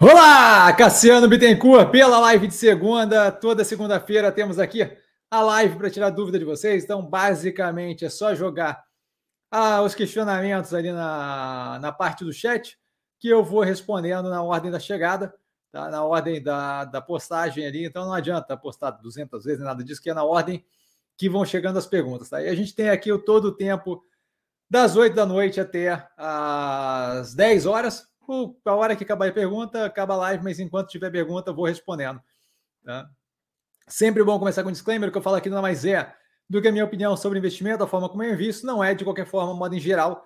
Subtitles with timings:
[0.00, 3.30] Olá, Cassiano Bittencourt, pela live de segunda.
[3.30, 4.90] Toda segunda-feira temos aqui
[5.30, 6.82] a live para tirar dúvida de vocês.
[6.82, 8.84] Então, basicamente, é só jogar
[9.50, 12.76] ah, os questionamentos ali na, na parte do chat
[13.20, 15.32] que eu vou respondendo na ordem da chegada,
[15.70, 15.88] tá?
[15.88, 17.84] na ordem da, da postagem ali.
[17.84, 20.64] Então, não adianta postar 200 vezes, nada disso, que é na ordem
[21.16, 22.28] que vão chegando as perguntas.
[22.28, 22.42] Tá?
[22.42, 24.02] E a gente tem aqui o todo o tempo
[24.68, 28.11] das 8 da noite até as 10 horas
[28.64, 32.20] a hora que acabar a pergunta, acaba a live, mas enquanto tiver pergunta, vou respondendo.
[32.84, 33.08] Tá?
[33.88, 36.14] Sempre bom começar com um disclaimer, que eu falo aqui não mais é
[36.48, 39.04] do que a minha opinião sobre investimento, a forma como eu invisto, não é, de
[39.04, 40.24] qualquer forma, modo em geral,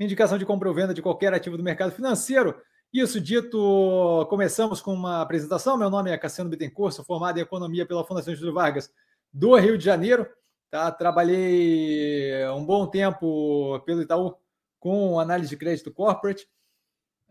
[0.00, 2.60] indicação de compra ou venda de qualquer ativo do mercado financeiro.
[2.92, 5.76] Isso dito, começamos com uma apresentação.
[5.76, 8.90] Meu nome é Cassiano Bittencourt, sou formado em Economia pela Fundação Júlio Vargas
[9.32, 10.26] do Rio de Janeiro.
[10.70, 10.90] Tá?
[10.90, 14.34] Trabalhei um bom tempo pelo Itaú
[14.78, 16.48] com análise de crédito corporate.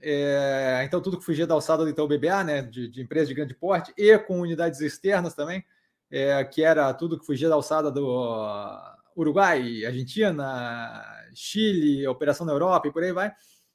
[0.07, 3.33] É, então, tudo que fugia da alçada do Itaú BBA, né, de, de empresa de
[3.33, 5.65] grande porte, e com unidades externas também,
[6.11, 8.05] é, que era tudo que fugia da alçada do
[9.17, 13.33] Uruguai, Argentina, Chile, operação na Europa e por aí vai.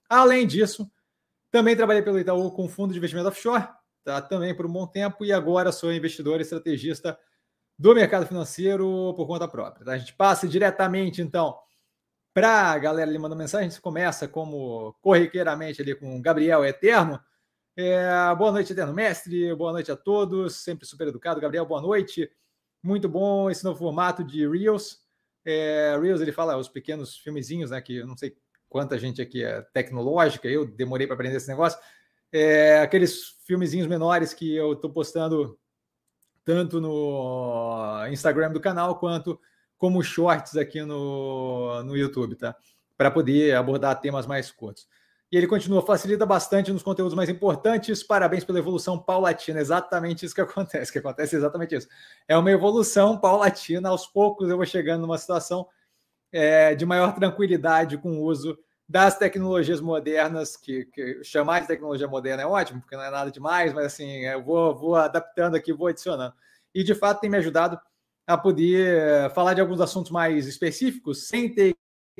[0.09, 0.89] Além disso,
[1.51, 3.67] também trabalhei pelo Itaú com fundo de investimento offshore,
[4.05, 7.19] tá, também por um bom tempo, e agora sou investidor e estrategista
[7.77, 9.85] do mercado financeiro por conta própria.
[9.85, 9.93] Tá?
[9.95, 11.59] A gente passa diretamente, então,
[12.33, 17.21] para a galera ali mandando mensagem, a gente começa como corriqueiramente ali com Gabriel Eterno.
[17.77, 19.55] É, boa noite, Eterno Mestre.
[19.55, 20.57] Boa noite a todos.
[20.57, 21.41] Sempre super educado.
[21.41, 22.31] Gabriel, boa noite.
[22.83, 24.99] Muito bom esse novo formato de Reels.
[25.45, 27.81] É, Reels, ele fala os pequenos filmezinhos, né?
[27.81, 28.37] Que eu não sei
[28.69, 31.79] quanta gente aqui é tecnológica, eu demorei para aprender esse negócio.
[32.33, 35.59] É, aqueles filmezinhos menores que eu estou postando
[36.45, 39.39] tanto no Instagram do canal quanto
[39.81, 42.55] como shorts aqui no, no YouTube, tá?
[42.99, 44.87] Para poder abordar temas mais curtos.
[45.33, 48.03] E ele continua, facilita bastante nos conteúdos mais importantes.
[48.03, 49.59] Parabéns pela evolução paulatina.
[49.59, 51.89] Exatamente isso que acontece, que acontece exatamente isso.
[52.29, 53.89] É uma evolução paulatina.
[53.89, 55.67] Aos poucos eu vou chegando numa situação
[56.31, 62.09] é, de maior tranquilidade com o uso das tecnologias modernas, que, que, chamar de tecnologia
[62.09, 65.73] moderna é ótimo, porque não é nada demais, mas assim, eu vou, vou adaptando aqui,
[65.73, 66.35] vou adicionando.
[66.75, 67.81] E de fato tem me ajudado
[68.31, 71.75] a poder falar de alguns assuntos mais específicos sem ter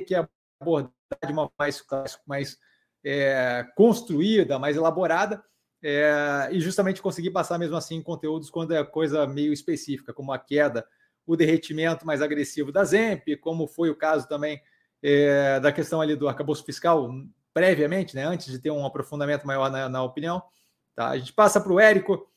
[0.05, 0.13] que
[0.59, 0.91] abordar
[1.25, 1.83] de uma mais,
[2.25, 2.57] mais
[3.03, 5.41] é, construída, mais elaborada,
[5.81, 10.37] é, e justamente conseguir passar mesmo assim conteúdos quando é coisa meio específica, como a
[10.37, 10.85] queda,
[11.25, 14.61] o derretimento mais agressivo da ZEMP, como foi o caso também
[15.01, 17.09] é, da questão ali do arcabouço fiscal,
[17.53, 20.43] previamente, né, antes de ter um aprofundamento maior na, na opinião.
[20.93, 21.09] Tá?
[21.09, 22.27] A gente passa para o Érico,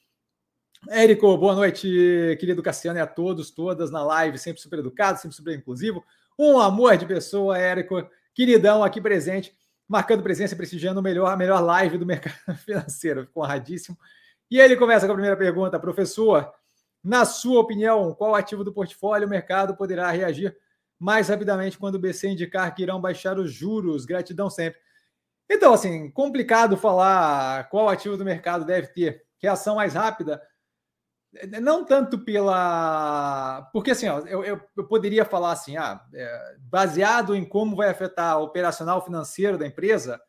[0.89, 5.35] Érico, boa noite, querido Cassiano, e a todos, todas na live, sempre super educado, sempre
[5.35, 6.05] super inclusivo.
[6.39, 9.57] Um amor de pessoa, Érico, queridão aqui presente,
[9.89, 13.25] marcando presença e prestigiando melhor, a melhor live do mercado financeiro.
[13.25, 13.97] Fico honradíssimo.
[14.51, 16.53] E ele começa com a primeira pergunta, professor.
[17.03, 20.55] Na sua opinião, qual ativo do portfólio o mercado poderá reagir
[20.99, 24.05] mais rapidamente quando o BC indicar que irão baixar os juros?
[24.05, 24.81] Gratidão sempre.
[25.49, 30.41] Então, assim, complicado falar qual ativo do mercado deve ter reação mais rápida
[31.61, 33.63] não tanto pela.
[33.73, 37.89] Porque assim, ó, eu, eu, eu, poderia falar assim, ah, é, baseado em como vai
[37.89, 40.21] afetar o operacional financeiro da empresa,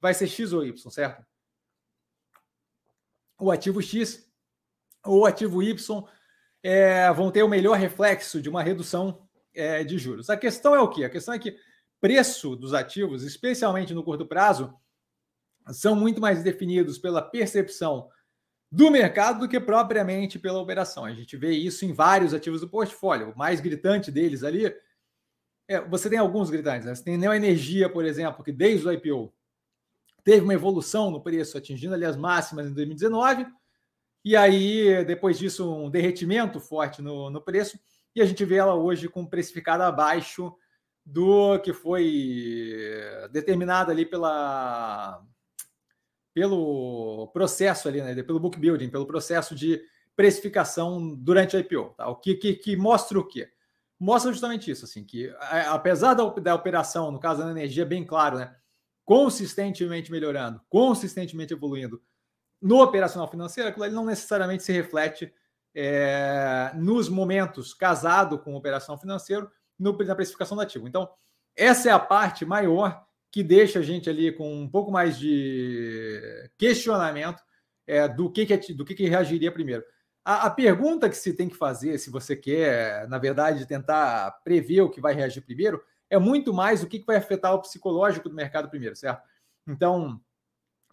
[0.00, 1.24] vai ser X ou Y, certo?
[3.38, 4.26] O ativo X
[5.04, 6.04] ou o ativo Y
[6.62, 10.30] é, vão ter o melhor reflexo de uma redução é, de juros.
[10.30, 11.04] A questão é o quê?
[11.04, 11.56] A questão é que
[12.00, 14.74] preço dos ativos, especialmente no curto prazo,
[15.72, 18.08] são muito mais definidos pela percepção
[18.74, 21.04] do mercado do que propriamente pela operação.
[21.04, 23.30] A gente vê isso em vários ativos do portfólio.
[23.30, 24.74] O mais gritante deles ali,
[25.68, 26.84] é, você tem alguns gritantes.
[26.84, 26.92] Né?
[26.92, 29.32] Você tem Neo Energia, por exemplo, que desde o IPO
[30.24, 33.46] teve uma evolução no preço, atingindo ali as máximas em 2019,
[34.24, 37.78] e aí, depois disso, um derretimento forte no, no preço,
[38.12, 40.52] e a gente vê ela hoje com precificada abaixo
[41.06, 42.90] do que foi
[43.30, 45.22] determinado ali pela
[46.34, 49.80] pelo processo ali, né, pelo book building, pelo processo de
[50.16, 51.94] precificação durante a IPO.
[51.96, 52.08] Tá?
[52.08, 53.48] O que, que, que, mostra o quê?
[53.98, 55.32] Mostra justamente isso, assim, que
[55.70, 58.54] apesar da, da operação, no caso da energia, bem claro, né,
[59.04, 62.02] consistentemente melhorando, consistentemente evoluindo
[62.60, 65.32] no operacional financeiro, aquilo ali não necessariamente se reflete
[65.74, 70.88] é, nos momentos casado com operação financeiro no, na precificação do ativo.
[70.88, 71.08] Então,
[71.54, 76.48] essa é a parte maior que deixa a gente ali com um pouco mais de
[76.56, 77.42] questionamento
[77.84, 79.82] é, do, que, que, do que, que reagiria primeiro.
[80.24, 84.82] A, a, pergunta que se tem que fazer, se você quer, na verdade, tentar prever
[84.82, 88.28] o que vai reagir primeiro, é muito mais o que, que vai afetar o psicológico
[88.28, 89.24] do mercado primeiro, certo?
[89.66, 90.20] Então,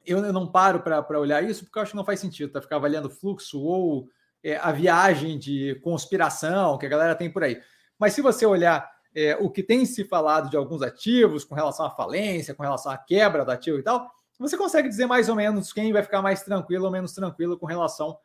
[0.04, 2.60] eu, eu não paro para olhar isso porque eu acho que não faz sentido, tá?
[2.60, 4.10] Ficar avaliando fluxo ou
[4.44, 7.62] é, a viagem de conspiração que a galera tem por aí.
[8.00, 11.86] Mas se você olhar é, o que tem se falado de alguns ativos com relação
[11.86, 14.10] à falência, com relação à quebra do ativo e tal,
[14.40, 17.66] você consegue dizer mais ou menos quem vai ficar mais tranquilo ou menos tranquilo com
[17.66, 18.18] relação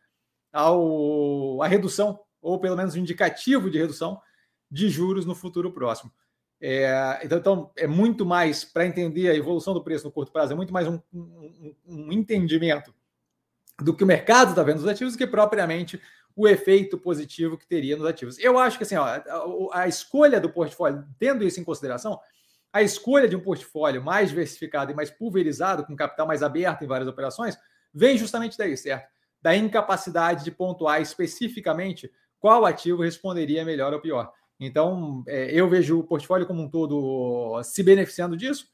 [0.53, 4.21] ao, à redução, ou pelo menos um indicativo de redução
[4.71, 6.11] de juros no futuro próximo.
[6.59, 10.53] É, então, então, é muito mais para entender a evolução do preço no curto prazo,
[10.53, 12.95] é muito mais um, um, um entendimento
[13.79, 16.01] do que o mercado está vendo nos ativos que propriamente
[16.37, 18.39] o efeito positivo que teria nos ativos.
[18.39, 19.23] Eu acho que assim, ó, a,
[19.73, 22.21] a, escolha do portfólio, tendo isso em consideração,
[22.71, 26.87] a escolha de um portfólio mais diversificado e mais pulverizado, com capital mais aberto em
[26.87, 27.57] várias operações,
[27.93, 29.09] vem justamente daí, certo?
[29.41, 34.31] Da incapacidade de pontuar especificamente qual ativo responderia melhor ou pior.
[34.61, 38.69] Então, é, eu vejo o portfólio como um todo se beneficiando disso,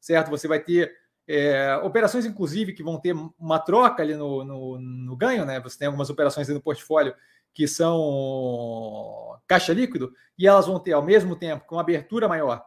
[0.00, 0.30] certo?
[0.30, 0.96] Você vai ter
[1.28, 5.60] é, operações, inclusive, que vão ter uma troca ali no, no, no, ganho, né?
[5.60, 7.14] Você tem algumas operações no portfólio
[7.52, 12.64] que são caixa líquido e elas vão ter, ao mesmo tempo, com abertura maior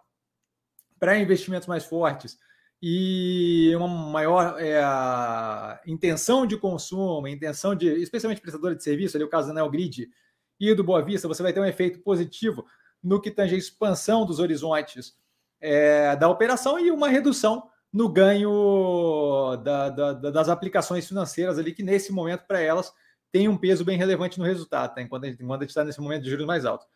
[0.99, 2.37] para investimentos mais fortes
[2.79, 4.81] e uma maior é,
[5.87, 10.07] intenção de consumo, intenção de, especialmente prestador de serviço, ali o caso da Neogrid,
[10.59, 12.63] e do Boa Vista, você vai ter um efeito positivo
[13.03, 15.15] no que tange a expansão dos horizontes
[15.59, 21.83] é, da operação e uma redução no ganho da, da, das aplicações financeiras ali, que
[21.83, 22.93] nesse momento, para elas,
[23.31, 25.01] tem um peso bem relevante no resultado, tá?
[25.01, 26.87] enquanto, a gente, está nesse momento de juros mais altos.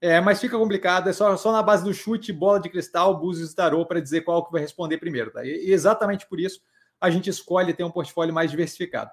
[0.00, 3.52] É, mas fica complicado, é só, só na base do chute, bola de cristal, búzios
[3.52, 5.30] e tarô para dizer qual que vai responder primeiro.
[5.30, 5.44] Tá?
[5.44, 6.60] E exatamente por isso
[7.00, 9.10] a gente escolhe ter um portfólio mais diversificado.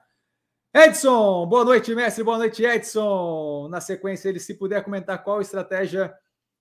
[0.74, 2.24] Edson, boa noite, mestre.
[2.24, 3.68] Boa noite, Edson.
[3.70, 6.14] Na sequência, ele, se puder comentar qual estratégia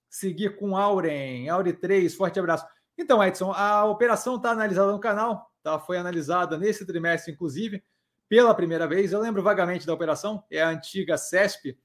[0.08, 1.49] seguir com Auren.
[1.49, 2.67] Aure 3, forte abraço.
[2.96, 5.78] Então, Edson, a operação está analisada no canal, tá?
[5.78, 7.82] foi analisada nesse trimestre, inclusive,
[8.28, 9.12] pela primeira vez.
[9.12, 11.78] Eu lembro vagamente da operação, é a antiga CESP,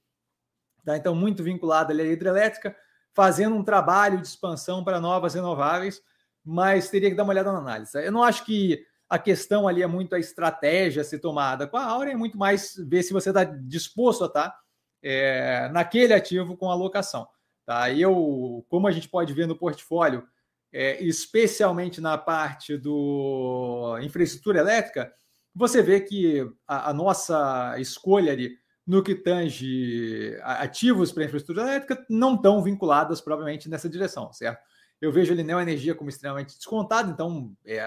[0.84, 0.98] tá?
[0.98, 2.76] então muito vinculada à hidrelétrica,
[3.14, 6.02] fazendo um trabalho de expansão para novas renováveis,
[6.44, 7.98] mas teria que dar uma olhada na análise.
[7.98, 11.68] Eu não acho que a questão ali é muito a estratégia a ser tomada.
[11.68, 14.60] Com a Aura é muito mais ver se você está disposto a estar tá,
[15.02, 17.28] é, naquele ativo com alocação.
[17.66, 17.92] Tá?
[17.92, 20.28] Eu, como a gente pode ver no portfólio,
[20.72, 25.12] é, especialmente na parte do infraestrutura elétrica,
[25.54, 32.06] você vê que a, a nossa escolha ali no que tange ativos para infraestrutura elétrica
[32.10, 34.62] não estão vinculadas provavelmente nessa direção, certo?
[35.02, 37.84] Eu vejo ele Neo Energia como extremamente descontado, então é,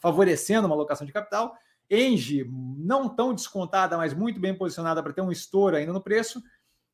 [0.00, 1.54] favorecendo uma alocação de capital.
[1.90, 2.46] Engie,
[2.78, 6.42] não tão descontada, mas muito bem posicionada para ter um estouro ainda no preço.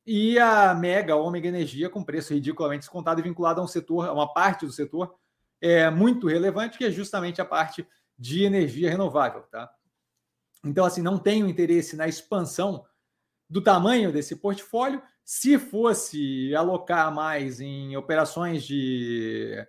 [0.05, 4.13] E a Mega Ômega Energia com preço ridiculamente descontado e vinculado a um setor, a
[4.13, 5.13] uma parte do setor
[5.61, 9.43] é, muito relevante, que é justamente a parte de energia renovável.
[9.43, 9.69] Tá?
[10.65, 12.85] Então, assim, não tenho interesse na expansão
[13.49, 19.63] do tamanho desse portfólio se fosse alocar mais em operações de,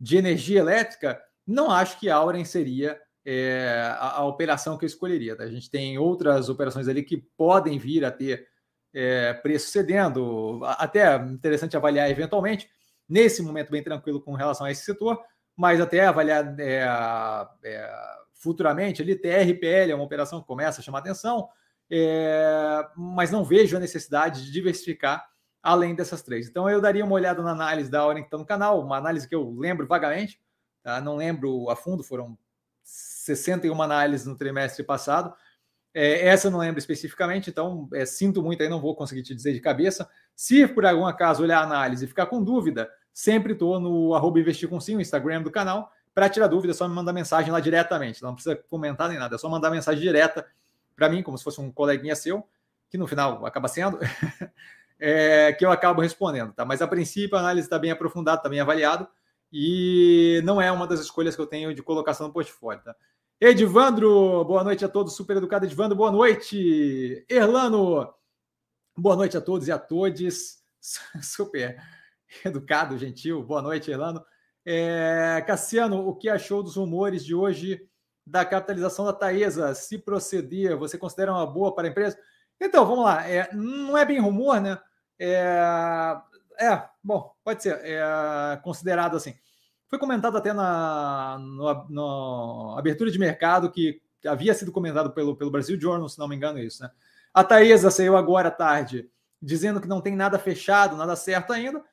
[0.00, 4.88] de energia elétrica, não acho que a Auren seria é, a, a, operação que eu
[4.88, 5.36] escolheria.
[5.36, 5.44] Tá?
[5.44, 8.48] A gente tem outras operações ali que podem vir a ter
[8.92, 12.68] é, preço cedendo, até interessante avaliar eventualmente,
[13.08, 15.20] nesse momento bem tranquilo com relação a esse setor,
[15.56, 16.86] mas até avaliar é,
[17.64, 17.90] é
[18.34, 21.48] futuramente ali, TRPL é uma operação que começa a chamar atenção,
[21.90, 25.26] é, mas não vejo a necessidade de diversificar
[25.62, 26.48] além dessas três.
[26.48, 29.28] Então eu daria uma olhada na análise da hora que está no canal, uma análise
[29.28, 30.40] que eu lembro vagamente,
[30.82, 31.00] tá?
[31.00, 32.38] não lembro a fundo, foram
[32.84, 35.34] 61 análises no trimestre passado.
[35.92, 39.34] É, essa eu não lembro especificamente, então é, sinto muito aí, não vou conseguir te
[39.34, 40.08] dizer de cabeça.
[40.36, 44.38] Se por algum acaso olhar a análise e ficar com dúvida, sempre estou no arroba
[44.38, 45.90] investir com sim, o Instagram do canal.
[46.14, 48.22] Para tirar dúvida, é só me mandar mensagem lá diretamente.
[48.22, 50.46] Não precisa comentar nem nada, é só mandar mensagem direta
[50.94, 52.46] para mim, como se fosse um coleguinha seu,
[52.90, 53.98] que no final acaba sendo,
[55.00, 56.66] é, que eu acabo respondendo, tá?
[56.66, 59.08] Mas a princípio a análise está bem aprofundada, está bem avaliado,
[59.50, 62.94] e não é uma das escolhas que eu tenho de colocação no portfólio, tá?
[63.40, 67.24] Edivandro, boa noite a todos, super educado Edivandro, boa noite.
[67.30, 68.12] Erlano,
[68.94, 70.62] boa noite a todos e a todes,
[71.22, 71.78] super
[72.44, 74.24] educado, gentil, boa noite, Erlano.
[74.64, 77.88] É, Cassiano, o que achou dos rumores de hoje
[78.26, 82.18] da capitalização da Taesa, se proceder, você considera uma boa para a empresa?
[82.60, 83.28] Então, vamos lá.
[83.28, 84.78] É, não é bem rumor, né?
[85.18, 86.16] É,
[86.58, 89.34] é bom, pode ser é, considerado assim.
[89.88, 95.80] Foi comentado até na no, abertura de mercado que havia sido comentado pelo, pelo Brasil
[95.80, 96.90] Journal, se não me engano, isso, né?
[97.32, 99.08] A Taesa saiu agora à tarde
[99.40, 101.84] dizendo que não tem nada fechado, nada certo ainda,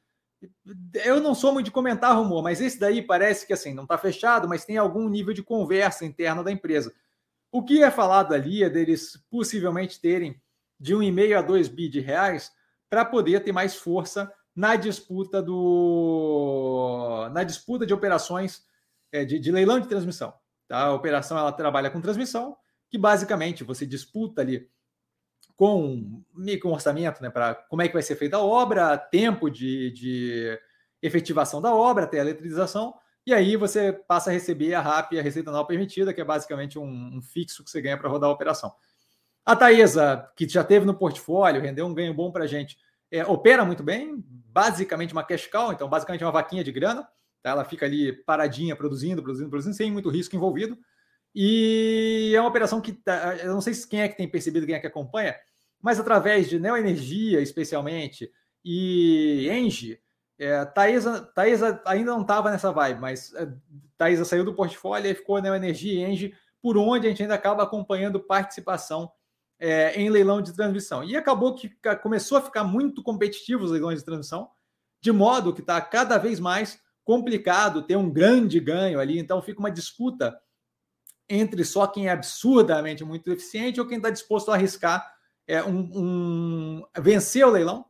[1.06, 3.98] eu não sou muito de comentar rumor, mas esse daí parece que assim não está
[3.98, 6.94] fechado, mas tem algum nível de conversa interna da empresa.
[7.52, 10.42] O que é falado ali é deles possivelmente terem
[10.80, 12.52] de 1,5 a 2 bi de reais
[12.90, 18.64] para poder ter mais força na disputa do na disputa de operações
[19.12, 20.34] é, de, de, leilão de transmissão.
[20.68, 20.86] Tá?
[20.86, 22.58] A operação ela trabalha com transmissão,
[22.90, 24.68] que basicamente você disputa ali
[25.56, 28.98] com meio que um orçamento né, para como é que vai ser feita a obra,
[28.98, 30.60] tempo de, de
[31.02, 32.94] efetivação da obra até a eletrização,
[33.26, 36.78] e aí você passa a receber a RAP a receita anual permitida, que é basicamente
[36.78, 38.74] um, um fixo que você ganha para rodar a operação.
[39.46, 42.78] A Taesa, que já teve no portfólio, rendeu um ganho bom para a gente,
[43.12, 47.08] é, opera muito bem, basicamente uma cash cow, então basicamente uma vaquinha de grana,
[47.42, 47.52] tá?
[47.52, 50.78] ela fica ali paradinha, produzindo, produzindo, produzindo, sem muito risco envolvido.
[51.36, 54.76] E é uma operação que, tá, eu não sei quem é que tem percebido, quem
[54.76, 55.36] é que acompanha,
[55.82, 58.32] mas através de Neoenergia, especialmente,
[58.64, 60.00] e Engie,
[60.38, 61.32] é, Taesa,
[61.86, 66.34] ainda não estava nessa vibe, mas é, saiu do portfólio e ficou Neoenergia e Engie,
[66.62, 69.12] por onde a gente ainda acaba acompanhando participação
[69.60, 71.04] é, em leilão de transmissão.
[71.04, 71.70] E acabou que
[72.02, 74.50] começou a ficar muito competitivo os leilões de transmissão,
[75.02, 79.20] de modo que está cada vez mais complicado ter um grande ganho ali.
[79.20, 80.38] Então fica uma disputa
[81.30, 85.12] entre só quem é absurdamente muito eficiente ou quem está disposto a arriscar
[85.48, 87.86] é, um, um, vencer o leilão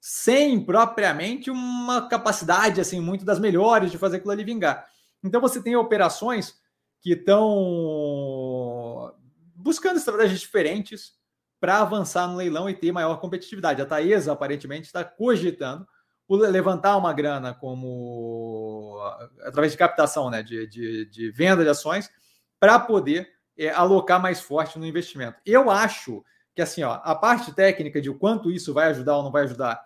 [0.00, 4.86] sem propriamente uma capacidade assim muito das melhores de fazer aquilo ali vingar.
[5.22, 6.56] Então você tem operações
[7.00, 9.14] que estão
[9.54, 11.12] buscando estratégias diferentes
[11.60, 13.82] para avançar no leilão e ter maior competitividade.
[13.82, 15.86] A Taesa, aparentemente, está cogitando
[16.28, 18.98] levantar uma grana como
[19.42, 22.10] através de captação, né, de, de, de venda de ações,
[22.58, 25.40] para poder é, alocar mais forte no investimento.
[25.44, 26.24] Eu acho
[26.54, 29.44] que assim, ó, a parte técnica de o quanto isso vai ajudar ou não vai
[29.44, 29.80] ajudar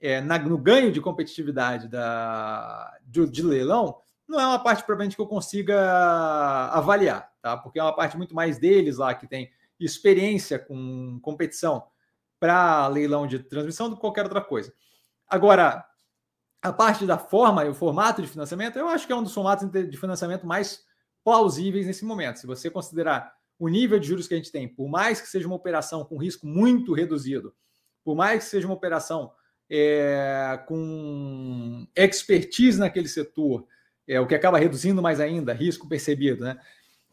[0.00, 3.98] é, na, no ganho de competitividade da, de, de leilão,
[4.28, 7.56] não é uma parte provavelmente que eu consiga avaliar, tá?
[7.56, 11.84] Porque é uma parte muito mais deles lá que tem experiência com competição
[12.38, 14.72] para leilão de transmissão do que qualquer outra coisa.
[15.26, 15.84] Agora,
[16.62, 19.34] a parte da forma e o formato de financiamento, eu acho que é um dos
[19.34, 20.84] formatos de financiamento mais
[21.24, 22.38] plausíveis nesse momento.
[22.38, 25.46] Se você considerar o nível de juros que a gente tem, por mais que seja
[25.46, 27.54] uma operação com risco muito reduzido,
[28.02, 29.32] por mais que seja uma operação
[29.68, 33.66] é, com expertise naquele setor,
[34.08, 36.58] é, o que acaba reduzindo mais ainda risco percebido, né?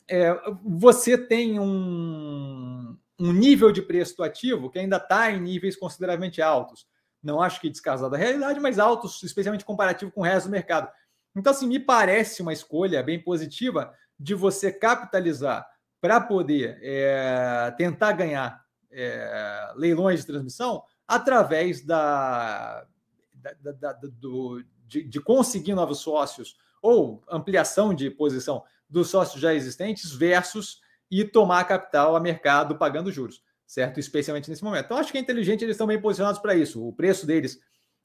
[0.10, 0.34] É,
[0.64, 6.42] você tem um, um nível de preço do ativo que ainda está em níveis consideravelmente
[6.42, 6.88] altos.
[7.22, 10.90] Não acho que descasado da realidade, mas altos, especialmente comparativo com o resto do mercado.
[11.40, 15.68] Então, assim, me parece uma escolha bem positiva de você capitalizar
[16.02, 22.86] para poder é, tentar ganhar é, leilões de transmissão através da,
[23.34, 29.42] da, da, da do, de, de conseguir novos sócios ou ampliação de posição dos sócios
[29.42, 34.00] já existentes versus e tomar capital a mercado pagando juros, certo?
[34.00, 34.86] Especialmente nesse momento.
[34.86, 36.86] Então, acho que é inteligente, eles estão bem posicionados para isso.
[36.86, 37.60] O preço deles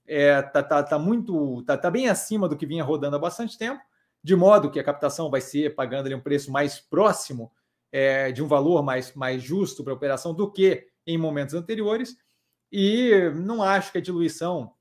[0.07, 3.57] é, tá, tá, tá muito, tá, tá, bem acima do que vinha rodando há bastante
[3.57, 3.81] tempo,
[4.23, 7.51] de modo que a captação vai ser pagando ali um preço mais próximo
[7.91, 12.17] é, de um valor mais, mais justo para a operação do que em momentos anteriores.
[12.71, 14.73] E não acho que a diluição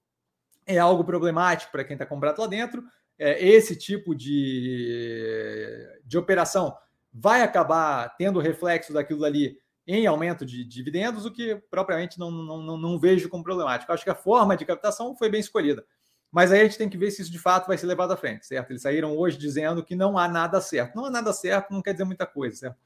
[0.66, 2.84] é algo problemático para quem está comprado lá dentro
[3.22, 6.76] é, esse tipo de, de operação
[7.14, 9.60] vai acabar tendo reflexo daquilo ali
[9.96, 13.92] em aumento de dividendos, o que propriamente não, não, não vejo como problemático.
[13.92, 15.86] Acho que a forma de captação foi bem escolhida.
[16.32, 18.18] Mas aí a gente tem que ver se isso de fato vai ser levado à
[18.18, 18.72] frente, certo?
[18.72, 20.96] Eles saíram hoje dizendo que não há nada certo.
[20.96, 22.78] Não há nada certo, não quer dizer muita coisa, certo?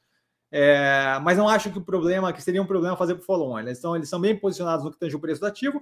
[0.51, 3.59] É, mas não acho que o problema, que seria um problema fazer para o follow-on.
[3.59, 5.81] Eles, são, eles são bem posicionados no que tange o preço do ativo,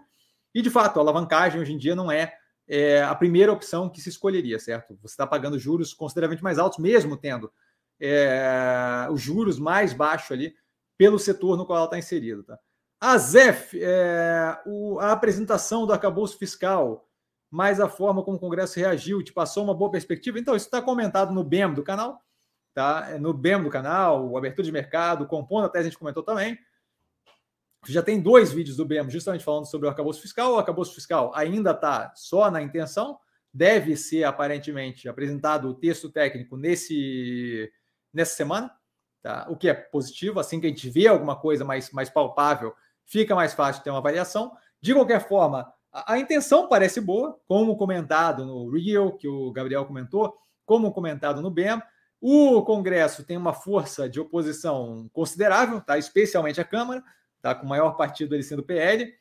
[0.54, 2.38] e de fato, a alavancagem hoje em dia não é
[2.68, 4.98] é a primeira opção que se escolheria, certo?
[5.02, 7.52] Você está pagando juros consideravelmente mais altos, mesmo tendo
[8.00, 10.56] é, os juros mais baixos ali
[10.98, 12.44] pelo setor no qual ela está inserida.
[12.44, 12.60] Tá?
[13.00, 17.08] A ZEF, é, o, a apresentação do arcabouço fiscal,
[17.52, 20.40] mais a forma como o Congresso reagiu, te passou uma boa perspectiva.
[20.40, 22.22] Então, isso está comentado no BEM do canal,
[22.74, 23.08] tá?
[23.10, 26.58] É, no BEM do canal, o abertura de mercado, compondo até a gente comentou também
[27.88, 30.54] já tem dois vídeos do BEM justamente falando sobre o arcabouço fiscal.
[30.54, 33.20] O arcabouço fiscal ainda está só na intenção,
[33.54, 37.72] deve ser aparentemente apresentado o texto técnico nesse,
[38.14, 38.72] nessa semana,
[39.24, 39.48] tá?
[39.50, 40.40] o que é positivo.
[40.40, 42.76] Assim que a gente vê alguma coisa mais, mais palpável,
[43.06, 44.52] fica mais fácil ter uma avaliação.
[44.82, 49.86] De qualquer forma, a, a intenção parece boa, como comentado no Real, que o Gabriel
[49.86, 51.82] comentou, como comentado no BEM.
[52.22, 55.98] O Congresso tem uma força de oposição considerável, tá?
[55.98, 57.04] especialmente a Câmara
[57.42, 57.56] tá?
[57.56, 59.14] com o maior partido ele sendo o PL.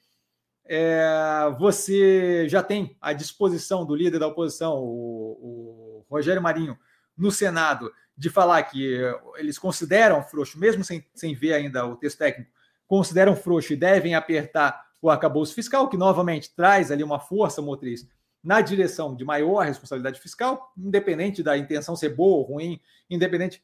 [0.65, 6.79] É, você já tem à disposição do líder da oposição, o, o Rogério Marinho,
[7.17, 9.01] no Senado de falar que
[9.37, 12.51] eles consideram frouxo, mesmo sem, sem ver ainda o texto técnico,
[12.87, 18.07] consideram frouxo e devem apertar o arcabouço fiscal, que novamente traz ali uma força motriz
[18.43, 23.63] na direção de maior responsabilidade fiscal, independente da intenção ser boa ou ruim, independente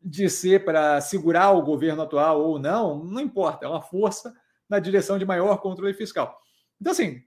[0.00, 4.34] de ser para segurar o governo atual ou não, não importa, é uma força
[4.68, 6.40] na direção de maior controle fiscal.
[6.80, 7.22] Então, assim,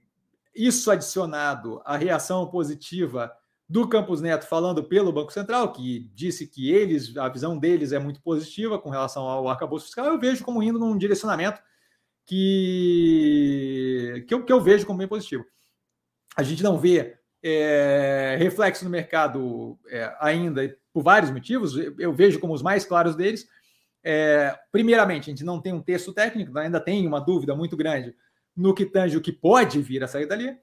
[0.54, 3.34] isso adicionado à reação positiva
[3.68, 7.98] do Campos Neto falando pelo Banco Central, que disse que eles, a visão deles é
[7.98, 11.60] muito positiva com relação ao arcabouço fiscal, eu vejo como indo num direcionamento
[12.24, 15.44] que, que, eu, que eu vejo como bem positivo.
[16.36, 22.40] A gente não vê é, reflexo no mercado é, ainda por vários motivos, eu vejo
[22.40, 23.48] como os mais claros deles.
[24.02, 28.14] É, primeiramente, a gente não tem um texto técnico, ainda tem uma dúvida muito grande
[28.56, 30.56] no que tange o que pode vir a sair dali.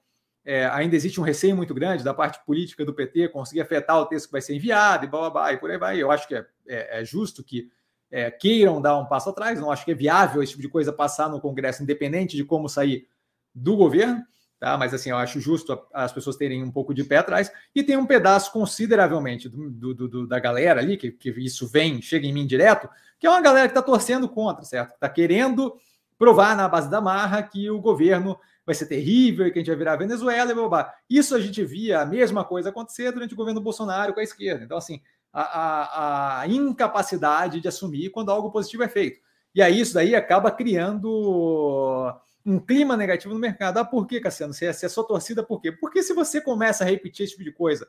[0.44, 4.06] É, ainda existe um receio muito grande da parte política do PT conseguir afetar o
[4.06, 6.02] texto que vai ser enviado e blá, blá, blá e por aí vai.
[6.02, 7.70] Eu acho que é, é, é justo que
[8.10, 10.92] é, queiram dar um passo atrás, não acho que é viável esse tipo de coisa
[10.92, 13.08] passar no Congresso, independente de como sair
[13.52, 14.22] do governo,
[14.60, 14.78] tá?
[14.78, 17.96] mas assim, eu acho justo as pessoas terem um pouco de pé atrás, e tem
[17.96, 22.32] um pedaço consideravelmente do, do, do da galera ali, que, que isso vem, chega em
[22.32, 24.92] mim direto, que é uma galera que está torcendo contra, certo?
[24.94, 25.74] Está querendo
[26.16, 29.76] provar na base da marra que o governo vai ser terrível que a gente vai
[29.76, 30.92] virar Venezuela e blá.
[31.08, 34.64] Isso a gente via a mesma coisa acontecer durante o governo Bolsonaro com a esquerda.
[34.64, 35.00] Então, assim,
[35.32, 39.20] a, a, a incapacidade de assumir quando algo positivo é feito.
[39.54, 42.12] E aí isso daí acaba criando
[42.44, 43.78] um clima negativo no mercado.
[43.78, 44.52] Ah, por quê, Cassiano?
[44.52, 45.72] Se é, se é só torcida, por quê?
[45.72, 47.88] Porque se você começa a repetir esse tipo de coisa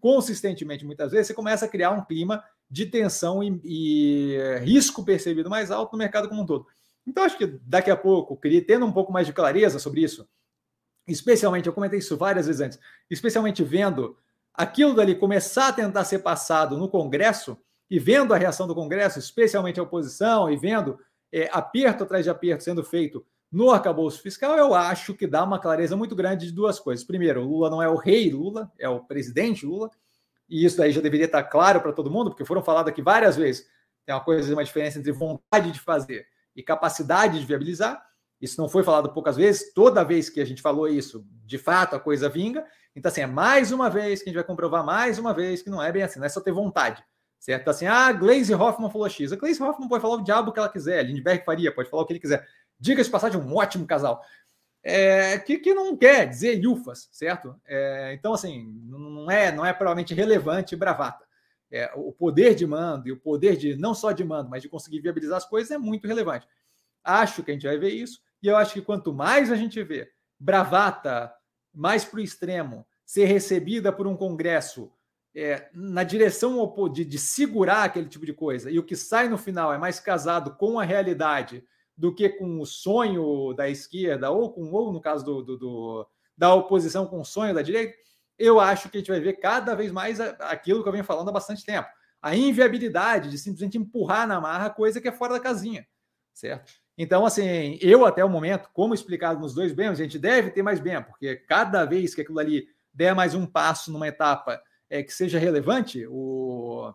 [0.00, 5.50] consistentemente, muitas vezes, você começa a criar um clima de tensão e, e risco percebido
[5.50, 6.66] mais alto no mercado como um todo.
[7.06, 10.28] Então, acho que daqui a pouco, queria tendo um pouco mais de clareza sobre isso,
[11.06, 12.78] especialmente, eu comentei isso várias vezes antes,
[13.10, 14.16] especialmente vendo
[14.54, 17.56] aquilo dali começar a tentar ser passado no Congresso
[17.90, 20.98] e vendo a reação do Congresso, especialmente a oposição, e vendo
[21.32, 25.58] é, aperto atrás de aperto sendo feito no arcabouço fiscal, eu acho que dá uma
[25.58, 27.04] clareza muito grande de duas coisas.
[27.04, 29.90] Primeiro, Lula não é o rei Lula, é o presidente Lula,
[30.48, 33.36] e isso daí já deveria estar claro para todo mundo, porque foram falados aqui várias
[33.36, 33.66] vezes.
[34.06, 38.02] Tem uma coisa, uma diferença entre vontade de fazer e capacidade de viabilizar.
[38.40, 41.94] Isso não foi falado poucas vezes, toda vez que a gente falou isso, de fato
[41.94, 42.64] a coisa vinga.
[42.96, 45.70] Então, assim, é mais uma vez que a gente vai comprovar mais uma vez que
[45.70, 47.04] não é bem assim, não é só ter vontade.
[47.38, 47.62] Certo?
[47.62, 49.32] Então, assim, ah, Glaze Hoffman falou X.
[49.32, 52.06] A Glaze Hoffman pode falar o diabo que ela quiser, Lindbergh faria, pode falar o
[52.06, 52.46] que ele quiser.
[52.78, 54.22] Diga-se de passagem, um ótimo casal.
[54.82, 57.54] É, que, que não quer dizer lufas, certo?
[57.66, 61.24] É, então, assim, não é, não é provavelmente relevante bravata.
[61.72, 64.68] É, o poder de mando e o poder de, não só de mando, mas de
[64.68, 66.46] conseguir viabilizar as coisas é muito relevante.
[67.04, 69.82] Acho que a gente vai ver isso, e eu acho que quanto mais a gente
[69.82, 71.32] vê bravata
[71.72, 74.90] mais para o extremo ser recebida por um Congresso
[75.34, 79.38] é, na direção de, de segurar aquele tipo de coisa, e o que sai no
[79.38, 81.64] final é mais casado com a realidade
[81.96, 86.06] do que com o sonho da esquerda, ou com, ou no caso do, do, do
[86.36, 87.94] da oposição com o sonho da direita,
[88.40, 91.28] eu acho que a gente vai ver cada vez mais aquilo que eu venho falando
[91.28, 91.88] há bastante tempo.
[92.22, 95.86] A inviabilidade de simplesmente empurrar na marra coisa que é fora da casinha,
[96.32, 96.72] certo?
[96.96, 100.62] Então, assim, eu até o momento, como explicado nos dois bens, a gente deve ter
[100.62, 105.02] mais bem, porque cada vez que aquilo ali der mais um passo numa etapa é,
[105.02, 106.92] que seja relevante, o,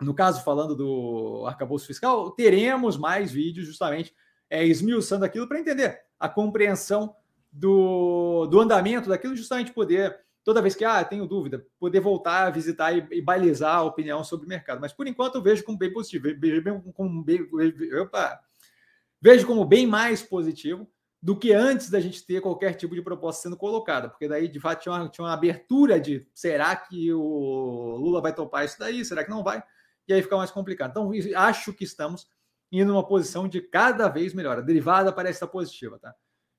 [0.00, 4.14] no caso falando do arcabouço fiscal, teremos mais vídeos justamente
[4.48, 7.14] é, esmiuçando aquilo para entender a compreensão
[7.52, 12.50] do, do andamento daquilo, justamente poder, toda vez que ah, tenho dúvida, poder voltar a
[12.50, 14.80] visitar e, e balizar a opinião sobre o mercado.
[14.80, 17.48] Mas por enquanto eu vejo como bem positivo, vejo como bem.
[18.00, 18.38] Opa!
[19.20, 20.86] Vejo como bem mais positivo
[21.22, 24.60] do que antes da gente ter qualquer tipo de proposta sendo colocada, porque daí de
[24.60, 29.02] fato tinha uma, tinha uma abertura de será que o Lula vai topar isso daí,
[29.02, 29.62] será que não vai?
[30.06, 30.90] E aí fica mais complicado.
[30.90, 32.26] Então, acho que estamos
[32.70, 34.58] indo numa posição de cada vez melhor.
[34.58, 36.14] A derivada parece estar positiva, tá?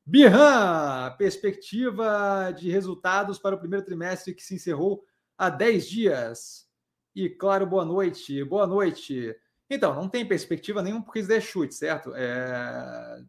[0.05, 5.03] Birran, perspectiva de resultados para o primeiro trimestre que se encerrou
[5.35, 6.65] há 10 dias.
[7.15, 8.43] E claro, boa noite.
[8.43, 9.35] Boa noite.
[9.67, 12.13] Então, não tem perspectiva nenhuma porque isso é chute, certo?
[12.13, 13.23] É...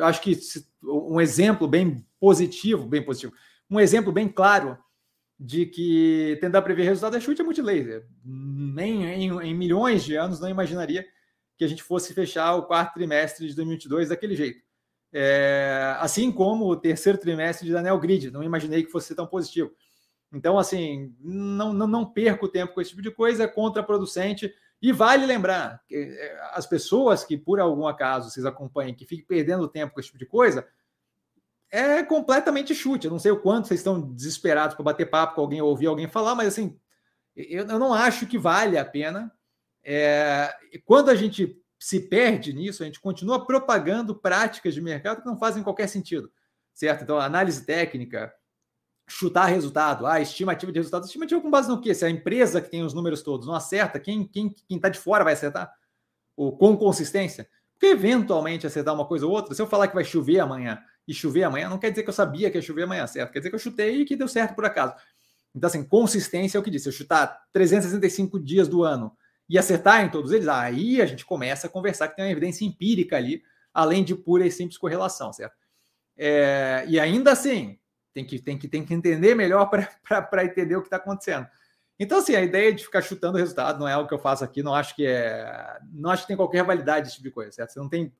[0.00, 0.38] Acho que
[0.84, 3.32] um exemplo bem positivo, bem positivo,
[3.70, 4.76] um exemplo bem claro
[5.38, 8.06] de que tentar prever resultado é chute é multilaser.
[8.22, 11.06] Nem em, em, milhões de anos não imaginaria
[11.56, 14.62] que a gente fosse fechar o quarto trimestre de 2022 daquele jeito.
[15.12, 19.72] É, assim como o terceiro trimestre de Daniel Grid, não imaginei que fosse tão positivo.
[20.32, 24.54] Então, assim, não, não, não perco tempo com esse tipo de coisa, é contraproducente.
[24.80, 29.26] E vale lembrar, que é, as pessoas que, por algum acaso, vocês acompanhem, que fiquem
[29.26, 30.66] perdendo tempo com esse tipo de coisa,
[31.70, 33.06] é completamente chute.
[33.06, 35.86] Eu não sei o quanto vocês estão desesperados para bater papo com alguém ou ouvir
[35.86, 36.78] alguém falar, mas assim,
[37.36, 39.32] eu, eu não acho que vale a pena.
[39.82, 45.26] É, quando a gente se perde nisso, a gente continua propagando práticas de mercado que
[45.26, 46.30] não fazem qualquer sentido,
[46.74, 47.02] certo?
[47.02, 48.30] Então, análise técnica,
[49.08, 51.94] chutar resultado, ah, estimativa de resultado, estimativa com base no quê?
[51.94, 54.98] Se a empresa que tem os números todos não acerta, quem quem quem está de
[54.98, 55.72] fora vai acertar?
[56.36, 57.48] Ou com consistência?
[57.72, 61.14] Porque eventualmente acertar uma coisa ou outra, se eu falar que vai chover amanhã e
[61.14, 63.32] chover amanhã, não quer dizer que eu sabia que ia chover amanhã, certo?
[63.32, 64.94] Quer dizer que eu chutei e que deu certo por acaso.
[65.54, 66.84] Então, assim, consistência é o que disse.
[66.84, 69.16] Se eu chutar 365 dias do ano
[69.50, 72.64] e acertar em todos eles, aí a gente começa a conversar que tem uma evidência
[72.64, 73.42] empírica ali,
[73.74, 75.56] além de pura e simples correlação, certo?
[76.16, 77.76] É, e ainda assim,
[78.14, 81.48] tem que, tem que, tem que entender melhor para entender o que está acontecendo.
[81.98, 84.44] Então, assim, a ideia de ficar chutando o resultado não é o que eu faço
[84.44, 85.78] aqui, não acho que é.
[85.92, 87.72] Não acho que tem qualquer validade esse tipo de coisa, certo?
[87.72, 88.14] Você não tem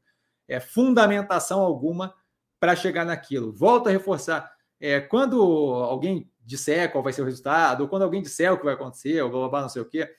[0.49, 2.12] é, fundamentação alguma
[2.59, 3.53] para chegar naquilo.
[3.53, 4.53] Volto a reforçar.
[4.81, 8.64] É, quando alguém disser qual vai ser o resultado, ou quando alguém disser o que
[8.64, 10.12] vai acontecer, ou blá, blá, blá não sei o quê,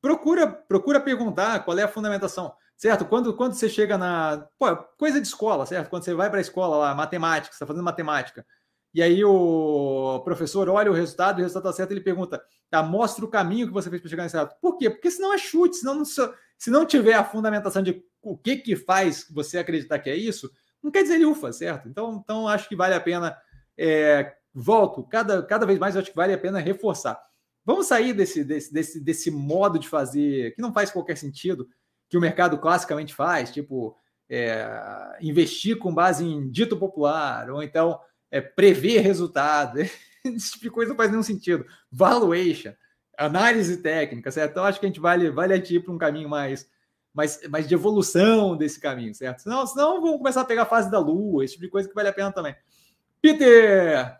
[0.00, 3.04] procura, procura perguntar qual é a fundamentação, certo?
[3.04, 4.46] Quando, quando você chega na.
[4.58, 5.88] Pô, coisa de escola, certo?
[5.90, 8.46] Quando você vai para a escola lá, matemática, você está fazendo matemática,
[8.94, 13.24] e aí o professor olha o resultado, o resultado está certo, ele pergunta, tá, mostra
[13.24, 14.58] o caminho que você fez para chegar nesse resultado.
[14.60, 14.90] Por quê?
[14.90, 18.76] Porque senão é chute, senão não, se não tiver a fundamentação de o que que
[18.76, 20.50] faz você acreditar que é isso,
[20.82, 21.88] não quer dizer ufa, certo?
[21.88, 23.36] Então, então acho que vale a pena.
[23.78, 27.18] É, volto, cada, cada vez mais acho que vale a pena reforçar.
[27.64, 31.68] Vamos sair desse, desse, desse, desse modo de fazer que não faz qualquer sentido,
[32.08, 33.96] que o mercado classicamente faz, tipo
[34.28, 39.78] é, investir com base em dito popular, ou então é, prever resultado.
[40.24, 41.66] Esse tipo de coisa não faz nenhum sentido.
[41.90, 42.72] Valuation,
[43.16, 44.52] análise técnica, certo?
[44.52, 46.68] Então acho que a gente vale, vale a para um caminho mais,
[47.12, 49.42] mais, mais de evolução desse caminho, certo?
[49.42, 51.94] Senão, senão vamos começar a pegar a fase da lua, esse tipo de coisa que
[51.94, 52.56] vale a pena também.
[53.20, 54.18] Peter!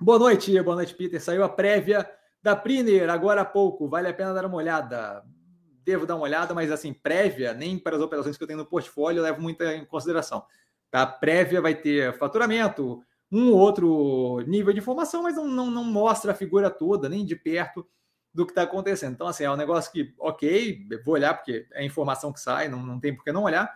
[0.00, 1.20] Boa noite, boa noite, Peter.
[1.20, 2.08] Saiu a prévia
[2.42, 5.24] da Priner agora há pouco, vale a pena dar uma olhada.
[5.84, 8.66] Devo dar uma olhada, mas assim, prévia, nem para as operações que eu tenho no
[8.66, 10.44] portfólio, eu levo muito em consideração.
[10.90, 11.06] Tá?
[11.06, 16.34] Prévia vai ter faturamento, um outro nível de informação, mas não, não, não mostra a
[16.34, 17.86] figura toda, nem de perto
[18.32, 19.14] do que está acontecendo.
[19.14, 22.82] Então, assim, é um negócio que, ok, vou olhar, porque é informação que sai, não,
[22.82, 23.70] não tem por que não olhar.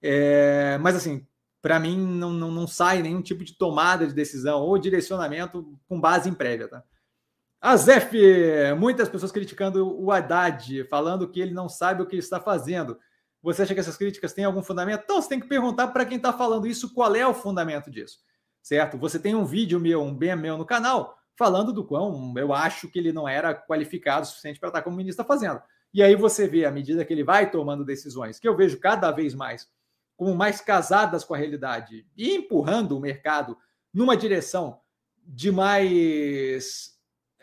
[0.00, 1.26] É, mas, assim,
[1.60, 6.00] para mim, não, não, não sai nenhum tipo de tomada de decisão ou direcionamento com
[6.00, 6.82] base em prévia, tá?
[7.60, 8.16] A Zef,
[8.78, 12.98] muitas pessoas criticando o Haddad, falando que ele não sabe o que está fazendo.
[13.42, 15.02] Você acha que essas críticas têm algum fundamento?
[15.04, 18.18] Então, você tem que perguntar para quem está falando isso qual é o fundamento disso,
[18.62, 18.98] certo?
[18.98, 22.88] Você tem um vídeo meu, um bem meu no canal, falando do quão eu acho
[22.88, 25.60] que ele não era qualificado o suficiente para estar como ministro está fazendo.
[25.94, 29.10] E aí você vê, à medida que ele vai tomando decisões, que eu vejo cada
[29.10, 29.68] vez mais
[30.16, 33.56] como mais casadas com a realidade e empurrando o mercado
[33.92, 34.80] numa direção
[35.24, 36.95] de mais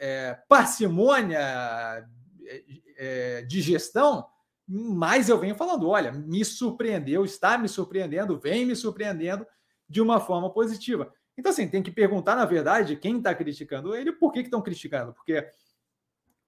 [0.03, 2.63] é, parcimônia é,
[2.97, 4.27] é, de gestão,
[4.67, 9.47] mais eu venho falando: olha, me surpreendeu, está me surpreendendo, vem me surpreendendo
[9.87, 11.09] de uma forma positiva.
[11.37, 15.13] Então, assim, tem que perguntar, na verdade, quem está criticando ele, por que estão criticando?
[15.13, 15.35] Porque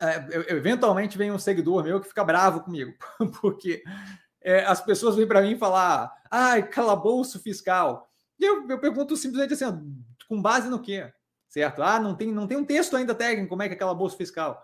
[0.02, 2.94] é, eventualmente vem um seguidor meu que fica bravo comigo,
[3.40, 3.84] porque
[4.42, 8.12] é, as pessoas vêm para mim falar, ai, calabouço fiscal.
[8.38, 11.10] E eu, eu pergunto simplesmente assim, com base no quê?
[11.56, 11.82] Certo?
[11.82, 14.18] Ah, não tem, não tem um texto ainda técnico, como é que é aquela bolsa
[14.18, 14.62] fiscal?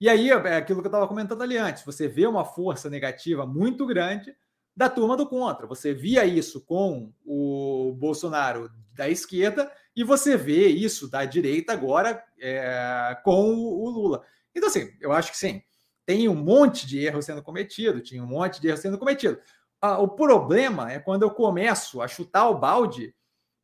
[0.00, 3.46] E aí, é aquilo que eu estava comentando ali antes, você vê uma força negativa
[3.46, 4.34] muito grande
[4.76, 5.64] da turma do contra.
[5.68, 12.20] Você via isso com o Bolsonaro da esquerda e você vê isso da direita agora
[12.40, 14.24] é, com o Lula.
[14.52, 15.62] Então, assim, eu acho que sim,
[16.04, 19.38] tem um monte de erro sendo cometido, tinha um monte de erro sendo cometido.
[19.80, 23.14] Ah, o problema é quando eu começo a chutar o balde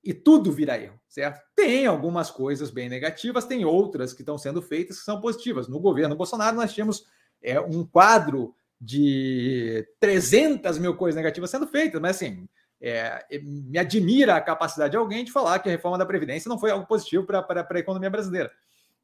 [0.02, 1.40] e tudo vira erro, certo?
[1.54, 5.68] Tem algumas coisas bem negativas, tem outras que estão sendo feitas que são positivas.
[5.68, 7.06] No governo Bolsonaro, nós tínhamos
[7.42, 12.48] é, um quadro de 300 mil coisas negativas sendo feitas, mas assim,
[12.80, 16.58] é, me admira a capacidade de alguém de falar que a reforma da Previdência não
[16.58, 18.50] foi algo positivo para a economia brasileira,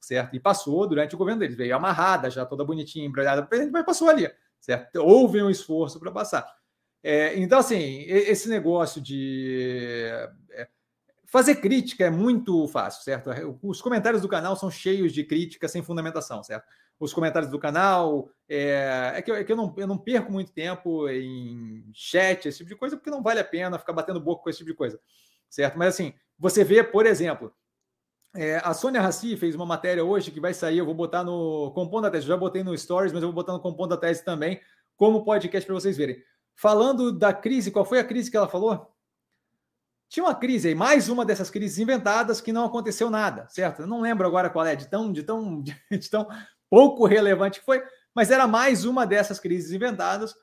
[0.00, 0.34] certo?
[0.34, 4.30] E passou durante o governo deles, veio amarrada, já toda bonitinha, embrulhada, mas passou ali,
[4.58, 4.96] certo?
[4.96, 6.56] Houve um esforço para passar.
[7.02, 10.30] É, então, assim, esse negócio de é,
[11.26, 13.30] Fazer crítica é muito fácil, certo?
[13.62, 16.64] Os comentários do canal são cheios de críticas sem fundamentação, certo?
[17.00, 18.30] Os comentários do canal.
[18.48, 22.46] É, é que, eu, é que eu, não, eu não perco muito tempo em chat,
[22.46, 24.70] esse tipo de coisa, porque não vale a pena ficar batendo boca com esse tipo
[24.70, 25.00] de coisa,
[25.50, 25.76] certo?
[25.76, 27.52] Mas assim, você vê, por exemplo,
[28.36, 31.72] é, a Sônia Raci fez uma matéria hoje que vai sair, eu vou botar no
[31.74, 34.24] Compondo da Tese, já botei no Stories, mas eu vou botar no Compondo da Tese
[34.24, 34.60] também,
[34.94, 36.22] como podcast para vocês verem.
[36.54, 38.95] Falando da crise, qual foi a crise que ela falou?
[40.08, 43.82] Tinha uma crise aí, mais uma dessas crises inventadas que não aconteceu nada, certo?
[43.82, 46.28] Eu não lembro agora qual é, de tão, de tão, de tão
[46.70, 47.82] pouco relevante que foi,
[48.14, 50.34] mas era mais uma dessas crises inventadas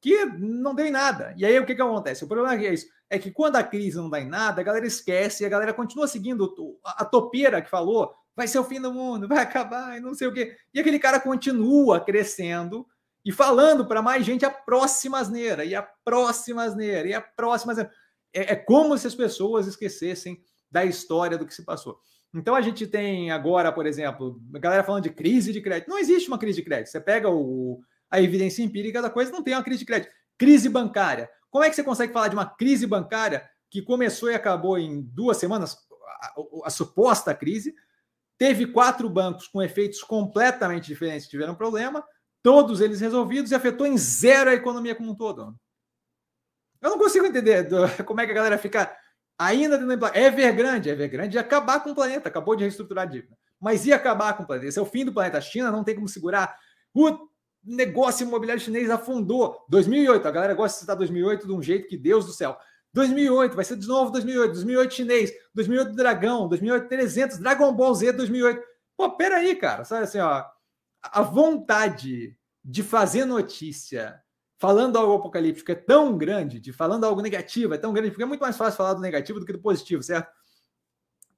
[0.00, 1.34] que não deu em nada.
[1.36, 2.24] E aí o que, que acontece?
[2.24, 4.86] O problema é isso, é que quando a crise não dá em nada, a galera
[4.86, 8.92] esquece e a galera continua seguindo a topeira que falou, vai ser o fim do
[8.92, 10.56] mundo, vai acabar e não sei o quê.
[10.74, 12.86] E aquele cara continua crescendo
[13.24, 17.72] e falando para mais gente a próxima asneira, e a próxima asneira, e a próxima
[17.72, 17.92] asneira.
[18.36, 21.98] É, é como se as pessoas esquecessem da história do que se passou.
[22.34, 25.88] Então a gente tem agora, por exemplo, a galera falando de crise de crédito.
[25.88, 26.90] Não existe uma crise de crédito.
[26.90, 30.12] Você pega o, a evidência empírica da coisa, não tem uma crise de crédito.
[30.36, 31.30] Crise bancária.
[31.50, 35.00] Como é que você consegue falar de uma crise bancária que começou e acabou em
[35.00, 35.78] duas semanas,
[36.20, 37.74] a, a, a suposta crise?
[38.36, 42.04] Teve quatro bancos com efeitos completamente diferentes que tiveram problema,
[42.42, 45.58] todos eles resolvidos e afetou em zero a economia como um todo.
[46.80, 47.68] Eu não consigo entender
[48.04, 48.94] como é que a galera fica
[49.38, 53.36] ainda dentro do Evergrande, Evergrande ia acabar com o planeta, acabou de reestruturar a dívida.
[53.60, 54.68] Mas ia acabar com o planeta.
[54.68, 55.38] Esse é o fim do planeta.
[55.38, 56.56] A China não tem como segurar.
[56.94, 57.28] O
[57.64, 59.64] negócio imobiliário chinês afundou.
[59.68, 62.56] 2008, a galera gosta de citar 2008 de um jeito que Deus do céu.
[62.92, 68.12] 2008, vai ser de novo 2008, 2008 chinês, 2008 Dragão, 2008 300, Dragon Ball Z
[68.12, 68.62] 2008.
[68.96, 70.44] Pô, peraí, cara, sabe assim, ó,
[71.02, 72.34] a vontade
[72.64, 74.18] de fazer notícia
[74.58, 78.26] falando algo apocalíptico é tão grande, de falando algo negativo é tão grande, porque é
[78.26, 80.30] muito mais fácil falar do negativo do que do positivo, certo?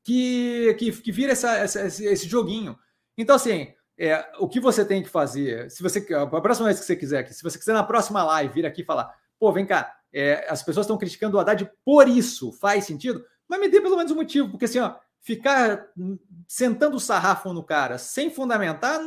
[0.05, 2.79] Que, que, que vira essa, essa, esse joguinho.
[3.17, 6.87] Então, assim, é, o que você tem que fazer, se você a próxima vez que
[6.87, 10.47] você quiser, se você quiser na próxima live vir aqui falar, pô, vem cá, é,
[10.49, 13.25] as pessoas estão criticando o Haddad por isso, faz sentido?
[13.49, 15.89] Mas me dê pelo menos um motivo, porque assim, ó, ficar
[16.47, 19.01] sentando o sarrafo no cara sem fundamentar,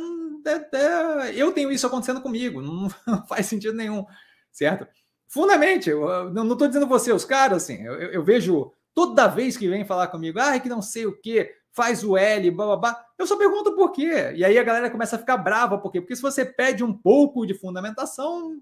[1.34, 2.88] eu tenho isso acontecendo comigo, não,
[3.26, 4.04] faz sentido nenhum,
[4.50, 4.86] certo?
[5.28, 9.68] Fundamente, eu, não estou dizendo você, os caras, assim, eu, eu, vejo toda vez que
[9.68, 13.06] vem falar comigo, ah, que não sei o que, faz o L, blá, blá, blá,
[13.18, 14.32] eu só pergunto por quê.
[14.34, 16.00] E aí a galera começa a ficar brava, por quê?
[16.00, 18.60] Porque se você pede um pouco de fundamentação,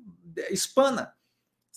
[0.49, 1.13] espana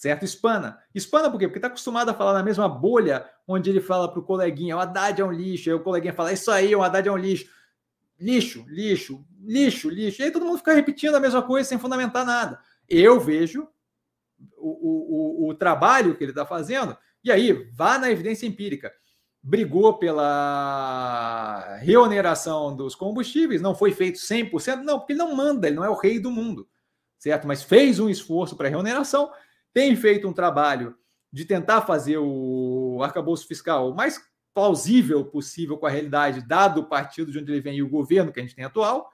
[0.03, 0.25] certo?
[0.25, 0.79] Espana.
[0.93, 1.47] Espana por quê?
[1.47, 4.79] Porque está acostumado a falar na mesma bolha onde ele fala para o coleguinha, o
[4.79, 7.49] Haddad é um lixo, aí o coleguinha fala, isso aí, o Haddad é um lixo.
[8.19, 10.21] Lixo, lixo, lixo, lixo.
[10.21, 12.60] E aí todo mundo fica repetindo a mesma coisa sem fundamentar nada.
[12.89, 13.67] Eu vejo
[14.58, 18.91] o, o, o trabalho que ele está fazendo, e aí vá na evidência empírica.
[19.41, 25.75] Brigou pela reoneração dos combustíveis, não foi feito 100%, não, porque ele não manda, ele
[25.75, 26.67] não é o rei do mundo,
[27.19, 27.45] certo?
[27.45, 29.29] Mas fez um esforço para reoneração
[29.73, 30.95] tem feito um trabalho
[31.32, 34.21] de tentar fazer o arcabouço fiscal o mais
[34.53, 38.32] plausível possível com a realidade, dado o partido de onde ele vem e o governo
[38.32, 39.12] que a gente tem atual.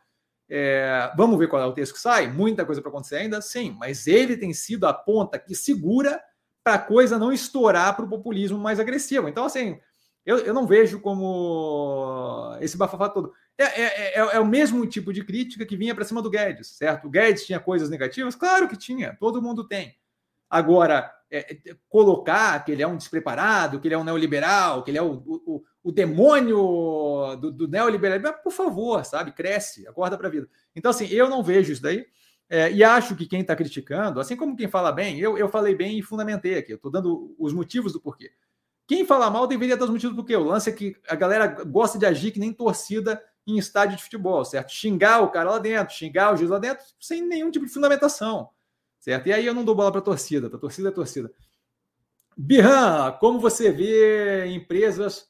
[0.49, 2.31] É, vamos ver qual é o texto que sai.
[2.31, 6.19] Muita coisa para acontecer ainda, sim, mas ele tem sido a ponta que segura
[6.63, 9.27] para a coisa não estourar para o populismo mais agressivo.
[9.27, 9.79] Então, assim,
[10.25, 13.33] eu, eu não vejo como esse bafafá todo.
[13.57, 16.77] É, é, é, é, o mesmo tipo de crítica que vinha para cima do Guedes,
[16.77, 17.07] certo?
[17.07, 18.35] O Guedes tinha coisas negativas?
[18.35, 19.95] Claro que tinha, todo mundo tem.
[20.49, 24.91] Agora, é, é, colocar que ele é um despreparado, que ele é um neoliberal, que
[24.91, 29.31] ele é o, o, o demônio do, do neoliberalismo, por favor, sabe?
[29.31, 30.49] Cresce, acorda para a vida.
[30.75, 32.05] Então, assim, eu não vejo isso daí.
[32.49, 35.75] É, e acho que quem está criticando, assim como quem fala bem, eu, eu falei
[35.75, 38.31] bem e fundamentei aqui, eu estou dando os motivos do porquê.
[38.87, 40.35] Quem fala mal deveria dar os motivos do porquê.
[40.35, 44.03] O lance é que a galera gosta de agir que nem torcida em estádio de
[44.03, 44.71] futebol, certo?
[44.71, 48.49] Xingar o cara lá dentro, xingar o juiz lá dentro, sem nenhum tipo de fundamentação
[49.09, 49.27] certo?
[49.27, 51.33] E aí eu não dou bola para a torcida, a torcida é torcida.
[52.37, 55.27] Birran, como você vê empresas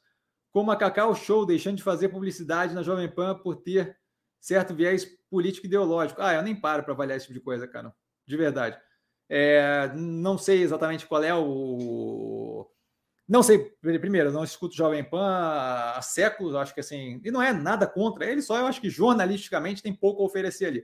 [0.51, 3.97] como a Cacau Show deixando de fazer publicidade na Jovem Pan por ter
[4.39, 6.21] certo viés político ideológico?
[6.21, 7.93] Ah, eu nem paro para avaliar esse tipo de coisa, cara,
[8.27, 8.77] de verdade.
[9.29, 12.69] É, não sei exatamente qual é o.
[13.27, 17.53] Não sei, primeiro, não escuto Jovem Pan há séculos, acho que assim, e não é
[17.53, 20.83] nada contra ele, só eu acho que jornalisticamente tem pouco a oferecer ali,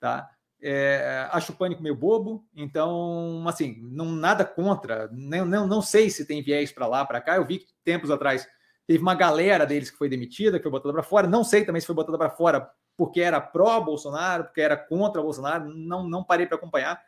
[0.00, 0.28] tá?
[0.66, 5.10] É, acho o pânico meio bobo, então, assim, não nada contra.
[5.12, 7.36] Não, não, não sei se tem viés para lá, para cá.
[7.36, 8.48] Eu vi que tempos atrás
[8.86, 11.26] teve uma galera deles que foi demitida, que foi botada para fora.
[11.26, 15.68] Não sei também se foi botada para fora porque era pró-Bolsonaro, porque era contra Bolsonaro.
[15.68, 16.98] Não, não parei para acompanhar.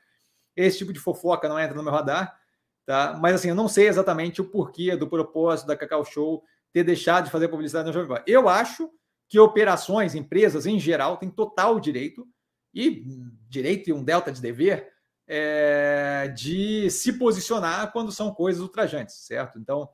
[0.54, 2.38] Esse tipo de fofoca não entra no meu radar.
[2.84, 3.18] Tá?
[3.18, 7.24] Mas, assim, eu não sei exatamente o porquê do propósito da Cacau Show ter deixado
[7.24, 8.22] de fazer publicidade na Jovem Pan.
[8.26, 8.90] Eu acho
[9.30, 12.28] que operações, empresas em geral, têm total direito
[12.76, 13.02] e
[13.48, 14.92] direito e um delta de dever
[15.26, 19.58] é, de se posicionar quando são coisas ultrajantes, certo?
[19.58, 19.88] Então,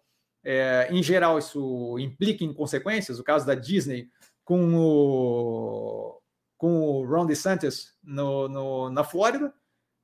[0.45, 3.19] é, em geral, isso implica em consequências.
[3.19, 4.11] O caso da Disney
[4.45, 6.21] com o,
[6.59, 9.55] com o Ron DeSantis no, no, na Flórida,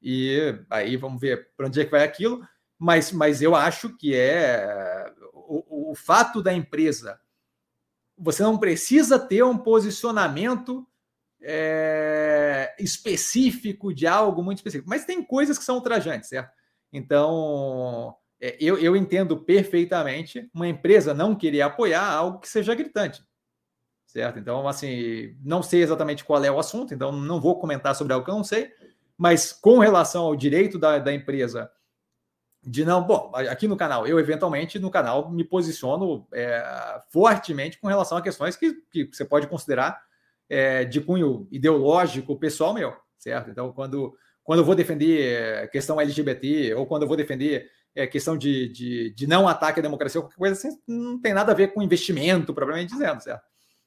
[0.00, 2.46] e aí vamos ver para onde é que vai aquilo.
[2.78, 7.20] Mas, mas eu acho que é o, o fato da empresa.
[8.16, 10.86] Você não precisa ter um posicionamento
[11.42, 12.37] é,
[12.78, 14.88] específico de algo muito específico.
[14.88, 16.50] Mas tem coisas que são ultrajantes, certo?
[16.92, 23.22] Então, é, eu, eu entendo perfeitamente uma empresa não querer apoiar algo que seja gritante,
[24.06, 24.38] certo?
[24.38, 28.24] Então, assim, não sei exatamente qual é o assunto, então não vou comentar sobre algo
[28.24, 28.72] que eu não sei,
[29.16, 31.70] mas com relação ao direito da, da empresa
[32.62, 37.86] de não, bom, aqui no canal, eu eventualmente no canal me posiciono é, fortemente com
[37.86, 40.00] relação a questões que, que você pode considerar
[40.48, 43.50] é, de cunho ideológico pessoal meu, certo?
[43.50, 48.36] Então, quando, quando eu vou defender questão LGBT ou quando eu vou defender é, questão
[48.36, 51.72] de, de, de, não ataque à democracia qualquer coisa assim, não tem nada a ver
[51.72, 53.42] com investimento, propriamente dizendo, certo?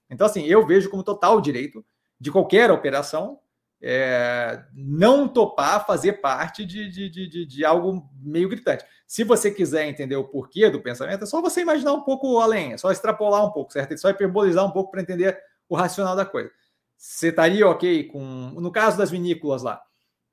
[0.09, 1.85] Então, assim, eu vejo como total direito
[2.19, 3.39] de qualquer operação
[3.81, 8.85] é, não topar fazer parte de, de, de, de, algo meio gritante.
[9.07, 12.73] Se você quiser entender o porquê do pensamento, é só você imaginar um pouco além,
[12.73, 13.93] é só extrapolar um pouco, certo?
[13.93, 15.37] É só hiperbolizar um pouco para entender
[15.71, 16.51] o racional da coisa.
[16.97, 18.19] Você estaria ok com.
[18.59, 19.81] No caso das vinícolas lá,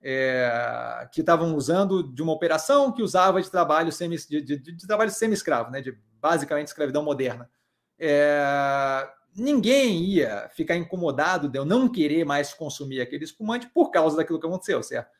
[0.02, 4.86] é, que estavam usando de uma operação que usava de trabalho semi, de, de, de
[4.86, 5.80] trabalho semi-escravo, né?
[5.80, 7.48] De basicamente escravidão moderna.
[7.96, 14.16] É, ninguém ia ficar incomodado de eu não querer mais consumir aquele espumante por causa
[14.16, 15.10] daquilo que aconteceu, certo?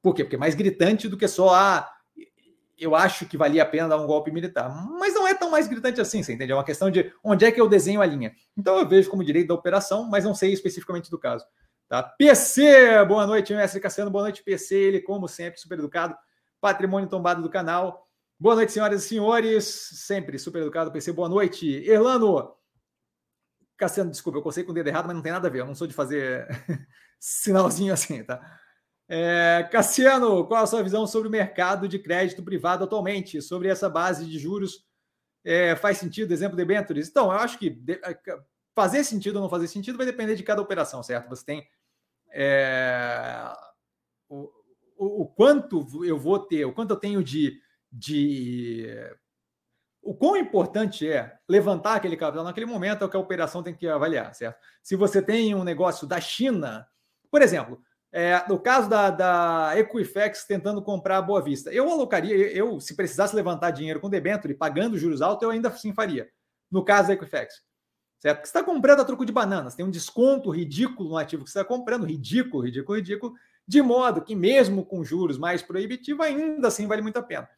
[0.00, 0.22] Por quê?
[0.22, 1.90] Porque é mais gritante do que só ah,
[2.84, 4.70] eu acho que valia a pena dar um golpe militar.
[4.98, 6.52] Mas não é tão mais gritante assim, você entende?
[6.52, 8.34] É uma questão de onde é que eu desenho a linha.
[8.56, 11.44] Então eu vejo como direito da operação, mas não sei especificamente do caso.
[11.88, 12.02] Tá?
[12.02, 16.16] PC, boa noite, mestre Cassiano, boa noite, PC, ele, como sempre, super educado,
[16.60, 18.08] patrimônio tombado do canal.
[18.38, 21.66] Boa noite, senhoras e senhores, sempre super educado, PC, boa noite.
[21.88, 22.54] Erlano,
[23.76, 25.60] Cassiano, desculpa, eu consegui com o dedo errado, mas não tem nada a ver.
[25.60, 26.46] Eu não sou de fazer
[27.18, 28.40] sinalzinho assim, tá?
[29.08, 33.40] É, Cassiano, qual a sua visão sobre o mercado de crédito privado atualmente?
[33.42, 34.84] Sobre essa base de juros?
[35.44, 37.08] É, faz sentido, exemplo, de debentures?
[37.08, 38.16] Então, eu acho que é,
[38.74, 41.28] fazer sentido ou não fazer sentido vai depender de cada operação, certo?
[41.28, 41.68] Você tem
[42.32, 43.52] é,
[44.28, 44.50] o,
[44.96, 47.60] o, o, quanto eu vou ter, o quanto eu tenho de,
[47.92, 48.88] de
[50.02, 53.74] o quão importante é levantar aquele capital naquele momento é o que a operação tem
[53.74, 54.58] que avaliar, certo?
[54.82, 56.86] Se você tem um negócio da China,
[57.30, 57.80] por exemplo,
[58.16, 62.94] é, no caso da, da Equifax tentando comprar a Boa Vista, eu alocaria, eu, se
[62.94, 66.30] precisasse levantar dinheiro com debênture pagando juros altos, eu ainda assim faria.
[66.70, 67.64] No caso da Equifax,
[68.20, 68.36] certo?
[68.36, 71.50] Porque você está comprando a troco de bananas, tem um desconto ridículo no ativo que
[71.50, 73.34] você está comprando, ridículo, ridículo, ridículo,
[73.66, 77.50] de modo que mesmo com juros mais proibitivos, ainda assim vale muito a pena.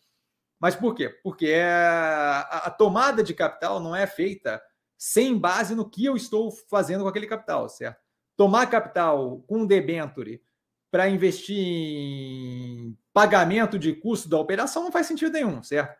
[0.59, 1.11] Mas por quê?
[1.23, 4.63] Porque é, a, a tomada de capital não é feita
[4.97, 8.01] sem base no que eu estou fazendo com aquele capital, certo?
[8.39, 10.46] Tomar capital com debenture
[10.91, 15.97] para investir em pagamento de custo da operação não faz sentido nenhum, certo?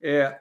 [0.00, 0.38] É,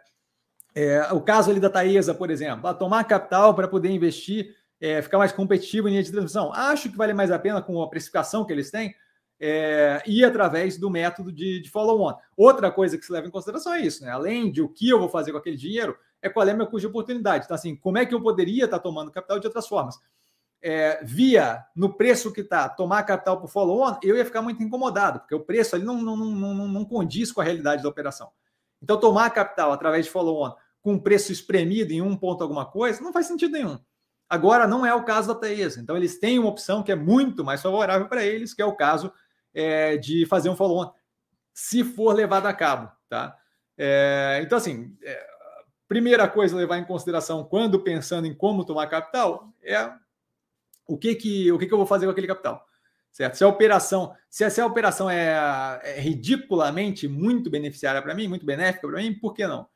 [0.76, 5.18] é, o caso ali da Taesa, por exemplo, tomar capital para poder investir, é, ficar
[5.18, 6.52] mais competitivo em linha de transmissão.
[6.54, 8.96] Acho que vale mais a pena com a precificação que eles têm
[9.40, 12.16] é, e através do método de, de follow-on.
[12.36, 14.12] Outra coisa que se leva em consideração é isso, né?
[14.12, 16.82] Além de o que eu vou fazer com aquele dinheiro, é qual é meu custo
[16.82, 17.46] de oportunidade.
[17.46, 20.00] Então, assim, como é que eu poderia estar tomando capital de outras formas?
[20.66, 25.20] É, via no preço que está, tomar capital por follow-on, eu ia ficar muito incomodado,
[25.20, 28.32] porque o preço ali não, não, não, não, condiz com a realidade da operação.
[28.82, 33.12] Então, tomar capital através de follow-on com preço espremido em um ponto alguma coisa, não
[33.12, 33.78] faz sentido nenhum.
[34.30, 35.82] Agora, não é o caso da Taesa.
[35.82, 38.76] Então, eles têm uma opção que é muito mais favorável para eles, que é o
[38.76, 39.12] caso
[39.54, 40.92] é, de fazer um follow-on,
[41.54, 43.38] se for levado a cabo, tá?
[43.78, 45.28] É, então, assim, é,
[45.88, 49.92] primeira coisa a levar em consideração quando pensando em como tomar capital é
[50.88, 52.66] o que que, o que, que eu vou fazer com aquele capital,
[53.12, 53.36] certo?
[53.36, 58.46] Se a operação, se, se a operação é, é ridiculamente muito beneficiária para mim, muito
[58.46, 59.68] benéfica para mim, por que não?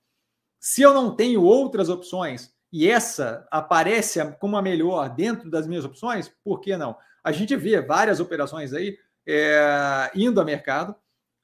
[0.60, 5.86] Se eu não tenho outras opções e essa aparece como a melhor dentro das minhas
[5.86, 6.98] opções, por que não?
[7.24, 10.96] A gente vê várias operações aí é, indo a mercado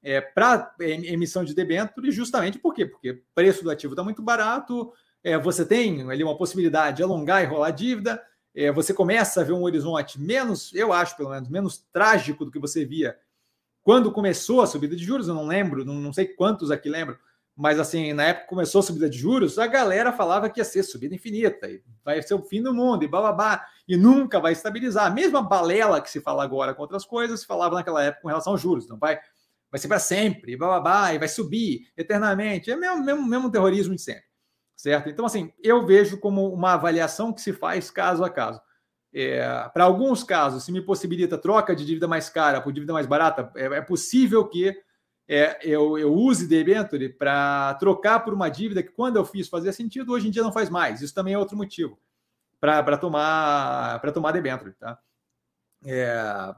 [0.02, 2.86] é, para emissão de debênture, justamente por quê?
[2.86, 4.92] Porque o preço do ativo está muito barato,
[5.24, 8.22] é, você tem ali uma possibilidade de alongar e rolar dívida,
[8.56, 12.52] é, você começa a ver um horizonte menos, eu acho pelo menos, menos trágico do
[12.52, 13.18] que você via
[13.84, 17.18] quando começou a subida de juros, eu não lembro, não, não sei quantos aqui lembram,
[17.56, 20.64] mas assim, na época que começou a subida de juros, a galera falava que ia
[20.64, 24.54] ser subida infinita, e vai ser o fim do mundo, e bababá, e nunca vai
[24.54, 25.06] estabilizar.
[25.06, 28.30] A mesma balela que se fala agora com outras coisas, se falava naquela época com
[28.30, 28.86] relação aos juros.
[28.86, 29.20] Então vai,
[29.70, 32.72] vai ser para sempre, e bababá, e vai subir eternamente.
[32.72, 34.24] É o mesmo, mesmo, mesmo terrorismo de sempre.
[34.76, 35.10] Certo?
[35.10, 38.62] Então, assim, eu vejo como uma avaliação que se faz caso a caso.
[39.14, 43.06] É, para alguns casos, se me possibilita troca de dívida mais cara por dívida mais
[43.06, 44.76] barata, é, é possível que
[45.28, 49.72] é, eu, eu use debenture para trocar por uma dívida que, quando eu fiz, fazia
[49.72, 51.02] sentido, hoje em dia não faz mais.
[51.02, 51.98] Isso também é outro motivo
[52.60, 54.98] para tomar para tomar debenture, tá?
[55.86, 56.56] é,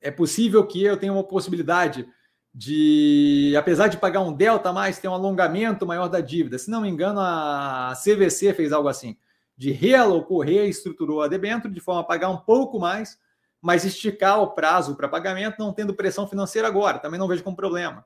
[0.00, 2.08] é possível que eu tenha uma possibilidade
[2.54, 6.58] de, apesar de pagar um delta mais, ter um alongamento maior da dívida.
[6.58, 9.16] Se não me engano, a CVC fez algo assim,
[9.56, 13.18] de realocar, reestruturou a debênture de forma a pagar um pouco mais,
[13.60, 16.98] mas esticar o prazo para pagamento, não tendo pressão financeira agora.
[16.98, 18.04] Também não vejo como problema.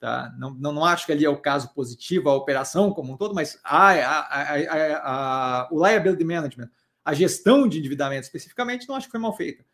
[0.00, 0.32] Tá?
[0.38, 3.34] Não, não, não acho que ali é o caso positivo, a operação como um todo,
[3.34, 6.70] mas a, a, a, a, o liability management,
[7.04, 9.64] a gestão de endividamento especificamente, não acho que foi mal feita.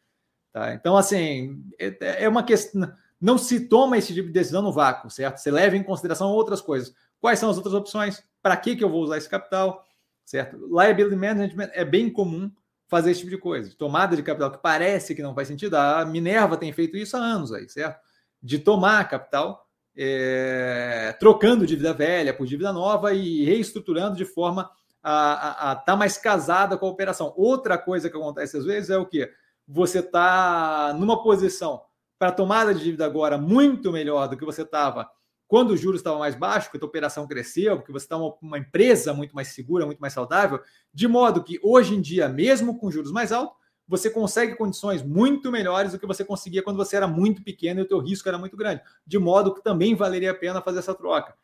[0.52, 0.72] Tá?
[0.72, 2.92] Então, assim, é, é uma questão.
[3.24, 5.38] Não se toma esse tipo de decisão no vácuo, certo?
[5.38, 6.94] Você leva em consideração outras coisas.
[7.18, 8.22] Quais são as outras opções?
[8.42, 9.82] Para que, que eu vou usar esse capital?
[10.26, 10.58] Certo?
[10.66, 12.52] Liability management é bem comum
[12.86, 13.74] fazer esse tipo de coisa.
[13.78, 15.74] Tomada de capital que parece que não faz sentido.
[15.74, 17.98] A Minerva tem feito isso há anos aí, certo?
[18.42, 19.66] De tomar capital
[19.96, 24.70] é, trocando dívida velha por dívida nova e reestruturando de forma
[25.02, 27.32] a estar tá mais casada com a operação.
[27.38, 29.30] Outra coisa que acontece às vezes é o que?
[29.66, 31.80] Você está numa posição
[32.24, 35.10] para tomada de dívida agora muito melhor do que você estava
[35.46, 38.56] quando o juros estava mais baixo, porque a operação cresceu, porque você está uma, uma
[38.56, 40.58] empresa muito mais segura, muito mais saudável,
[40.90, 45.52] de modo que hoje em dia, mesmo com juros mais altos, você consegue condições muito
[45.52, 48.38] melhores do que você conseguia quando você era muito pequeno e o teu risco era
[48.38, 48.80] muito grande.
[49.06, 51.36] De modo que também valeria a pena fazer essa troca.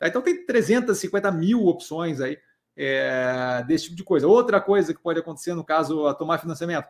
[0.00, 0.08] Tá?
[0.08, 2.36] Então tem 350 mil opções aí
[2.76, 4.26] é, desse tipo de coisa.
[4.26, 6.88] Outra coisa que pode acontecer no caso a tomar financiamento.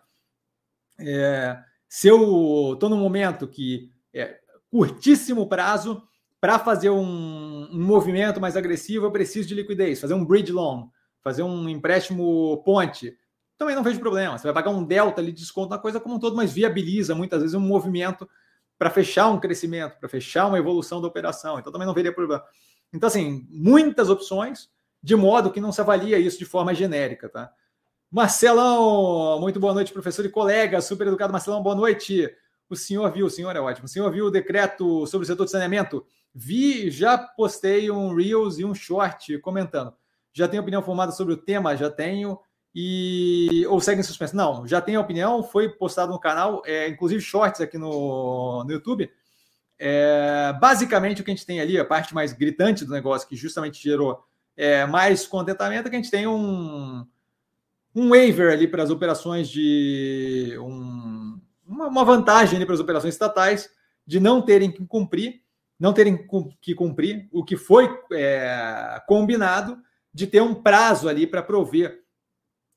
[0.99, 1.63] É,
[1.95, 6.03] se eu estou num momento que é curtíssimo prazo
[6.41, 10.89] para fazer um, um movimento mais agressivo, eu preciso de liquidez, fazer um bridge loan,
[11.23, 13.17] fazer um empréstimo ponte
[13.57, 14.37] também não vejo problema.
[14.37, 17.15] Você vai pagar um delta ali de desconto na coisa como um todo, mas viabiliza
[17.15, 18.29] muitas vezes um movimento
[18.77, 21.61] para fechar um crescimento, para fechar uma evolução da operação.
[21.61, 22.43] Então também não veria problema.
[22.93, 24.69] Então, assim, muitas opções,
[25.01, 27.53] de modo que não se avalia isso de forma genérica, tá?
[28.15, 31.33] Marcelão, muito boa noite, professor e colega, super educado.
[31.33, 32.33] Marcelão, boa noite.
[32.71, 33.87] O senhor viu, o senhor é ótimo.
[33.87, 36.07] O senhor viu o decreto sobre o setor de saneamento?
[36.33, 39.93] Vi, já postei um Reels e um short comentando.
[40.33, 41.77] Já tenho opinião formada sobre o tema?
[41.77, 42.39] Já tenho
[42.73, 44.37] e ou segue em.
[44.37, 49.11] Não, já tem opinião, foi postado no canal, é, inclusive shorts aqui no, no YouTube.
[49.77, 53.35] É, basicamente, o que a gente tem ali, a parte mais gritante do negócio, que
[53.35, 54.23] justamente gerou
[54.57, 57.05] é, mais contentamento, é que a gente tem um,
[57.95, 60.57] um waiver ali para as operações de.
[60.59, 63.71] Um, uma, vantagem ali para as operações estatais
[64.07, 65.43] de não terem que cumprir,
[65.79, 66.27] não terem
[66.61, 69.79] que cumprir o que foi é, combinado
[70.13, 72.05] de ter um prazo ali para prover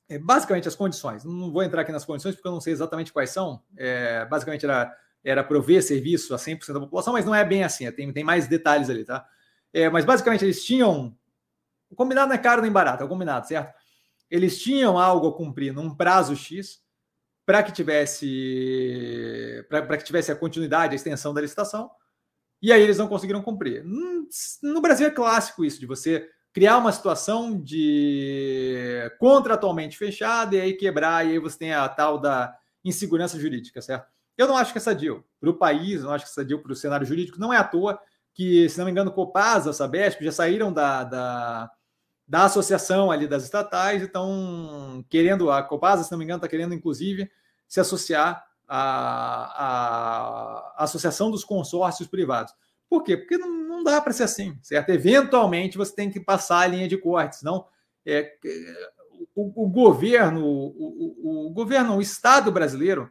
[0.08, 1.24] é, basicamente as condições.
[1.24, 3.62] Não vou entrar aqui nas condições porque eu não sei exatamente quais são.
[3.76, 4.92] É, basicamente era,
[5.22, 8.24] era prover serviço a 100% da população, mas não é bem assim, é, tem, tem
[8.24, 9.26] mais detalhes ali, tá?
[9.72, 11.14] É, mas basicamente eles tinham.
[11.90, 13.74] O combinado não é caro nem barato, é o combinado, certo?
[14.30, 16.80] Eles tinham algo a cumprir num prazo X
[17.46, 21.90] para que tivesse para que tivesse a continuidade, a extensão da licitação,
[22.60, 23.84] e aí eles não conseguiram cumprir.
[23.86, 24.28] Hum,
[24.62, 30.72] no Brasil é clássico isso, de você criar uma situação de contratualmente fechada e aí
[30.74, 32.54] quebrar, e aí você tem a tal da
[32.84, 34.08] insegurança jurídica, certo?
[34.36, 36.72] Eu não acho que essa deal para o país, não acho que essa deal para
[36.72, 37.98] o cenário jurídico, não é à toa
[38.34, 41.70] que, se não me engano, Copasa, Sabesp já saíram da, da,
[42.28, 46.74] da associação ali das estatais estão querendo, a Copasa, se não me engano, está querendo,
[46.74, 47.30] inclusive,
[47.66, 49.64] se associar à,
[50.76, 52.52] à Associação dos Consórcios Privados.
[52.88, 53.16] Por quê?
[53.16, 54.90] Porque não, não dá para ser assim, certo?
[54.90, 57.66] Eventualmente você tem que passar a linha de cortes, não
[58.08, 58.32] é,
[59.34, 63.10] o, o, governo, o, o, governo, o Estado brasileiro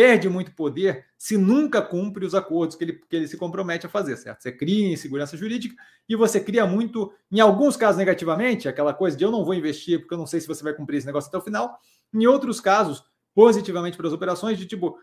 [0.00, 3.88] perde muito poder se nunca cumpre os acordos que ele, que ele se compromete a
[3.90, 4.40] fazer, certo?
[4.40, 5.76] Você cria insegurança jurídica
[6.08, 10.00] e você cria muito, em alguns casos negativamente, aquela coisa de eu não vou investir
[10.00, 11.78] porque eu não sei se você vai cumprir esse negócio até o final.
[12.14, 14.96] Em outros casos, positivamente para as operações, de tipo,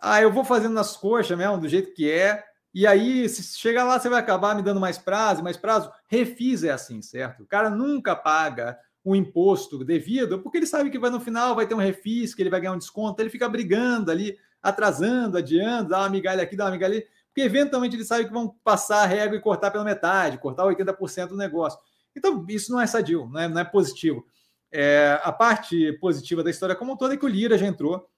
[0.00, 3.82] ah, eu vou fazendo nas coxas mesmo, do jeito que é, e aí, se chegar
[3.82, 5.90] lá, você vai acabar me dando mais prazo, mais prazo.
[6.06, 7.42] Refis é assim, certo?
[7.42, 11.66] O cara nunca paga o imposto devido, porque ele sabe que vai no final vai
[11.66, 15.90] ter um refis, que ele vai ganhar um desconto, ele fica brigando ali, atrasando, adiando,
[15.90, 19.02] dá uma migalha aqui, dá uma migalha ali, porque eventualmente ele sabe que vão passar
[19.02, 21.78] a régua e cortar pela metade, cortar 80% do negócio.
[22.16, 24.24] Então, isso não é sadio, não é, não é positivo.
[24.72, 28.08] É, a parte positiva da história como um todo é que o Lira já entrou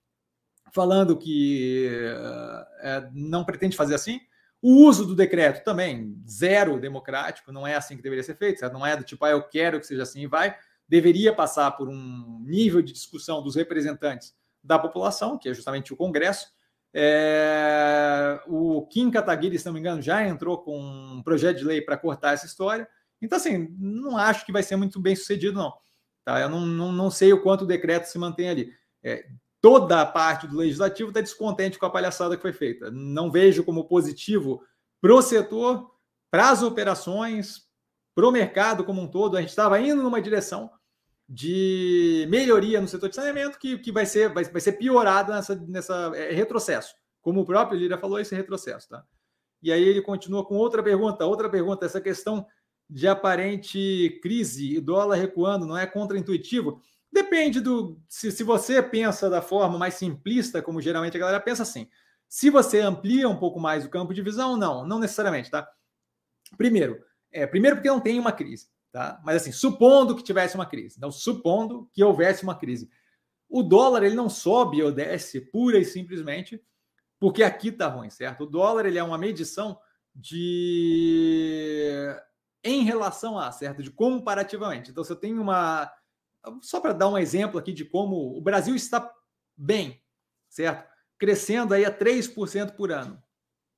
[0.73, 1.89] falando que
[2.81, 4.21] é, não pretende fazer assim,
[4.61, 8.73] o uso do decreto também, zero democrático, não é assim que deveria ser feito, certo?
[8.73, 10.57] não é do tipo, ah, eu quero que seja assim e vai.
[10.89, 15.97] Deveria passar por um nível de discussão dos representantes da população, que é justamente o
[15.97, 16.49] Congresso.
[16.95, 18.41] É...
[18.47, 21.97] O Kim Kataguiri, se não me engano, já entrou com um projeto de lei para
[21.97, 22.89] cortar essa história.
[23.21, 25.73] Então, assim, não acho que vai ser muito bem sucedido, não.
[26.25, 26.41] Tá?
[26.41, 28.73] Eu não, não, não sei o quanto o decreto se mantém ali.
[29.03, 29.27] É,
[29.61, 32.91] toda a parte do legislativo está descontente com a palhaçada que foi feita.
[32.91, 34.63] Não vejo como positivo
[35.01, 35.91] para o setor,
[36.31, 37.63] para as operações,
[38.15, 39.37] para o mercado como um todo.
[39.37, 40.71] A gente estava indo numa direção
[41.29, 45.55] de melhoria no setor de saneamento que, que vai, ser, vai, vai ser piorada nessa,
[45.57, 46.95] nessa é, retrocesso.
[47.21, 48.89] Como o próprio Lira falou, esse retrocesso.
[48.89, 49.05] Tá?
[49.63, 51.27] E aí ele continua com outra pergunta.
[51.27, 52.47] Outra pergunta, essa questão
[52.89, 56.81] de aparente crise e dólar recuando, não é contraintuitivo?
[57.13, 58.01] Depende do.
[58.09, 61.89] Se, se você pensa da forma mais simplista, como geralmente a galera pensa assim.
[62.29, 65.67] Se você amplia um pouco mais o campo de visão, não, não necessariamente, tá?
[66.57, 67.01] Primeiro,
[67.33, 69.21] é, primeiro porque não tem uma crise, tá?
[69.23, 72.89] Mas assim, supondo que tivesse uma crise, então supondo que houvesse uma crise,
[73.47, 76.65] o dólar ele não sobe ou desce pura e simplesmente
[77.21, 78.45] porque aqui tá ruim, certo?
[78.45, 79.79] O dólar ele é uma medição
[80.15, 81.93] de
[82.65, 83.83] em relação a, certo?
[83.83, 84.91] De comparativamente.
[84.91, 85.93] Então, se eu tenho uma
[86.63, 89.13] só para dar um exemplo aqui de como o Brasil está
[89.55, 90.03] bem,
[90.49, 90.91] certo?
[91.19, 93.23] Crescendo aí a 3% por ano,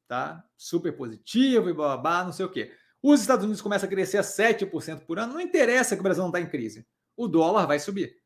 [0.06, 0.44] tá?
[0.56, 2.72] Super positivo e babá, não sei o quê.
[3.02, 6.22] Os Estados Unidos começam a crescer a 7% por ano, não interessa que o Brasil
[6.22, 6.86] não está em crise.
[7.16, 8.16] O dólar vai subir,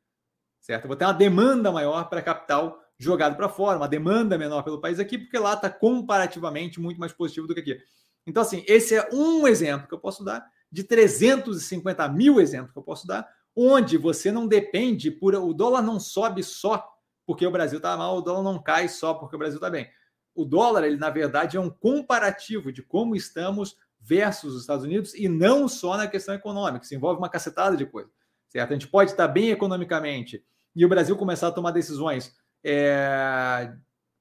[0.61, 0.87] certo?
[0.87, 4.99] Vou ter uma demanda maior para capital jogado para fora, uma demanda menor pelo país
[4.99, 7.79] aqui, porque lá está comparativamente muito mais positivo do que aqui.
[8.27, 12.79] Então, assim, esse é um exemplo que eu posso dar, de 350 mil exemplos que
[12.79, 15.35] eu posso dar, onde você não depende por.
[15.35, 16.89] O dólar não sobe só
[17.27, 19.89] porque o Brasil está mal, o dólar não cai só porque o Brasil está bem.
[20.35, 25.15] O dólar, ele, na verdade, é um comparativo de como estamos versus os Estados Unidos
[25.15, 28.11] e não só na questão econômica, se envolve uma cacetada de coisa.
[28.49, 28.71] Certo?
[28.71, 30.45] A gente pode estar bem economicamente
[30.75, 32.35] e o Brasil começar a tomar decisões
[32.65, 33.73] é,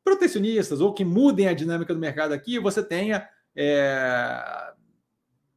[0.03, 4.73] protecionistas ou que mudem a dinâmica do mercado aqui, você tenha é,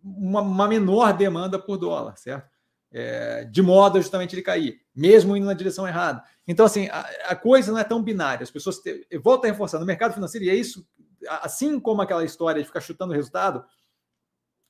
[0.03, 2.53] uma, uma, menor demanda por dólar, certo?
[2.93, 6.23] É, de modo justamente ele cair, mesmo indo na direção errada.
[6.47, 7.01] Então, assim, a,
[7.31, 8.45] a coisa não é tão binária.
[8.45, 10.87] As pessoas, te, a reforçar, no mercado financeiro, e é isso,
[11.43, 13.65] assim como aquela história de ficar chutando o resultado,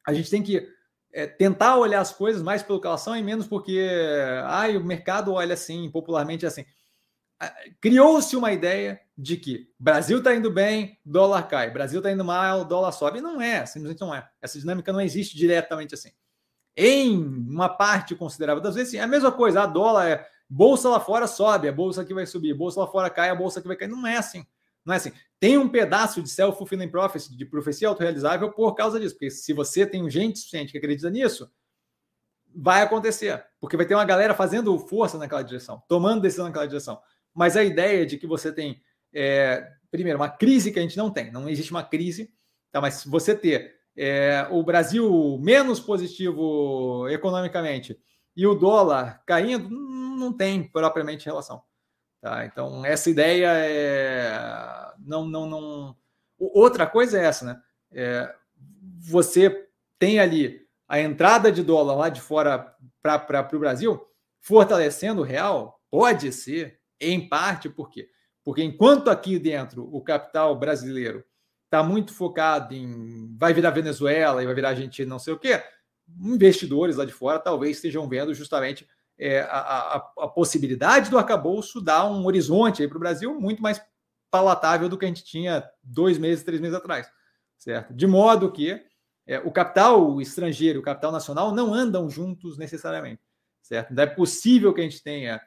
[0.06, 0.68] a gente tem que
[1.12, 3.88] é, tentar olhar as coisas mais pelo que elas são e menos porque
[4.44, 6.64] ai, o mercado olha assim, popularmente assim.
[7.80, 12.64] Criou-se uma ideia de que Brasil está indo bem, dólar cai, Brasil está indo mal,
[12.64, 13.20] dólar sobe.
[13.20, 14.28] Não é, simplesmente não é.
[14.40, 16.10] Essa dinâmica não existe diretamente assim.
[16.76, 19.62] Em uma parte considerável das vezes, sim, é a mesma coisa.
[19.62, 23.10] A dólar é bolsa lá fora sobe, a bolsa aqui vai subir, bolsa lá fora
[23.10, 23.88] cai, a bolsa aqui vai cair.
[23.88, 24.44] Não é assim.
[24.84, 25.12] Não é assim.
[25.44, 29.14] Tem um pedaço de self-fulfilling prophecy, de profecia autorrealizável por causa disso.
[29.14, 31.52] Porque se você tem gente suficiente que acredita nisso,
[32.56, 33.44] vai acontecer.
[33.60, 36.98] Porque vai ter uma galera fazendo força naquela direção, tomando decisão naquela direção.
[37.34, 38.80] Mas a ideia de que você tem,
[39.12, 42.32] é, primeiro, uma crise que a gente não tem, não existe uma crise,
[42.72, 42.80] tá?
[42.80, 48.00] mas você ter é, o Brasil menos positivo economicamente
[48.34, 51.62] e o dólar caindo, não tem propriamente relação.
[52.24, 52.46] Tá?
[52.46, 54.32] Então, essa ideia é.
[54.98, 55.96] Não, não, não.
[56.38, 57.60] Outra coisa é essa, né?
[57.92, 58.34] É,
[58.98, 59.68] você
[59.98, 64.02] tem ali a entrada de dólar lá de fora para o Brasil,
[64.40, 68.08] fortalecendo o real, pode ser, em parte, por quê?
[68.42, 71.22] Porque enquanto aqui dentro o capital brasileiro
[71.66, 75.62] está muito focado em vai virar Venezuela e vai virar Argentina, não sei o quê,
[76.22, 78.88] investidores lá de fora talvez estejam vendo justamente
[79.18, 83.80] é, a, a, a, possibilidade do arcabouço dar um horizonte para o Brasil muito mais
[84.30, 87.08] palatável do que a gente tinha dois meses, três meses atrás,
[87.56, 87.94] certo?
[87.94, 88.82] De modo que
[89.26, 93.22] é, o capital estrangeiro e o capital nacional não andam juntos necessariamente,
[93.62, 93.94] certo?
[93.94, 95.40] Não é possível que a gente tenha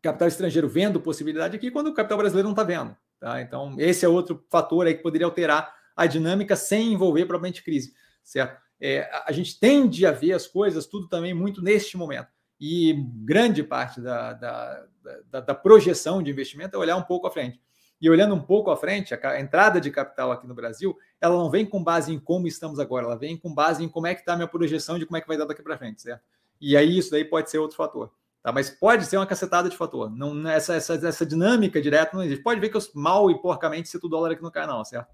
[0.00, 3.40] capital estrangeiro vendo possibilidade aqui quando o capital brasileiro não está vendo, tá?
[3.40, 7.92] Então, esse é outro fator aí que poderia alterar a dinâmica sem envolver propriamente crise,
[8.22, 8.64] certo?
[8.80, 12.94] É, a gente tende a ver as coisas tudo também muito neste momento e
[13.24, 14.86] grande parte da, da,
[15.30, 17.60] da, da, projeção de investimento é olhar um pouco à frente.
[18.00, 21.50] E olhando um pouco à frente, a entrada de capital aqui no Brasil, ela não
[21.50, 24.20] vem com base em como estamos agora, ela vem com base em como é que
[24.20, 26.22] está a minha projeção de como é que vai dar daqui para frente, certo?
[26.60, 28.12] E aí isso daí pode ser outro fator.
[28.42, 28.52] Tá?
[28.52, 30.10] Mas pode ser uma cacetada de fator.
[30.10, 32.42] Não, essa, essa, essa dinâmica direta não existe.
[32.42, 35.08] Pode ver que eu mal e porcamente cito o dólar aqui no canal, certo?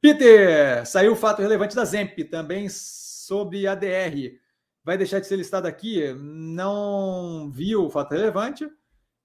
[0.00, 4.41] Peter, saiu o fato relevante da Zemp, também sobre ADR
[4.84, 8.68] vai deixar de ser listado aqui, não viu o fato relevante,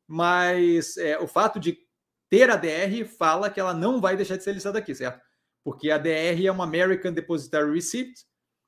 [0.08, 1.78] mas é, o fato de
[2.30, 5.22] ter a DR fala que ela não vai deixar de ser listada aqui, certo?
[5.64, 8.26] Porque a DR é uma American Depositary Receipt,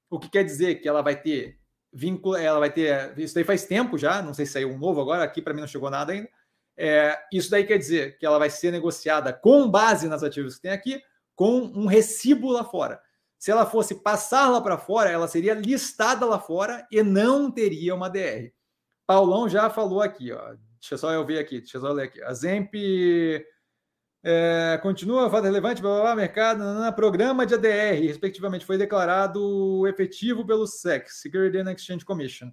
[0.10, 1.60] o que quer dizer que ela vai ter
[1.92, 5.02] vínculo, ela vai ter, isso daí faz tempo já, não sei se saiu um novo
[5.02, 6.30] agora, aqui para mim não chegou nada ainda.
[6.78, 10.62] É, isso daí quer dizer que ela vai ser negociada com base nas ativos que
[10.62, 11.02] tem aqui,
[11.36, 13.02] com um recibo lá fora.
[13.40, 17.96] Se ela fosse passar lá para fora, ela seria listada lá fora e não teria
[17.96, 18.52] uma DR.
[19.08, 22.22] Paulão já falou aqui, ó, deixa só eu ver aqui, deixa eu só ler aqui.
[22.22, 22.74] A Zemp
[24.22, 26.64] é, continua fato relevante, blá, blá, blá, mercado,
[26.94, 32.52] programa de ADR, respectivamente, foi declarado efetivo pelo SEC, Security and Exchange Commission.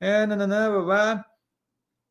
[0.00, 1.26] É, blá, blá.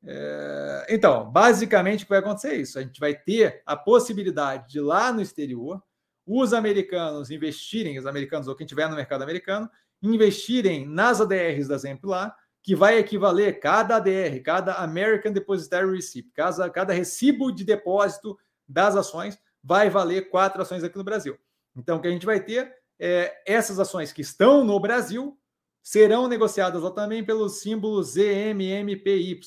[0.07, 2.79] É, então, basicamente, o que vai acontecer é isso.
[2.79, 5.83] A gente vai ter a possibilidade de lá no exterior,
[6.25, 9.69] os americanos investirem, os americanos ou quem tiver no mercado americano,
[10.01, 16.31] investirem nas ADRs da Zemp lá, que vai equivaler cada ADR, cada American Depositary Receipt,
[16.33, 21.37] cada, cada recibo de depósito das ações vai valer quatro ações aqui no Brasil.
[21.75, 25.37] Então, o que a gente vai ter é essas ações que estão no Brasil
[25.83, 29.39] serão negociadas lá também pelo símbolo ZMMPY.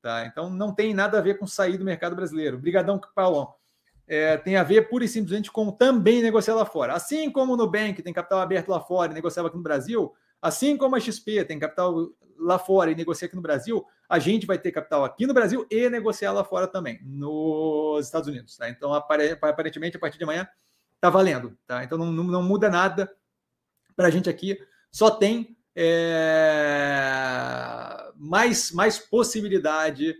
[0.00, 0.24] Tá?
[0.24, 2.58] Então, não tem nada a ver com sair do mercado brasileiro.
[2.58, 3.54] Brigadão, Paulão.
[4.12, 6.92] É, tem a ver pura e simplesmente com também negociar lá fora.
[6.92, 10.76] Assim como o Nubank tem capital aberto lá fora e negociava aqui no Brasil, assim
[10.76, 14.58] como a XP tem capital lá fora e negocia aqui no Brasil, a gente vai
[14.58, 18.54] ter capital aqui no Brasil e negociar lá fora também, nos Estados Unidos.
[18.54, 18.68] Tá?
[18.68, 20.46] Então, aparentemente, a partir de amanhã
[20.94, 21.56] está valendo.
[21.66, 21.82] Tá?
[21.82, 23.10] Então, não, não muda nada
[23.96, 24.58] para a gente aqui,
[24.90, 25.88] só tem é,
[28.16, 30.14] mais, mais possibilidade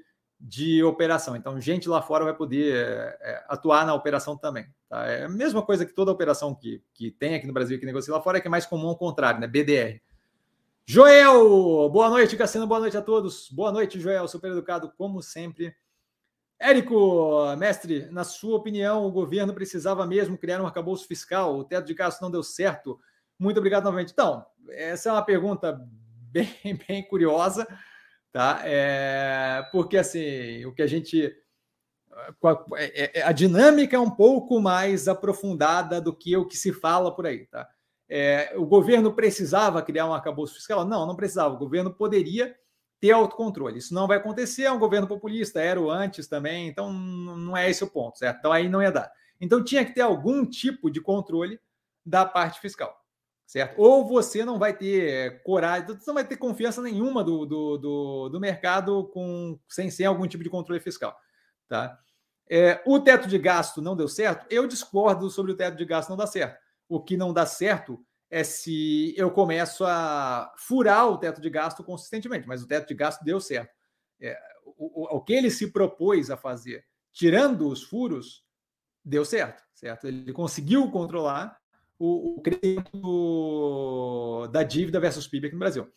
[0.44, 1.36] de operação.
[1.36, 2.74] Então, gente lá fora vai poder
[3.20, 4.66] é, atuar na operação também.
[4.88, 5.06] Tá?
[5.06, 8.12] É a mesma coisa que toda operação que, que tem aqui no Brasil que negocia
[8.12, 9.46] lá fora, é que é mais comum ao contrário, né?
[9.46, 10.02] BDR.
[10.84, 13.48] Joel, boa noite, Cassino, boa noite a todos.
[13.50, 15.72] Boa noite, Joel, super educado, como sempre.
[16.58, 21.56] Érico, mestre, na sua opinião, o governo precisava mesmo criar um arcabouço fiscal?
[21.56, 22.98] O teto de gastos não deu certo?
[23.38, 24.10] Muito obrigado novamente.
[24.12, 25.80] Então, essa é uma pergunta
[26.32, 26.52] bem,
[26.88, 27.64] bem curiosa
[28.32, 28.62] tá?
[28.64, 31.36] É, porque assim, o que a gente
[32.42, 36.72] a, é, é, a, dinâmica é um pouco mais aprofundada do que o que se
[36.72, 37.68] fala por aí, tá?
[38.08, 40.84] É, o governo precisava criar um arcabouço fiscal?
[40.84, 41.54] Não, não precisava.
[41.54, 42.54] O governo poderia
[43.00, 43.78] ter autocontrole.
[43.78, 47.70] Isso não vai acontecer, é um governo populista, era o antes também, então não é
[47.70, 48.38] esse o ponto, certo?
[48.38, 49.10] Então aí não ia dar.
[49.40, 51.58] Então tinha que ter algum tipo de controle
[52.04, 53.01] da parte fiscal
[53.52, 53.78] certo?
[53.78, 58.28] Ou você não vai ter coragem, você não vai ter confiança nenhuma do, do, do,
[58.30, 61.14] do mercado com, sem, sem algum tipo de controle fiscal,
[61.68, 61.98] tá?
[62.48, 64.46] É, o teto de gasto não deu certo?
[64.48, 66.58] Eu discordo sobre o teto de gasto não dar certo.
[66.88, 71.84] O que não dá certo é se eu começo a furar o teto de gasto
[71.84, 73.70] consistentemente, mas o teto de gasto deu certo.
[74.18, 74.34] É,
[74.64, 78.46] o, o, o que ele se propôs a fazer, tirando os furos,
[79.04, 80.06] deu certo, certo?
[80.06, 81.61] Ele conseguiu controlar
[82.04, 82.98] o, o crescimento
[84.50, 85.88] da dívida versus PIB aqui no Brasil.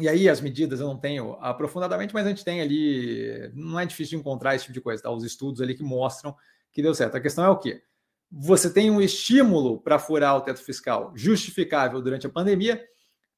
[0.00, 3.86] E aí as medidas eu não tenho aprofundadamente, mas a gente tem ali, não é
[3.86, 5.10] difícil encontrar esse tipo de coisa, tá?
[5.10, 6.34] Os estudos ali que mostram
[6.72, 7.16] que deu certo.
[7.16, 7.84] A questão é o quê?
[8.32, 12.84] Você tem um estímulo para furar o teto fiscal justificável durante a pandemia,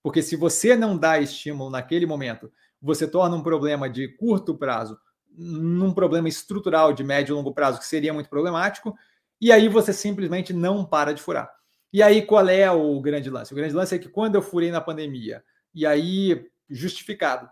[0.02, 2.50] porque se você não dá estímulo naquele momento,
[2.80, 4.98] você torna um problema de curto prazo
[5.36, 8.96] num problema estrutural de médio e longo prazo que seria muito problemático,
[9.42, 11.52] e aí você simplesmente não para de furar.
[11.92, 13.52] E aí qual é o grande lance?
[13.52, 15.42] O grande lance é que quando eu furei na pandemia,
[15.74, 17.50] e aí justificado,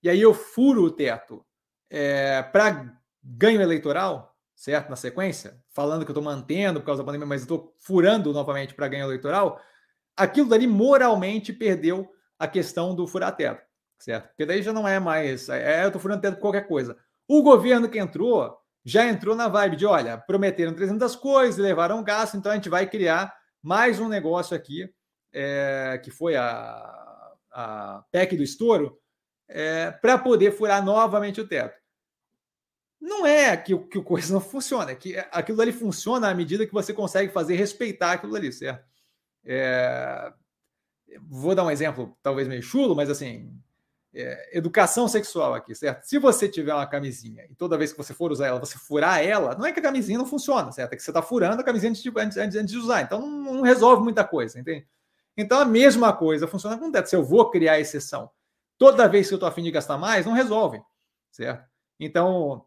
[0.00, 1.44] e aí eu furo o teto
[1.90, 4.88] é, para ganho eleitoral, certo?
[4.88, 8.72] Na sequência, falando que eu estou mantendo por causa da pandemia, mas estou furando novamente
[8.72, 9.60] para ganho eleitoral,
[10.16, 12.08] aquilo dali moralmente perdeu
[12.38, 13.60] a questão do furar teto,
[13.98, 14.28] certo?
[14.28, 16.96] Porque daí já não é mais, é, eu estou furando teto por qualquer coisa.
[17.26, 22.36] O governo que entrou já entrou na vibe de, olha, prometeram 300 coisas, levaram gasto,
[22.36, 24.88] então a gente vai criar mais um negócio aqui,
[25.32, 28.98] é, que foi a, a PEC do estouro,
[29.48, 31.78] é, para poder furar novamente o teto.
[33.00, 36.66] Não é que, que o coisa não funciona, é que aquilo ali funciona à medida
[36.66, 38.84] que você consegue fazer respeitar aquilo ali, certo?
[39.46, 40.32] É,
[41.22, 43.52] vou dar um exemplo, talvez meio chulo, mas assim,
[44.14, 46.04] é, educação sexual aqui, certo?
[46.04, 49.22] Se você tiver uma camisinha e toda vez que você for usar ela, você furar
[49.22, 50.92] ela, não é que a camisinha não funciona, certo?
[50.92, 53.02] É que você está furando a camisinha antes de, antes, antes de usar.
[53.02, 54.86] Então não, não, resolve muita coisa, entende?
[55.36, 57.08] Então a mesma coisa funciona com o teto.
[57.08, 58.30] Se eu vou criar exceção
[58.78, 60.80] toda vez que eu estou afim de gastar mais, não resolve,
[61.32, 61.68] certo?
[61.98, 62.64] Então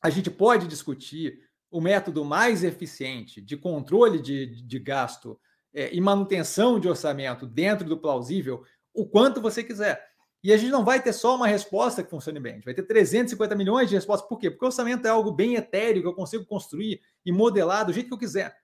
[0.00, 5.38] a gente pode discutir o método mais eficiente de controle de, de gasto
[5.74, 8.64] é, e manutenção de orçamento dentro do plausível
[8.94, 10.07] o quanto você quiser.
[10.42, 12.74] E a gente não vai ter só uma resposta que funcione bem, a gente vai
[12.74, 14.28] ter 350 milhões de respostas.
[14.28, 14.50] Por quê?
[14.50, 18.08] Porque o orçamento é algo bem etéreo que eu consigo construir e modelar do jeito
[18.08, 18.56] que eu quiser.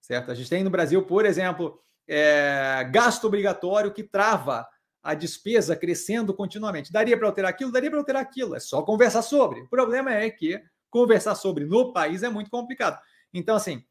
[0.00, 0.30] Certo?
[0.30, 4.66] A gente tem no Brasil, por exemplo, é, gasto obrigatório que trava
[5.02, 6.92] a despesa crescendo continuamente.
[6.92, 7.72] Daria para alterar aquilo?
[7.72, 8.54] Daria para alterar aquilo.
[8.54, 9.60] É só conversar sobre.
[9.62, 13.00] O problema é que conversar sobre no país é muito complicado.
[13.32, 13.82] Então, assim,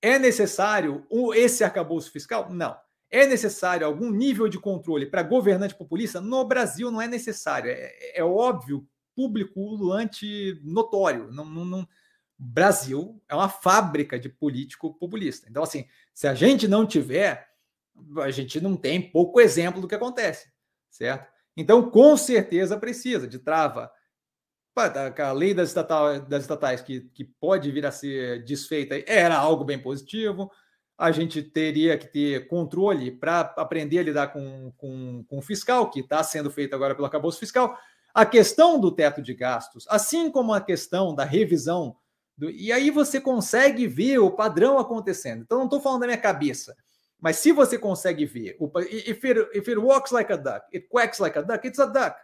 [0.00, 2.50] é necessário esse arcabouço fiscal?
[2.50, 2.76] Não.
[3.10, 6.20] É necessário algum nível de controle para governante populista?
[6.20, 7.70] No Brasil não é necessário.
[7.70, 11.32] É, é óbvio público ululante notório.
[11.32, 11.88] Não, não, não,
[12.38, 15.48] Brasil é uma fábrica de político populista.
[15.48, 17.48] Então, assim, se a gente não tiver,
[18.22, 20.52] a gente não tem pouco exemplo do que acontece,
[20.90, 21.32] certo?
[21.56, 23.90] Então, com certeza precisa de trava.
[25.18, 29.64] A lei das, estatal, das estatais que, que pode vir a ser desfeita era algo
[29.64, 30.50] bem positivo.
[30.98, 35.90] A gente teria que ter controle para aprender a lidar com, com, com o fiscal,
[35.90, 37.78] que está sendo feito agora pelo acabouço fiscal.
[38.14, 41.96] A questão do teto de gastos, assim como a questão da revisão
[42.36, 45.42] do, e aí você consegue ver o padrão acontecendo.
[45.42, 46.76] Então, não estou falando da minha cabeça,
[47.18, 50.86] mas se você consegue ver, o, if, it, if it walks like a duck, it
[50.88, 52.16] quacks like a duck, it's a duck.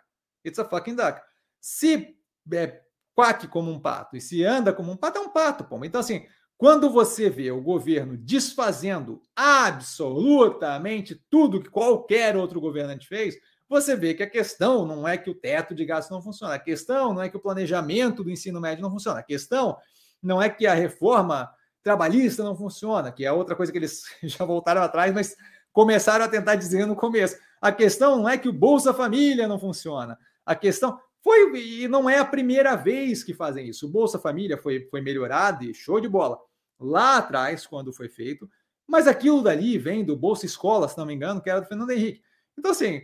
[0.44, 1.20] It's a fucking duck.
[1.60, 2.16] Se
[2.52, 2.80] é,
[3.14, 5.82] quack como um pato e se anda como um pato, é um pato, pô.
[5.84, 6.26] Então, assim,
[6.62, 13.34] quando você vê o governo desfazendo absolutamente tudo que qualquer outro governante fez,
[13.68, 16.60] você vê que a questão não é que o teto de gastos não funciona, a
[16.60, 19.76] questão não é que o planejamento do ensino médio não funciona, a questão
[20.22, 21.50] não é que a reforma
[21.82, 25.34] trabalhista não funciona, que é outra coisa que eles já voltaram atrás, mas
[25.72, 27.36] começaram a tentar dizer no começo.
[27.60, 30.16] A questão não é que o Bolsa Família não funciona.
[30.46, 33.88] A questão foi e não é a primeira vez que fazem isso.
[33.88, 36.38] O Bolsa Família foi, foi melhorado e show de bola
[36.84, 38.48] lá atrás, quando foi feito,
[38.86, 41.90] mas aquilo dali vem do Bolsa Escola, se não me engano, que era do Fernando
[41.90, 42.22] Henrique.
[42.58, 43.02] Então, assim,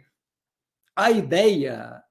[0.95, 2.03] a ideia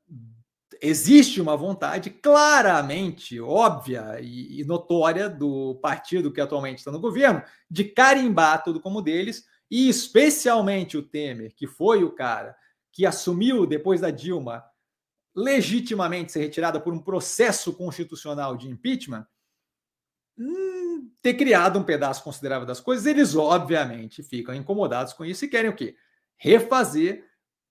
[0.81, 7.83] existe uma vontade claramente óbvia e, notória do partido que atualmente está no governo de
[7.85, 12.55] carimbar tudo como deles, e especialmente o Temer, que foi o cara
[12.91, 14.63] que assumiu depois da Dilma
[15.35, 19.27] legitimamente ser retirada por um processo constitucional de impeachment,
[21.21, 25.69] ter criado um pedaço considerável das coisas, eles obviamente ficam incomodados com isso e querem
[25.69, 25.95] o quê?
[26.37, 27.27] Refazer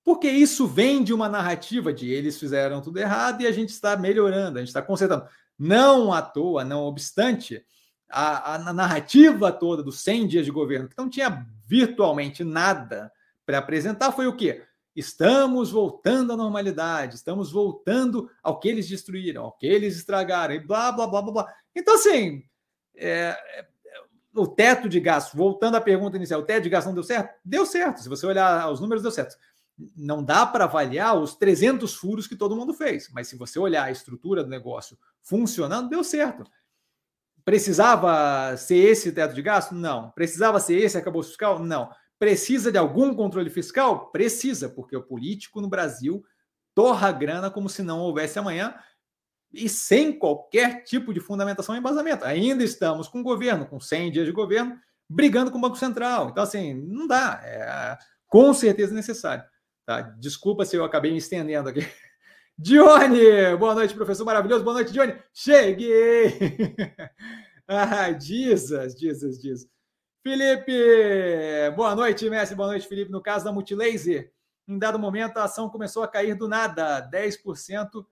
[0.07, 3.97] porque isso vem de uma narrativa de eles fizeram tudo errado e a gente está
[3.97, 5.27] melhorando, a gente está consertando.
[5.59, 7.67] Não à toa, não obstante,
[8.09, 13.11] a, a narrativa toda dos 100 dias de governo, que não tinha virtualmente nada
[13.45, 14.63] para apresentar, foi o quê?
[14.95, 20.61] Estamos voltando à normalidade, estamos voltando ao que eles destruíram, ao que eles estragaram, e
[20.61, 21.55] blá, blá, blá, blá, blá.
[21.75, 22.45] Então, assim,
[22.97, 23.67] é, é
[24.35, 27.35] o teto de gastos, voltando à pergunta inicial, o teto de gastos não deu certo?
[27.45, 28.03] Deu certo.
[28.03, 29.37] Se você olhar os números, deu certo
[29.97, 33.85] não dá para avaliar os 300 furos que todo mundo fez, mas se você olhar
[33.85, 36.45] a estrutura do negócio funcionando, deu certo.
[37.45, 39.75] Precisava ser esse teto de gasto?
[39.75, 40.11] Não.
[40.11, 41.59] Precisava ser esse acabou fiscal?
[41.59, 41.91] Não.
[42.19, 44.11] Precisa de algum controle fiscal?
[44.11, 46.25] Precisa, porque o político no Brasil
[46.75, 48.75] torra grana como se não houvesse amanhã
[49.57, 52.25] e sem qualquer tipo de fundamentação e embasamento.
[52.25, 54.79] Ainda estamos com o governo, com 100 dias de governo,
[55.09, 56.29] brigando com o Banco Central.
[56.31, 57.41] Então, assim, não dá.
[57.43, 57.99] É
[58.29, 59.45] com certeza necessário.
[59.85, 60.03] Tá?
[60.03, 61.81] Desculpa se eu acabei me estendendo aqui.
[62.59, 64.65] Dione, boa noite, professor maravilhoso.
[64.65, 65.17] Boa noite, Dione.
[65.33, 66.75] Cheguei!
[67.69, 69.71] ah, Jesus, Jesus, Jesus.
[70.23, 70.73] Felipe,
[71.77, 72.55] boa noite, Messi.
[72.55, 73.13] Boa noite, Felipe.
[73.13, 74.33] No caso da Multilaser,
[74.67, 78.05] em dado momento a ação começou a cair do nada, 10%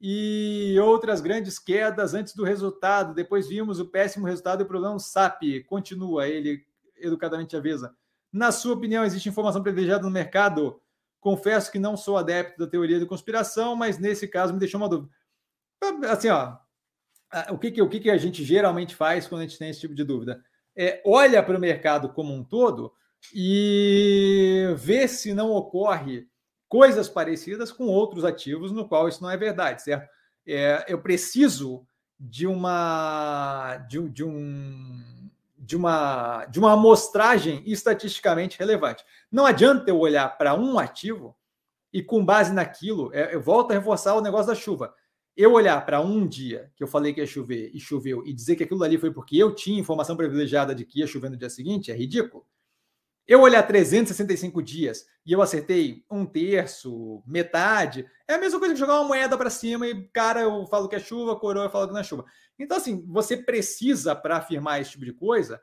[0.00, 3.14] e outras grandes quedas antes do resultado.
[3.14, 5.64] Depois vimos o péssimo resultado e o problema SAP.
[5.66, 6.64] Continua, ele
[6.96, 7.94] educadamente avisa.
[8.32, 10.80] Na sua opinião, existe informação privilegiada no mercado?
[11.20, 14.88] Confesso que não sou adepto da teoria da conspiração, mas nesse caso me deixou uma
[14.88, 15.14] dúvida.
[16.10, 16.56] Assim, ó,
[17.50, 19.80] o que, que, o que, que a gente geralmente faz quando a gente tem esse
[19.80, 20.42] tipo de dúvida?
[20.76, 22.92] É, olha para o mercado como um todo
[23.32, 26.28] e vê se não ocorre
[26.74, 30.10] coisas parecidas com outros ativos no qual isso não é verdade, certo?
[30.44, 31.86] É, eu preciso
[32.18, 39.04] de uma de, de um de uma, de uma amostragem estatisticamente relevante.
[39.30, 41.36] Não adianta eu olhar para um ativo
[41.92, 44.92] e, com base naquilo, é, eu volto a reforçar o negócio da chuva.
[45.36, 48.56] Eu olhar para um dia que eu falei que ia chover e choveu e dizer
[48.56, 51.48] que aquilo ali foi porque eu tinha informação privilegiada de que ia chover no dia
[51.48, 52.44] seguinte é ridículo.
[53.26, 58.80] Eu olhar 365 dias e eu acertei um terço, metade, é a mesma coisa que
[58.80, 61.86] jogar uma moeda para cima e, cara, eu falo que é chuva, coroa, eu falo
[61.86, 62.24] que não é chuva.
[62.58, 65.60] Então, assim, você precisa, para afirmar esse tipo de coisa,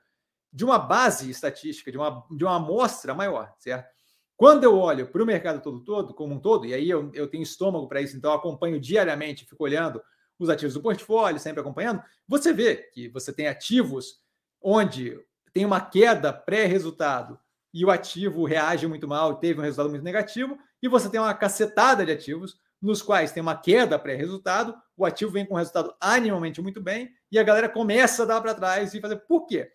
[0.52, 3.90] de uma base estatística, de uma, de uma amostra maior, certo?
[4.36, 7.28] Quando eu olho para o mercado todo, todo, como um todo, e aí eu, eu
[7.28, 10.02] tenho estômago para isso, então eu acompanho diariamente, fico olhando
[10.40, 14.20] os ativos do portfólio, sempre acompanhando, você vê que você tem ativos
[14.60, 15.16] onde
[15.54, 17.40] tem uma queda pré-resultado
[17.74, 21.34] e o ativo reage muito mal, teve um resultado muito negativo, e você tem uma
[21.34, 26.62] cacetada de ativos nos quais tem uma queda pré-resultado, o ativo vem com resultado animalmente
[26.62, 29.18] muito bem, e a galera começa a dar para trás e fazer.
[29.28, 29.72] Por quê?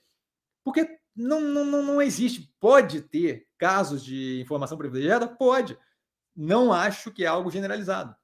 [0.65, 2.53] Porque não, não, não existe.
[2.61, 5.27] Pode ter casos de informação privilegiada?
[5.27, 5.79] Pode.
[6.35, 8.15] Não acho que é algo generalizado.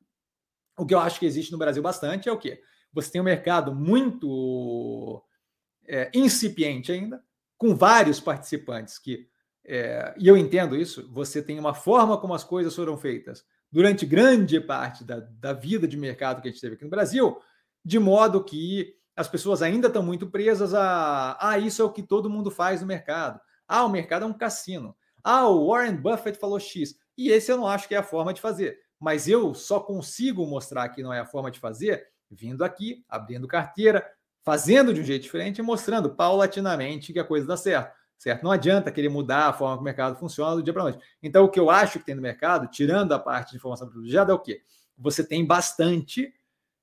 [0.76, 2.60] O que eu acho que existe no Brasil bastante é o quê?
[2.92, 5.24] Você tem um mercado muito
[5.86, 7.24] é, incipiente ainda,
[7.56, 9.28] com vários participantes que,
[9.64, 14.04] é, e eu entendo isso, você tem uma forma como as coisas foram feitas durante
[14.04, 17.40] grande parte da, da vida de mercado que a gente teve aqui no Brasil,
[17.84, 22.02] de modo que as pessoas ainda estão muito presas a ah, isso é o que
[22.02, 23.40] todo mundo faz no mercado.
[23.66, 24.94] Ah, o mercado é um cassino.
[25.24, 26.96] Ah, o Warren Buffett falou X.
[27.16, 28.78] E esse eu não acho que é a forma de fazer.
[28.98, 33.46] Mas eu só consigo mostrar que não é a forma de fazer vindo aqui, abrindo
[33.46, 34.06] carteira,
[34.42, 37.94] fazendo de um jeito diferente e mostrando paulatinamente que a coisa dá certo.
[38.22, 38.44] Certo?
[38.44, 41.00] Não adianta querer mudar a forma que o mercado funciona do dia para noite.
[41.20, 44.30] Então, o que eu acho que tem no mercado, tirando a parte de informação privilegiada,
[44.30, 44.62] é o quê?
[44.96, 46.32] Você tem bastante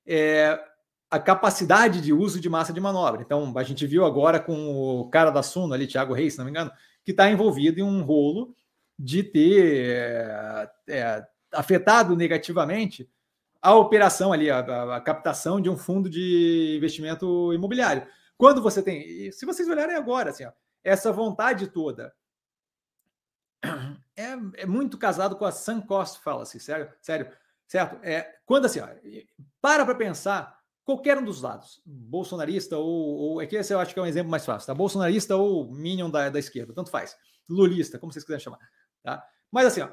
[0.05, 0.61] é,
[1.09, 3.21] a capacidade de uso de massa de manobra.
[3.21, 6.43] Então, a gente viu agora com o cara da Suno ali, Thiago Reis, se não
[6.43, 6.71] me engano,
[7.05, 8.53] que está envolvido em um rolo
[8.99, 13.09] de ter é, é, afetado negativamente
[13.61, 14.59] a operação ali, a,
[14.97, 18.05] a, captação de um fundo de investimento imobiliário.
[18.37, 20.51] Quando você tem, se vocês olharem agora, assim, ó,
[20.83, 22.13] essa vontade toda
[24.15, 27.31] é, é muito casado com a sunk cost fallacy, sério, sério,
[27.67, 27.99] certo?
[28.03, 28.87] É, quando assim, ó,
[29.61, 33.93] para para pensar qualquer um dos lados, bolsonarista ou, ou é que esse eu acho
[33.93, 34.73] que é um exemplo mais fácil, tá?
[34.73, 37.15] Bolsonarista ou minion da, da esquerda, tanto faz,
[37.47, 38.59] lulista, como vocês quiserem chamar,
[39.03, 39.23] tá?
[39.51, 39.89] Mas assim, ó,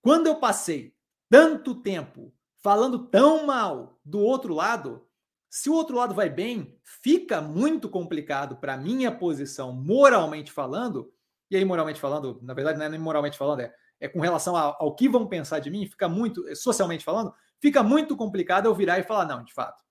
[0.00, 0.94] quando eu passei
[1.28, 5.06] tanto tempo falando tão mal do outro lado,
[5.50, 11.12] se o outro lado vai bem, fica muito complicado para minha posição, moralmente falando.
[11.50, 14.56] E aí, moralmente falando, na verdade, não é nem moralmente falando, é, é com relação
[14.56, 18.74] ao, que vão pensar de mim, fica muito, é, socialmente falando, fica muito complicado eu
[18.74, 19.82] virar e falar: não, de fato,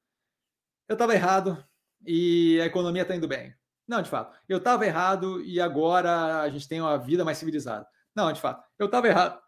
[0.87, 1.61] eu estava errado
[2.07, 3.53] e a economia está indo bem.
[3.85, 7.85] Não, de fato, eu estava errado e agora a gente tem uma vida mais civilizada.
[8.15, 9.41] Não, de fato, eu estava errado.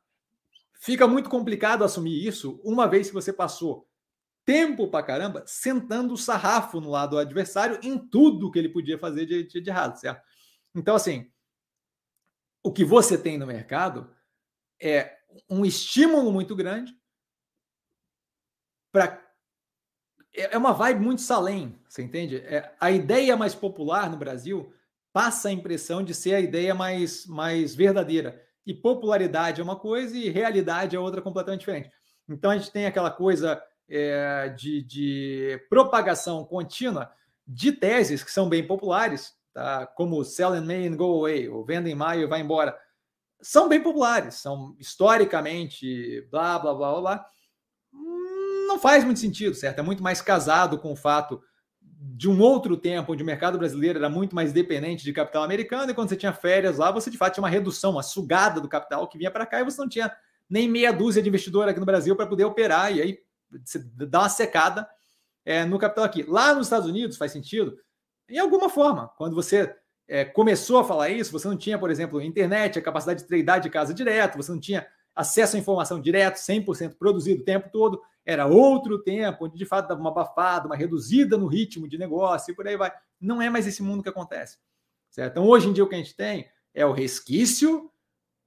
[0.73, 3.87] Fica muito complicado assumir isso uma vez que você passou
[4.45, 8.97] tempo pra caramba sentando o sarrafo no lado do adversário em tudo que ele podia
[8.97, 10.21] fazer de, de, de errado, certo?
[10.75, 11.31] Então, assim,
[12.63, 14.13] o que você tem no mercado
[14.81, 15.17] é
[15.49, 16.95] um estímulo muito grande
[18.91, 19.21] para
[20.33, 22.37] é, é uma vibe muito salém, você entende?
[22.37, 24.73] É, a ideia mais popular no Brasil
[25.13, 28.41] passa a impressão de ser a ideia mais, mais verdadeira.
[28.65, 31.91] E popularidade é uma coisa e realidade é outra completamente diferente.
[32.29, 37.11] Então a gente tem aquela coisa é, de, de, propagação contínua
[37.47, 39.85] de teses que são bem populares, tá?
[39.85, 42.77] como Sell in May and Go Away, ou Venda em Maio e Vai Embora,
[43.41, 47.25] são bem populares, são historicamente blá, blá, blá, blá, blá.
[48.67, 49.79] Não faz muito sentido, certo?
[49.79, 51.41] É muito mais casado com o fato
[52.03, 55.91] de um outro tempo, onde o mercado brasileiro era muito mais dependente de capital americano,
[55.91, 58.67] e quando você tinha férias lá, você de fato tinha uma redução, uma sugada do
[58.67, 60.11] capital que vinha para cá, e você não tinha
[60.49, 63.19] nem meia dúzia de investidor aqui no Brasil para poder operar, e aí
[64.07, 64.87] dá uma secada
[65.45, 66.23] é, no capital aqui.
[66.23, 67.77] Lá nos Estados Unidos faz sentido,
[68.29, 69.09] em alguma forma.
[69.17, 69.75] Quando você
[70.07, 73.59] é, começou a falar isso, você não tinha, por exemplo, internet, a capacidade de tradear
[73.59, 74.85] de casa direto, você não tinha
[75.15, 78.01] acesso à informação direto, 100% produzido o tempo todo.
[78.25, 82.51] Era outro tempo, onde de fato dava uma abafada, uma reduzida no ritmo de negócio
[82.51, 82.91] e por aí vai.
[83.19, 84.57] Não é mais esse mundo que acontece.
[85.09, 85.31] Certo?
[85.31, 87.91] Então, hoje em dia, o que a gente tem é o resquício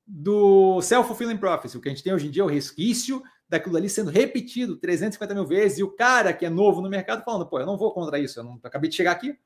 [0.07, 1.76] do self-fulfilling prophecy.
[1.76, 3.22] O que a gente tem hoje em dia é o resquício
[3.55, 7.24] daquilo ali sendo repetido 350 mil vezes, e o cara que é novo no mercado
[7.24, 9.36] falando, pô, eu não vou contra isso, eu não eu acabei de chegar aqui,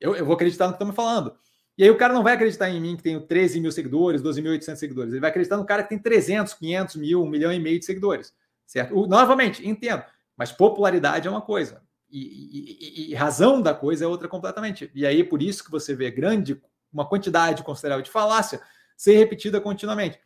[0.00, 1.34] eu, eu vou acreditar no que estão me falando.
[1.76, 4.76] E aí o cara não vai acreditar em mim que tenho 13 mil seguidores, 12.800
[4.76, 7.78] seguidores, ele vai acreditar no cara que tem 300, 500 mil, 1 milhão e meio
[7.78, 8.32] de seguidores,
[8.66, 8.94] certo?
[8.98, 10.02] O, novamente, entendo,
[10.36, 14.90] mas popularidade é uma coisa, e, e, e, razão da coisa é outra completamente.
[14.92, 16.60] E aí por isso que você vê grande,
[16.92, 18.60] uma quantidade considerável de falácia
[18.96, 20.18] ser repetida continuamente.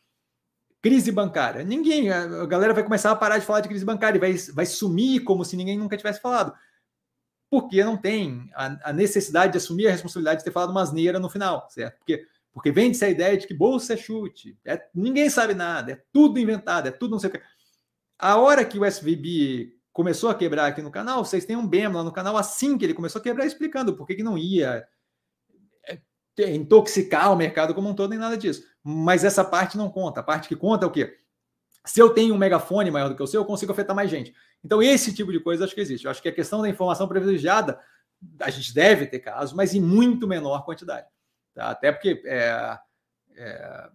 [0.85, 1.65] Crise bancária.
[1.65, 4.67] Ninguém, a galera vai começar a parar de falar de crise bancária e vai, vai
[4.67, 6.53] sumir como se ninguém nunca tivesse falado.
[7.49, 11.19] Porque não tem a, a necessidade de assumir a responsabilidade de ter falado uma asneira
[11.19, 11.97] no final, certo?
[12.01, 16.03] Porque, porque vende essa ideia de que bolsa é chute, é, ninguém sabe nada, é
[16.13, 17.41] tudo inventado, é tudo não sei o que.
[18.19, 21.95] A hora que o SVB começou a quebrar aqui no canal, vocês têm um BEM
[21.95, 24.87] lá no canal assim que ele começou a quebrar, explicando por que, que não ia
[26.39, 30.21] intoxicar o mercado como um todo, nem nada disso mas essa parte não conta.
[30.21, 31.17] A parte que conta é o quê?
[31.87, 34.35] Se eu tenho um megafone maior do que o seu, eu consigo afetar mais gente.
[34.63, 36.05] Então, esse tipo de coisa acho que existe.
[36.05, 37.81] Eu acho que a questão da informação privilegiada,
[38.41, 41.07] a gente deve ter casos, mas em muito menor quantidade.
[41.55, 41.71] Tá?
[41.71, 42.79] Até porque é,
[43.37, 43.89] é,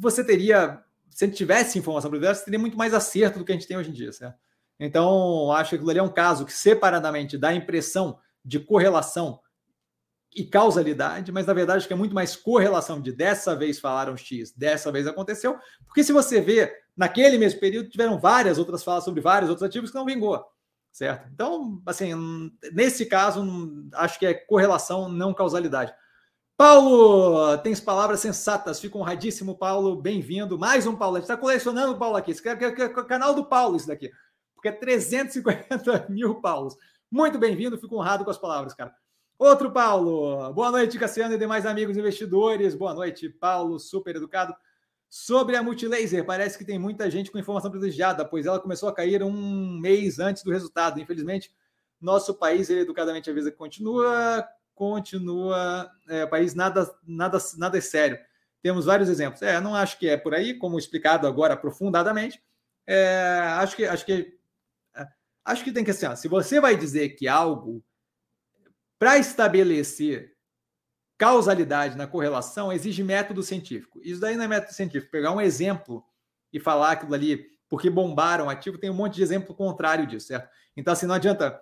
[0.00, 3.52] você teria, se a gente tivesse informação privilegiada, você teria muito mais acerto do que
[3.52, 4.36] a gente tem hoje em dia, certo?
[4.80, 9.40] Então, acho que aquilo ali é um caso que separadamente dá a impressão de correlação
[10.34, 14.16] e causalidade, mas na verdade acho que é muito mais correlação de dessa vez falaram
[14.16, 15.56] X, dessa vez aconteceu,
[15.86, 19.90] porque se você vê, naquele mesmo período tiveram várias outras falas sobre vários outros ativos
[19.90, 20.44] que não vingou.
[20.90, 21.28] certo?
[21.32, 22.12] Então, assim,
[22.72, 23.44] nesse caso,
[23.94, 25.94] acho que é correlação, não causalidade.
[26.56, 30.58] Paulo, tens palavras sensatas, fico honradíssimo, Paulo, bem-vindo.
[30.58, 33.04] Mais um Paulo, a gente está colecionando o Paulo aqui, esse é, é, é o
[33.04, 34.10] canal do Paulo isso daqui,
[34.54, 36.76] porque é 350 mil Paulos.
[37.10, 38.94] Muito bem-vindo, fico honrado com as palavras, cara.
[39.44, 44.56] Outro Paulo, boa noite, Cassiano e demais amigos investidores, boa noite, Paulo, super educado.
[45.06, 48.94] Sobre a Multilaser, parece que tem muita gente com informação privilegiada, pois ela começou a
[48.94, 50.98] cair um mês antes do resultado.
[50.98, 51.54] Infelizmente,
[52.00, 58.18] nosso país, ele educadamente avisa que continua, continua, é, país nada, nada, nada é sério.
[58.62, 59.42] Temos vários exemplos.
[59.42, 62.42] É, não acho que é por aí, como explicado agora aprofundadamente.
[62.86, 64.38] É, acho que acho que
[64.96, 65.06] é,
[65.44, 67.84] acho que tem que assim, se você vai dizer que algo
[68.98, 70.34] para estabelecer
[71.16, 74.00] causalidade na correlação exige método científico.
[74.02, 75.12] Isso daí não é método científico.
[75.12, 76.04] Pegar um exemplo
[76.52, 80.48] e falar aquilo ali porque bombaram ativo, tem um monte de exemplo contrário disso, certo?
[80.76, 81.60] Então, assim, não adianta.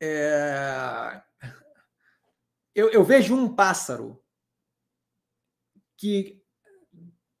[0.00, 1.22] É...
[2.74, 4.22] Eu, eu vejo um pássaro
[5.96, 6.42] que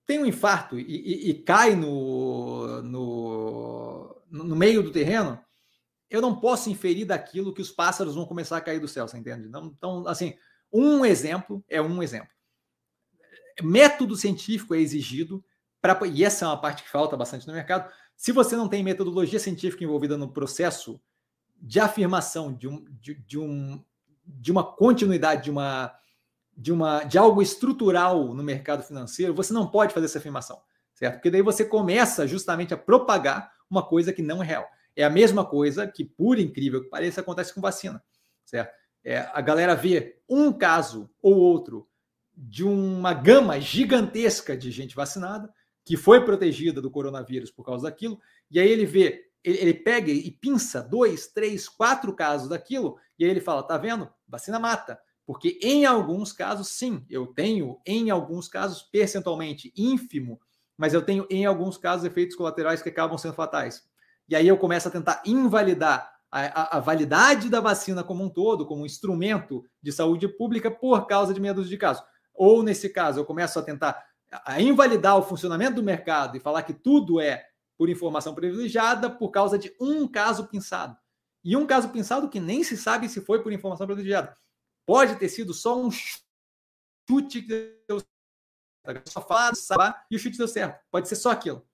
[0.06, 5.38] tem um infarto e, e, e cai no, no, no meio do terreno,
[6.10, 9.18] eu não posso inferir daquilo que os pássaros vão começar a cair do céu, você
[9.18, 9.48] entende?
[9.48, 10.34] Então, então assim,
[10.72, 12.28] um exemplo é um exemplo.
[13.62, 15.44] Método científico é exigido
[15.80, 16.06] para.
[16.06, 17.90] E essa é uma parte que falta bastante no mercado.
[18.16, 21.00] Se você não tem metodologia científica envolvida no processo
[21.60, 23.82] de afirmação de, um, de, de, um,
[24.24, 25.94] de uma continuidade, de, uma,
[26.56, 30.60] de, uma, de algo estrutural no mercado financeiro, você não pode fazer essa afirmação,
[30.94, 31.14] certo?
[31.14, 34.68] Porque daí você começa justamente a propagar uma coisa que não é real.
[34.96, 38.02] É a mesma coisa que, por incrível que pareça, acontece com vacina,
[38.44, 38.74] certo?
[39.06, 41.88] é, a galera vê um caso ou outro
[42.36, 45.48] de uma gama gigantesca de gente vacinada
[45.84, 48.20] que foi protegida do coronavírus por causa daquilo,
[48.50, 53.24] e aí ele vê, ele, ele pega e pinça dois, três, quatro casos daquilo, e
[53.24, 54.10] aí ele fala: tá vendo?
[54.26, 54.98] Vacina mata.
[55.24, 60.40] Porque em alguns casos, sim, eu tenho, em alguns casos, percentualmente ínfimo,
[60.76, 63.84] mas eu tenho, em alguns casos, efeitos colaterais que acabam sendo fatais.
[64.28, 68.66] E aí eu começo a tentar invalidar a, a, validade da vacina como um todo,
[68.66, 72.04] como um instrumento de saúde pública, por causa de meia dúzia de casos.
[72.34, 74.04] Ou, nesse caso, eu começo a tentar
[74.44, 77.46] a invalidar o funcionamento do mercado e falar que tudo é
[77.78, 80.96] por informação privilegiada por causa de um caso pensado.
[81.44, 84.36] E um caso pensado que nem se sabe se foi por informação privilegiada.
[84.84, 88.02] Pode ter sido só um chute que deu
[89.04, 90.80] só falar, e o chute deu certo.
[90.90, 91.66] Pode ser só aquilo.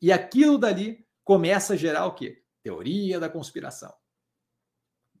[0.00, 2.42] E aquilo dali começa a gerar o quê?
[2.62, 3.92] Teoria da conspiração.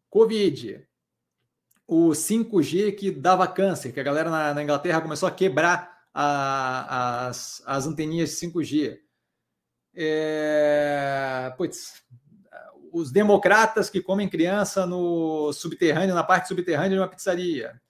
[0.08, 0.86] Covid.
[1.86, 7.26] O 5G que dava câncer, que a galera na, na Inglaterra começou a quebrar a,
[7.26, 8.98] as, as anteninhas de 5G.
[9.94, 12.02] É, putz,
[12.92, 17.80] os democratas que comem criança no subterrâneo, na parte subterrânea de uma pizzaria.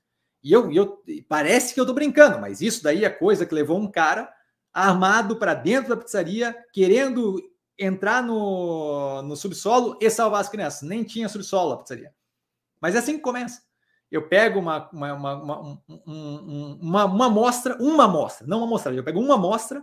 [0.43, 3.79] E eu, eu parece que eu estou brincando, mas isso daí é coisa que levou
[3.79, 4.33] um cara
[4.73, 7.41] armado para dentro da pizzaria, querendo
[7.83, 10.83] entrar no, no subsolo e salvar as crianças.
[10.83, 12.13] Nem tinha subsolo a pizzaria.
[12.81, 13.63] Mas é assim que começa.
[14.11, 19.03] Eu pego uma, uma, uma, uma, uma, uma amostra, uma amostra, não uma amostra, eu
[19.03, 19.83] pego uma amostra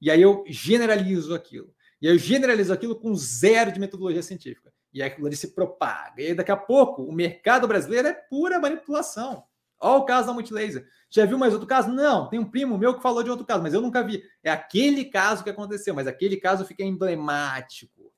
[0.00, 1.72] e aí eu generalizo aquilo.
[2.02, 4.72] E aí eu generalizo aquilo com zero de metodologia científica.
[4.92, 6.20] E aí aquilo ali se propaga.
[6.20, 9.44] E aí daqui a pouco o mercado brasileiro é pura manipulação.
[9.80, 10.86] Olha o caso da Multilaser.
[11.08, 11.90] Já viu mais outro caso?
[11.90, 14.22] Não, tem um primo meu que falou de outro caso, mas eu nunca vi.
[14.44, 18.12] É aquele caso que aconteceu, mas aquele caso fica emblemático,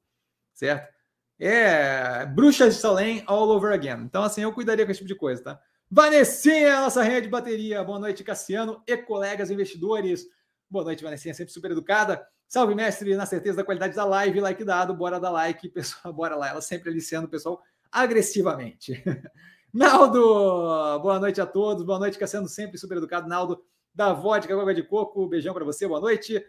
[0.53, 0.93] certo?
[1.39, 4.03] É bruxas de Salem all over again.
[4.03, 5.61] Então, assim, eu cuidaria com esse tipo de coisa, tá?
[5.91, 7.85] Vanessinha, nossa rede de bateria.
[7.85, 10.27] Boa noite, Cassiano e colegas investidores.
[10.69, 12.27] Boa noite, Vanessinha, sempre super educada.
[12.49, 16.37] Salve, mestre, na certeza da qualidade da live, like dado, bora dar like, pessoal, bora
[16.37, 16.49] lá.
[16.51, 19.03] Ela sempre aliciando o pessoal agressivamente.
[19.73, 21.83] Naldo, boa noite a todos.
[21.83, 23.27] Boa noite, Cassiano, sempre super educado.
[23.27, 23.65] Naldo,
[23.95, 25.27] da vodka, água de coco.
[25.27, 26.45] Beijão para você, boa noite.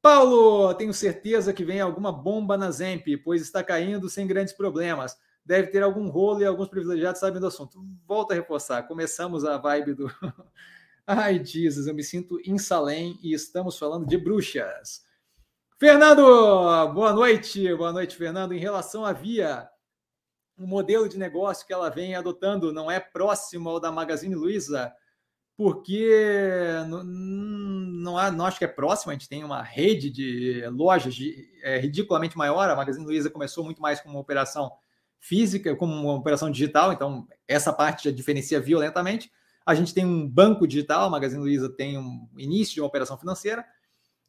[0.00, 5.14] Paulo, tenho certeza que vem alguma bomba na Zemp, pois está caindo sem grandes problemas.
[5.44, 7.84] Deve ter algum rolo e alguns privilegiados sabem do assunto.
[8.06, 8.82] Volta a reforçar.
[8.84, 10.10] Começamos a vibe do.
[11.06, 15.04] Ai, Jesus, eu me sinto em Salem e estamos falando de bruxas.
[15.78, 16.24] Fernando,
[16.94, 17.74] boa noite.
[17.74, 18.54] Boa noite, Fernando.
[18.54, 19.68] Em relação à via,
[20.56, 24.92] o modelo de negócio que ela vem adotando não é próximo ao da Magazine Luiza,
[25.56, 26.10] porque
[26.88, 31.14] não, não, há, não acho que é próximo, a gente tem uma rede de lojas
[31.14, 34.72] de, é, ridiculamente maior, a Magazine Luiza começou muito mais como uma operação
[35.20, 39.30] física, como uma operação digital, então essa parte já diferencia violentamente.
[39.64, 43.16] A gente tem um banco digital, a Magazine Luiza tem um início de uma operação
[43.16, 43.64] financeira.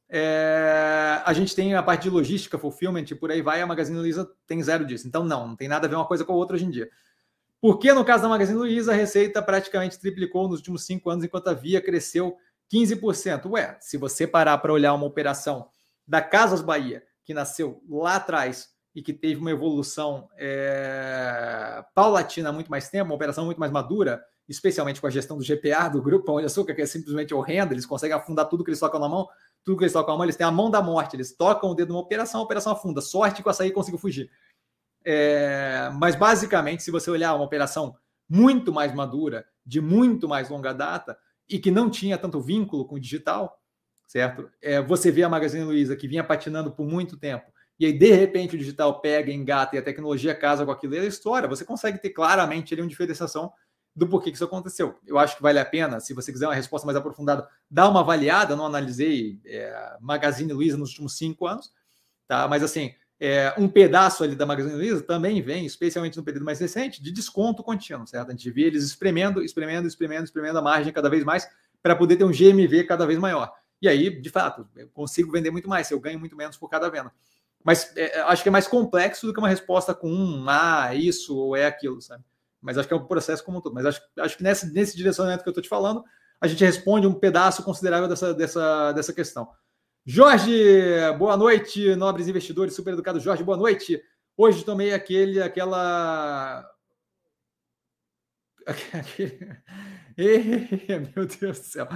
[0.10, 4.30] É, a gente tem a parte de logística, fulfillment por aí vai, a Magazine Luiza
[4.46, 5.08] tem zero disso.
[5.08, 6.90] Então, não, não tem nada a ver uma coisa com a outra hoje em dia.
[7.62, 11.48] Porque no caso da Magazine Luiza, a receita praticamente triplicou nos últimos cinco anos, enquanto
[11.48, 12.38] a Via cresceu
[12.72, 13.50] 15%.
[13.52, 15.68] Ué, se você parar para olhar uma operação
[16.08, 22.54] da Casas Bahia, que nasceu lá atrás e que teve uma evolução é, paulatina há
[22.54, 26.02] muito mais tempo, uma operação muito mais madura, especialmente com a gestão do GPA, do
[26.02, 29.00] Grupo Pão de Açúcar, que é simplesmente horrendo, eles conseguem afundar tudo que eles tocam
[29.00, 29.28] na mão,
[29.66, 31.74] tudo que eles tocam na mão, eles têm a mão da morte, eles tocam o
[31.74, 33.02] dedo numa operação, a operação afunda.
[33.02, 34.30] Sorte que o açaí conseguiu fugir.
[35.04, 37.96] É, mas basicamente, se você olhar uma operação
[38.30, 41.18] muito mais madura, de muito mais longa data,
[41.50, 43.60] e que não tinha tanto vínculo com o digital,
[44.08, 44.50] certo?
[44.62, 48.12] É, você vê a Magazine Luiza que vinha patinando por muito tempo, e aí de
[48.12, 51.66] repente o digital pega, engata e a tecnologia casa com aquilo, e a história, você
[51.66, 53.52] consegue ter claramente ali uma diferenciação
[53.96, 55.00] do porquê que isso aconteceu.
[55.08, 58.02] Eu acho que vale a pena, se você quiser uma resposta mais aprofundada, dar uma
[58.02, 58.56] avaliada.
[58.56, 61.72] Não analisei é, Magazine Luiza nos últimos cinco anos,
[62.28, 62.48] tá?
[62.48, 66.60] Mas assim, é, um pedaço ali da Magazine Luiza também vem, especialmente no período mais
[66.60, 68.28] recente, de desconto contínuo, certo?
[68.28, 71.48] A gente vê eles espremendo, espremendo, espremendo, espremendo a margem cada vez mais
[71.82, 73.54] para poder ter um GMV cada vez maior.
[73.82, 76.90] E aí, de fato, eu consigo vender muito mais, eu ganho muito menos por cada
[76.90, 77.12] venda.
[77.64, 81.38] Mas é, acho que é mais complexo do que uma resposta com um, ah, isso
[81.38, 82.24] ou é aquilo, sabe?
[82.66, 83.76] Mas acho que é um processo como um todo.
[83.76, 86.04] Mas acho, acho que nesse, nesse direcionamento que eu estou te falando,
[86.42, 89.48] a gente responde um pedaço considerável dessa, dessa, dessa questão.
[90.04, 90.52] Jorge,
[91.20, 94.02] boa noite, nobres investidores, super educado Jorge, boa noite.
[94.36, 96.68] Hoje tomei aquele, aquela.
[100.18, 101.88] Meu Deus do céu.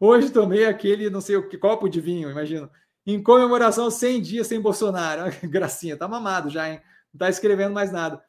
[0.00, 2.70] Hoje tomei aquele, não sei o que, copo de vinho, imagino.
[3.06, 5.24] Em comemoração 100 dias sem Bolsonaro.
[5.46, 6.80] Gracinha, tá mamado já, hein?
[7.12, 8.22] Não tá escrevendo mais nada.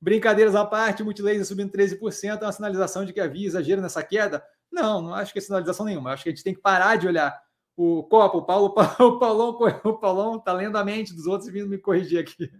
[0.00, 4.42] Brincadeiras à parte, multilaser subindo 13%, é uma sinalização de que havia exagero nessa queda?
[4.72, 6.12] Não, não acho que é sinalização nenhuma.
[6.12, 7.38] Acho que a gente tem que parar de olhar
[7.76, 8.38] o copo.
[8.38, 11.78] O Paulo, o Paulão, o Paulão tá lendo a mente dos outros e vindo me
[11.78, 12.50] corrigir aqui.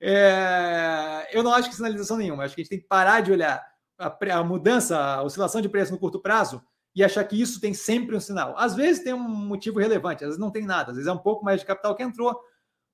[0.00, 2.44] É, eu não acho que é sinalização nenhuma.
[2.44, 3.64] Acho que a gente tem que parar de olhar
[3.98, 6.62] a, a mudança, a oscilação de preço no curto prazo
[6.94, 8.54] e achar que isso tem sempre um sinal.
[8.56, 11.18] Às vezes tem um motivo relevante, às vezes não tem nada, às vezes é um
[11.18, 12.34] pouco mais de capital que entrou,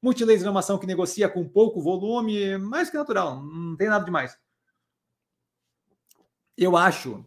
[0.02, 4.04] Multilaser é uma ação que negocia com pouco volume, mais que natural, não tem nada
[4.04, 4.36] demais.
[6.58, 7.24] Eu acho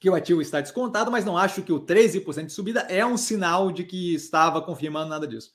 [0.00, 3.16] que o ativo está descontado, mas não acho que o 13% de subida é um
[3.16, 5.54] sinal de que estava confirmando nada disso.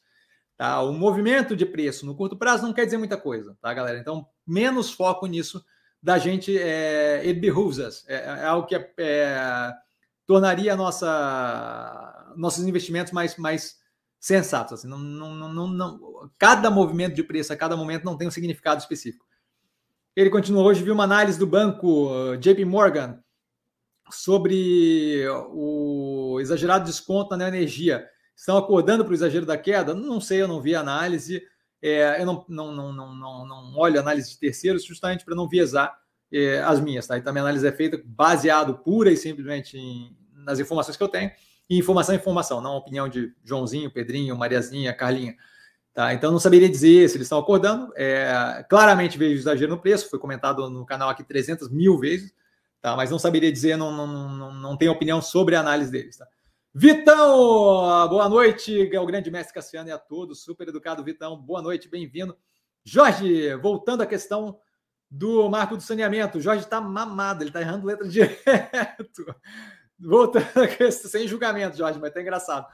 [0.55, 0.81] Tá?
[0.81, 3.99] O movimento de preço no curto prazo não quer dizer muita coisa, tá, galera?
[3.99, 5.63] Então, menos foco nisso
[6.01, 8.05] da gente, é, it behooves us.
[8.07, 9.73] É, é algo que é, é,
[10.25, 13.77] tornaria nossa, nossos investimentos mais, mais
[14.19, 14.79] sensatos.
[14.79, 18.31] Assim, não, não, não, não, cada movimento de preço a cada momento não tem um
[18.31, 19.25] significado específico.
[20.15, 23.19] Ele continua hoje, viu uma análise do banco uh, JP Morgan
[24.09, 28.07] sobre o exagerado desconto na energia.
[28.35, 29.93] Estão acordando para o exagero da queda?
[29.93, 31.43] Não sei, eu não vi a análise.
[31.81, 35.47] É, eu não, não, não, não, não, não olho análise de terceiros justamente para não
[35.47, 35.95] viesar
[36.31, 37.05] é, as minhas.
[37.05, 37.17] Tá?
[37.17, 41.07] Então, a minha análise é feita baseado pura e simplesmente em, nas informações que eu
[41.07, 41.31] tenho
[41.69, 45.35] e informação é informação, não a opinião de Joãozinho, Pedrinho, Mariazinha, Carlinha.
[45.93, 46.13] Tá?
[46.13, 47.91] Então, não saberia dizer se eles estão acordando.
[47.95, 52.33] É, claramente vejo exagero no preço, foi comentado no canal aqui 300 mil vezes,
[52.79, 52.95] tá?
[52.95, 56.15] mas não saberia dizer, não, não, não, não tenho opinião sobre a análise deles.
[56.17, 56.27] Tá?
[56.73, 61.61] Vitão, boa noite, é o grande mestre Cassiano e a todos, super educado Vitão, boa
[61.63, 62.37] noite, bem-vindo.
[62.83, 64.59] Jorge, voltando à questão
[65.09, 69.35] do marco do saneamento, Jorge está mamado, ele está errando letra direto.
[69.99, 72.67] Voltando à questão, sem julgamento, Jorge, mas tá engraçado.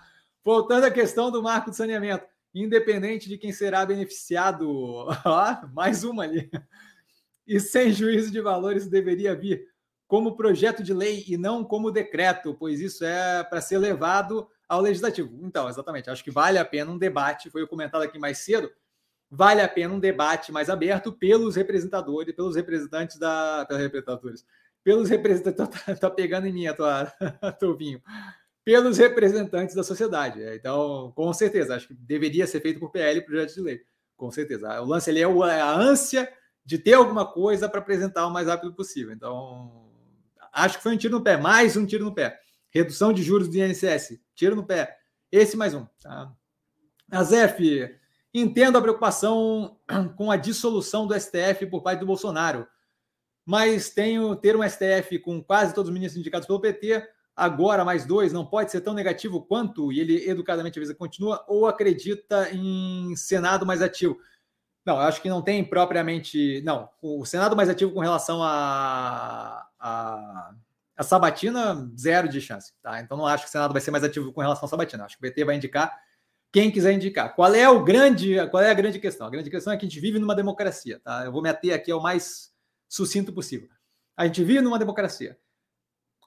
[0.44, 5.08] Voltando à questão do marco de saneamento, independente de quem será beneficiado,
[5.74, 6.50] mais uma ali.
[7.48, 9.68] E sem juízo de valores deveria vir
[10.08, 14.82] como projeto de lei e não como decreto, pois isso é para ser levado ao
[14.82, 15.40] legislativo.
[15.42, 18.72] Então, exatamente, acho que vale a pena um debate, foi comentado aqui mais cedo,
[19.30, 24.46] vale a pena um debate mais aberto pelos representadores, pelos representantes da, pelos representadores,
[24.84, 25.64] pelos representantes.
[25.86, 27.06] Tá, tá pegando em mim a tua,
[27.60, 28.02] teu vinho.
[28.64, 30.42] Pelos representantes da sociedade.
[30.42, 33.82] É, então, com certeza, acho que deveria ser feito por PL projeto de lei.
[34.16, 34.82] Com certeza.
[34.82, 36.32] O lance ali é, é a ânsia
[36.66, 39.14] de ter alguma coisa para apresentar o mais rápido possível.
[39.14, 39.90] Então,
[40.52, 42.40] acho que foi um tiro no pé, mais um tiro no pé.
[42.70, 44.98] Redução de juros do INSS, tiro no pé.
[45.32, 45.86] Esse mais um.
[46.02, 46.32] Tá?
[47.12, 47.60] Azef,
[48.34, 49.78] entendo a preocupação
[50.16, 52.66] com a dissolução do STF por parte do Bolsonaro
[53.46, 58.06] mas tenho ter um STF com quase todos os ministros indicados pelo PT, agora mais
[58.06, 63.16] dois, não pode ser tão negativo quanto, e ele educadamente avisa continua, ou acredita em
[63.16, 64.18] Senado mais ativo?
[64.86, 66.62] Não, eu acho que não tem propriamente.
[66.64, 70.54] Não, o Senado mais ativo com relação a, a,
[70.98, 72.74] a Sabatina, zero de chance.
[72.82, 73.00] Tá?
[73.00, 75.06] Então não acho que o Senado vai ser mais ativo com relação a Sabatina.
[75.06, 75.98] Acho que o PT vai indicar
[76.52, 77.34] quem quiser indicar.
[77.34, 79.26] Qual é o grande, qual é a grande questão?
[79.26, 81.26] A grande questão é que a gente vive numa democracia, tá?
[81.26, 82.53] Eu vou me ater aqui ao mais
[82.94, 83.68] sucinto possível.
[84.16, 85.36] A gente vive numa democracia.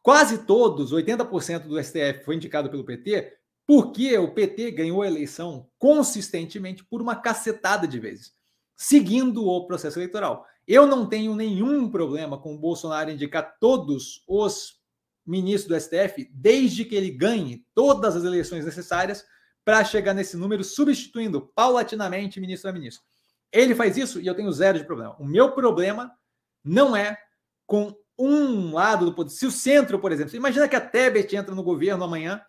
[0.02, 5.70] Quase todos, 80% do STF foi indicado pelo PT, porque o PT ganhou a eleição
[5.78, 8.32] consistentemente por uma cacetada de vezes,
[8.76, 10.44] seguindo o processo eleitoral.
[10.66, 14.80] Eu não tenho nenhum problema com o Bolsonaro indicar todos os
[15.24, 19.24] ministros do STF, desde que ele ganhe todas as eleições necessárias
[19.64, 23.05] para chegar nesse número, substituindo paulatinamente ministro a ministro.
[23.52, 25.16] Ele faz isso e eu tenho zero de problema.
[25.20, 26.12] O meu problema
[26.66, 27.16] não é
[27.66, 29.30] com um lado do poder.
[29.30, 32.43] Se o centro, por exemplo, imagina que a Tebet entra no governo amanhã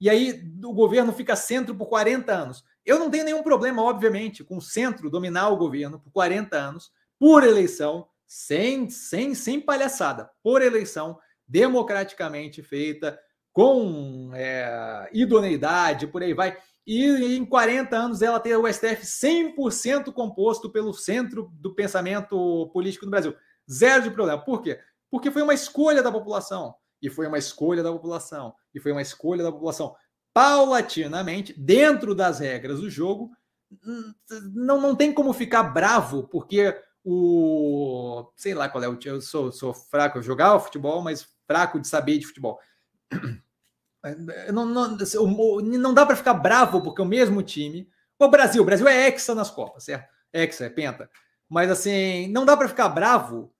[0.00, 2.64] e aí o governo fica centro por 40 anos.
[2.84, 6.90] Eu não tenho nenhum problema, obviamente, com o centro dominar o governo por 40 anos,
[7.18, 13.18] por eleição, sem, sem, sem palhaçada, por eleição, democraticamente feita,
[13.52, 16.56] com é, idoneidade, por aí vai.
[16.86, 23.04] E em 40 anos ela ter o STF 100% composto pelo centro do pensamento político
[23.04, 23.34] do Brasil.
[23.70, 24.40] Zero de problema.
[24.42, 24.80] Por quê?
[25.10, 26.74] Porque foi uma escolha da população.
[27.00, 28.54] E foi uma escolha da população.
[28.74, 29.94] E foi uma escolha da população.
[30.32, 33.30] Paulatinamente, dentro das regras do jogo,
[34.54, 36.74] não, não tem como ficar bravo, porque
[37.04, 38.30] o.
[38.36, 38.98] Sei lá qual é o.
[39.04, 42.58] Eu sou, sou fraco, eu jogava futebol, mas fraco de saber de futebol.
[44.52, 47.88] Não, não, não dá para ficar bravo porque o mesmo time.
[48.18, 50.08] O Brasil, o Brasil é hexa nas Copas, certo?
[50.32, 51.10] Hexa, é penta.
[51.48, 53.54] Mas assim, não dá para ficar bravo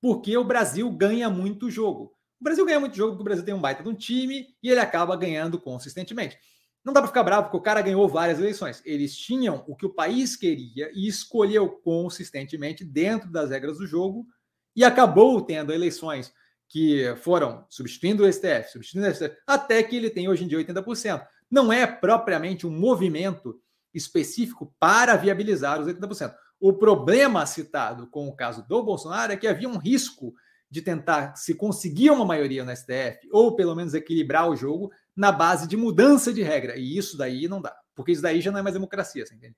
[0.00, 2.12] porque o Brasil ganha muito jogo.
[2.40, 4.70] O Brasil ganha muito jogo porque o Brasil tem um baita de um time e
[4.70, 6.38] ele acaba ganhando consistentemente.
[6.84, 8.80] Não dá para ficar bravo porque o cara ganhou várias eleições.
[8.84, 14.26] Eles tinham o que o país queria e escolheu consistentemente dentro das regras do jogo
[14.74, 16.32] e acabou tendo eleições
[16.68, 20.58] que foram substituindo o STF, substituindo o STF, até que ele tem hoje em dia
[20.58, 21.26] 80%.
[21.50, 23.60] Não é propriamente um movimento
[23.92, 26.34] específico para viabilizar os 80%.
[26.60, 30.34] O problema citado com o caso do Bolsonaro é que havia um risco
[30.70, 35.32] de tentar se conseguir uma maioria no STF, ou pelo menos equilibrar o jogo, na
[35.32, 36.76] base de mudança de regra.
[36.76, 39.56] E isso daí não dá, porque isso daí já não é mais democracia, você entende?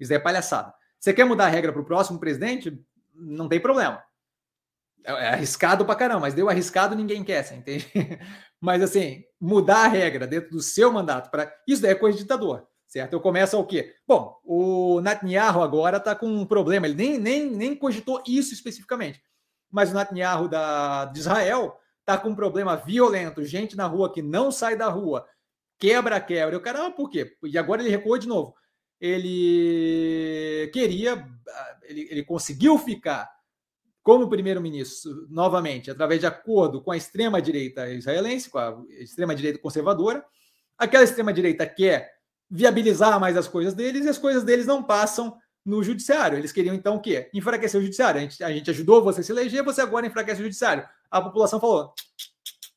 [0.00, 0.72] Isso daí é palhaçada.
[0.98, 2.78] Você quer mudar a regra para o próximo presidente?
[3.14, 4.02] Não tem problema.
[5.04, 7.90] É, é arriscado para caramba, mas deu arriscado, ninguém quer, você entende?
[8.58, 12.24] Mas assim, mudar a regra dentro do seu mandato para isso daí é coisa de
[12.24, 13.12] ditador, certo?
[13.12, 13.94] Eu começo ao quê?
[14.06, 19.22] Bom, o Netanyahu agora está com um problema, ele nem, nem, nem cogitou isso especificamente,
[19.70, 24.22] mas o Netanyahu da, de Israel está com um problema violento, gente na rua que
[24.22, 25.26] não sai da rua,
[25.78, 26.54] quebra, quebra.
[26.54, 27.36] Eu, caramba, por quê?
[27.42, 28.54] E agora ele recuou de novo.
[29.00, 31.26] Ele queria,
[31.82, 33.28] ele, ele conseguiu ficar
[34.02, 40.24] como primeiro-ministro, novamente, através de acordo com a extrema-direita israelense, com a extrema-direita conservadora,
[40.78, 42.15] aquela extrema-direita quer
[42.50, 46.38] viabilizar mais as coisas deles e as coisas deles não passam no judiciário.
[46.38, 47.28] Eles queriam, então, o quê?
[47.34, 48.18] Enfraquecer o judiciário.
[48.18, 50.86] A gente, a gente ajudou você a se eleger, você agora enfraquece o judiciário.
[51.10, 51.92] A população falou,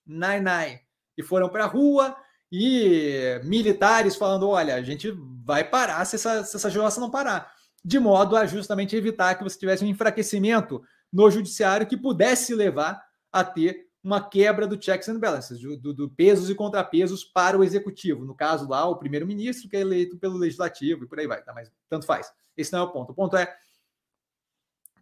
[0.05, 0.79] nai, nai.
[1.17, 2.15] E foram para a rua
[2.51, 5.13] e militares falando, olha, a gente
[5.45, 7.51] vai parar se essa, se essa não parar.
[7.85, 10.81] De modo a justamente evitar que você tivesse um enfraquecimento
[11.13, 13.01] no judiciário que pudesse levar
[13.31, 17.63] a ter uma quebra do checks and balances, do, do, pesos e contrapesos para o
[17.63, 18.25] executivo.
[18.25, 21.53] No caso lá, o primeiro-ministro que é eleito pelo legislativo e por aí vai, tá?
[21.53, 22.31] Mas tanto faz.
[22.55, 23.11] Esse não é o ponto.
[23.11, 23.53] O ponto é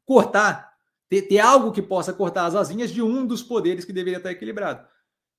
[0.05, 0.73] cortar,
[1.07, 4.31] ter, ter algo que possa cortar as asinhas de um dos poderes que deveria estar
[4.31, 4.87] equilibrado,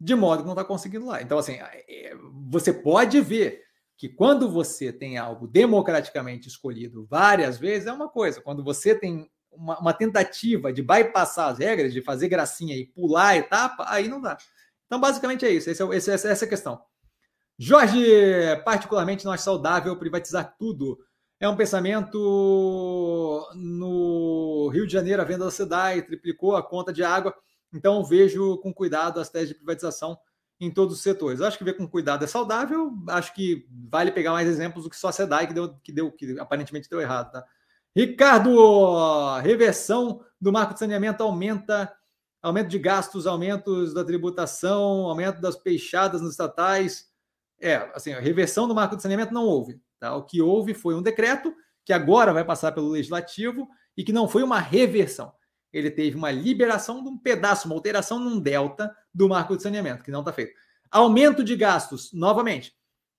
[0.01, 1.20] de modo que não está conseguindo lá.
[1.20, 2.14] Então, assim, é,
[2.48, 3.64] você pode ver
[3.97, 8.40] que quando você tem algo democraticamente escolhido várias vezes, é uma coisa.
[8.40, 13.29] Quando você tem uma, uma, tentativa de bypassar as regras, de fazer gracinha e pular
[13.29, 14.37] a etapa, aí não dá.
[14.87, 15.69] Então, basicamente é isso.
[15.70, 16.81] Esse é, esse, essa é a questão.
[17.59, 18.01] Jorge,
[18.65, 20.99] particularmente, não acho saudável privatizar tudo.
[21.41, 22.19] É um pensamento
[23.55, 27.35] no Rio de Janeiro, a venda da SEDAI triplicou a conta de água.
[27.73, 30.19] Então, vejo com cuidado as teses de privatização
[30.61, 31.41] em todos os setores.
[31.41, 32.93] Acho que ver com cuidado é saudável.
[33.09, 36.11] Acho que vale pegar mais exemplos do que só a SEDAI, que deu, que deu,
[36.12, 37.45] que aparentemente deu errado, tá?
[37.99, 41.93] Ricardo, reversão do marco de saneamento aumenta,
[42.41, 47.09] aumento de gastos, aumentos da tributação, aumento das peixadas nos estatais.
[47.61, 49.83] É, assim, a reversão do marco de saneamento não houve.
[49.99, 50.15] Tá?
[50.15, 51.53] O que houve foi um decreto
[51.85, 55.33] que agora vai passar pelo legislativo e que não foi uma reversão.
[55.73, 60.05] Ele teve uma liberação de um pedaço, uma alteração num delta do marco de saneamento,
[60.05, 60.53] que não está feito.
[60.89, 62.73] Aumento de gastos, novamente.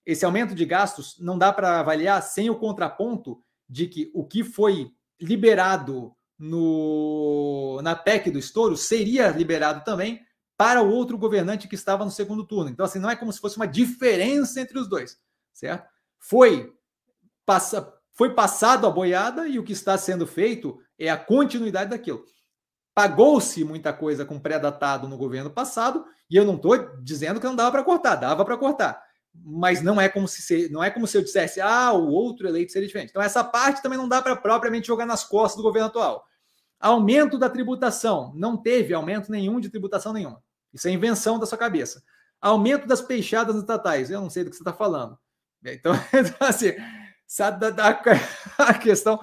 [0.05, 4.43] Esse aumento de gastos não dá para avaliar sem o contraponto de que o que
[4.43, 4.91] foi
[5.21, 10.21] liberado no, na PEC do estouro seria liberado também
[10.57, 12.69] para o outro governante que estava no segundo turno.
[12.69, 15.17] Então, assim, não é como se fosse uma diferença entre os dois,
[15.53, 15.87] certo?
[16.19, 16.73] foi,
[17.45, 22.23] passa, foi passado a boiada e o que está sendo feito é a continuidade daquilo.
[22.93, 27.55] Pagou-se muita coisa com pré-datado no governo passado, e eu não estou dizendo que não
[27.55, 29.01] dava para cortar, dava para cortar.
[29.43, 32.71] Mas não é como se não é como se eu dissesse, ah, o outro eleito
[32.71, 33.09] seria diferente.
[33.09, 36.25] Então, essa parte também não dá para propriamente jogar nas costas do governo atual.
[36.79, 38.31] Aumento da tributação.
[38.35, 40.41] Não teve aumento nenhum de tributação nenhuma.
[40.73, 42.01] Isso é invenção da sua cabeça.
[42.41, 44.09] Aumento das peixadas estatais.
[44.09, 45.17] Eu não sei do que você está falando.
[45.65, 46.73] Então, então, assim,
[47.27, 48.01] sabe da, da,
[48.57, 49.19] a questão.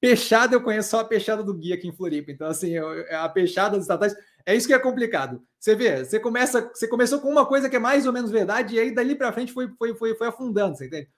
[0.00, 2.32] Peixada, eu conheço só a peixada do guia aqui em Floripa.
[2.32, 4.16] Então, assim, a peixada das estatais.
[4.46, 5.42] É isso que é complicado.
[5.58, 8.74] Você vê, você começa, você começou com uma coisa que é mais ou menos verdade,
[8.74, 11.10] e aí dali para frente foi, foi, foi, foi afundando, você entende?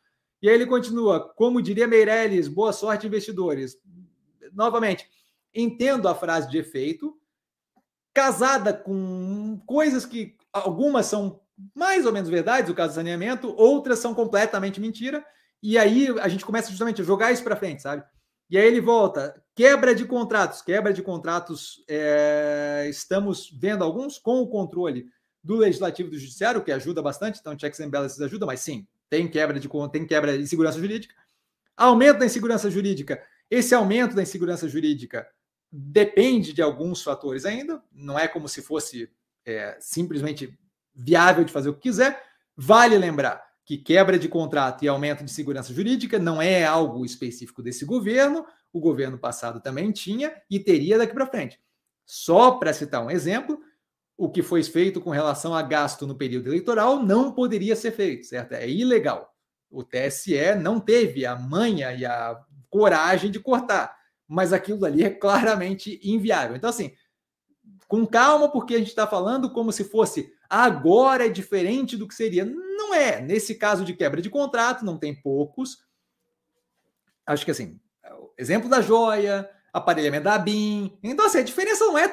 [0.43, 3.79] E aí ele continua, como diria Meirelles, boa sorte, investidores.
[4.53, 5.09] Novamente,
[5.55, 7.17] entendo a frase de efeito,
[8.13, 11.41] casada com coisas que algumas são
[11.73, 15.25] mais ou menos verdades, o caso do saneamento, outras são completamente mentira,
[15.63, 18.03] e aí a gente começa justamente a jogar isso para frente, sabe?
[18.53, 24.43] E aí ele volta, quebra de contratos, quebra de contratos, é, estamos vendo alguns com
[24.43, 25.07] o controle
[25.43, 28.87] do legislativo e do judiciário, que ajuda bastante, então checks and balances ajuda, mas sim,
[29.09, 31.15] tem quebra de tem quebra de insegurança jurídica.
[31.75, 33.23] Aumento da insegurança jurídica.
[33.51, 35.27] Esse aumento da insegurança jurídica
[35.73, 39.11] depende de alguns fatores ainda, não é como se fosse
[39.47, 40.55] é, simplesmente
[40.95, 42.23] viável de fazer o que quiser.
[42.55, 43.43] Vale lembrar
[43.73, 48.45] que quebra de contrato e aumento de segurança jurídica não é algo específico desse governo,
[48.71, 51.59] o governo passado também tinha e teria daqui para frente.
[52.05, 53.59] Só para citar um exemplo,
[54.17, 58.27] o que foi feito com relação a gasto no período eleitoral não poderia ser feito,
[58.27, 58.53] certo?
[58.53, 59.35] É ilegal.
[59.71, 62.39] O TSE não teve a manha e a
[62.69, 63.97] coragem de cortar
[64.33, 66.57] mas aquilo ali é claramente inviável.
[66.57, 66.93] Então, assim,
[67.87, 72.15] com calma, porque a gente está falando como se fosse agora é diferente do que
[72.15, 72.51] seria.
[72.93, 73.23] Não é.
[73.23, 75.83] Nesse caso de quebra de contrato, não tem poucos.
[77.27, 77.81] Acho que assim,
[78.37, 80.99] exemplo da joia, aparelhamento da BIM.
[81.03, 82.09] Então, assim, a diferença não é,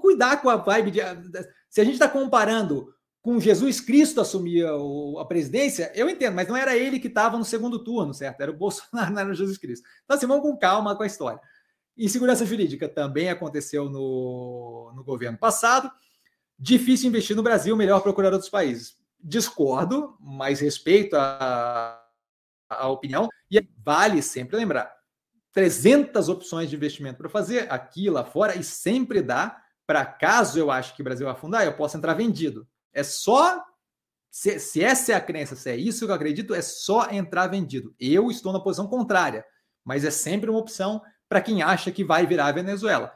[0.00, 1.00] cuidar com a vibe de.
[1.68, 6.56] Se a gente está comparando com Jesus Cristo assumir a, presidência, eu entendo, mas não
[6.56, 8.40] era ele que estava no segundo turno, certo?
[8.40, 9.86] Era o Bolsonaro, não era o Jesus Cristo.
[10.04, 11.40] Então, assim, vamos com calma com a história.
[11.98, 15.92] Insegurança jurídica também aconteceu no, no governo passado.
[16.58, 18.99] Difícil investir no Brasil, melhor procurar outros países.
[19.22, 22.02] Discordo, mas respeito a,
[22.68, 23.28] a opinião.
[23.50, 24.92] E vale sempre lembrar:
[25.52, 30.70] 300 opções de investimento para fazer aqui lá fora, e sempre dá para caso eu
[30.70, 32.64] ache que o Brasil afundar, eu posso entrar vendido.
[32.92, 33.60] É só.
[34.30, 37.48] Se, se essa é a crença, se é isso que eu acredito, é só entrar
[37.48, 37.92] vendido.
[37.98, 39.44] Eu estou na posição contrária,
[39.84, 43.12] mas é sempre uma opção para quem acha que vai virar a Venezuela.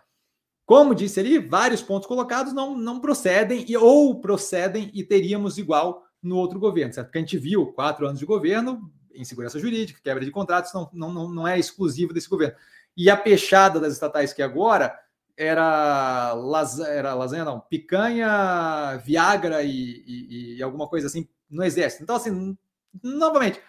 [0.66, 6.02] Como disse ali, vários pontos colocados não, não procedem, e, ou procedem e teríamos igual
[6.22, 7.08] no outro governo, certo?
[7.08, 11.28] Porque a gente viu quatro anos de governo, insegurança jurídica, quebra de contratos, não, não,
[11.28, 12.56] não é exclusivo desse governo.
[12.96, 14.98] E a peixada das estatais que agora
[15.36, 22.02] era, las, era lasanha, não, picanha, Viagra e, e, e, alguma coisa assim no exército.
[22.02, 22.56] Então, assim,
[23.02, 23.60] novamente,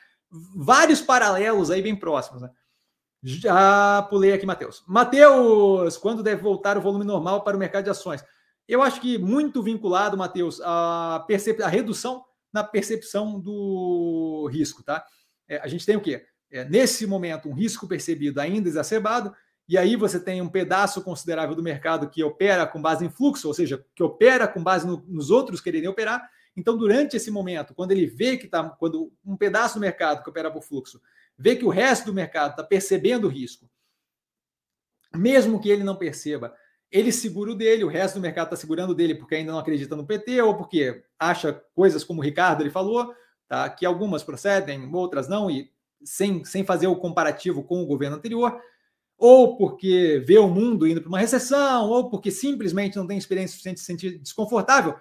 [0.55, 2.41] vários paralelos aí bem próximos.
[2.41, 2.49] Né?
[3.27, 4.83] Já pulei aqui, Matheus.
[4.87, 8.23] Matheus, quando deve voltar o volume normal para o mercado de ações?
[8.67, 11.25] Eu acho que muito vinculado, Matheus, à,
[11.63, 12.23] à redução
[12.53, 15.03] na percepção do risco, tá?
[15.47, 16.23] É, a gente tem o quê?
[16.51, 19.33] É, nesse momento, um risco percebido ainda exacerbado,
[19.67, 23.47] e aí você tem um pedaço considerável do mercado que opera com base em fluxo,
[23.47, 26.29] ou seja, que opera com base no, nos outros quererem operar.
[26.55, 30.29] Então, durante esse momento, quando ele vê que está, quando um pedaço do mercado que
[30.29, 31.01] opera por fluxo
[31.37, 33.69] vê que o resto do mercado está percebendo o risco,
[35.13, 36.55] mesmo que ele não perceba,
[36.89, 39.59] ele segura o dele, o resto do mercado está segurando o dele porque ainda não
[39.59, 43.13] acredita no PT ou porque acha coisas como o Ricardo ele falou,
[43.47, 43.69] tá?
[43.69, 45.69] que algumas procedem, outras não, e
[46.03, 48.61] sem, sem fazer o comparativo com o governo anterior
[49.17, 53.53] ou porque vê o mundo indo para uma recessão, ou porque simplesmente não tem experiência
[53.53, 54.95] suficiente de se sentir desconfortável,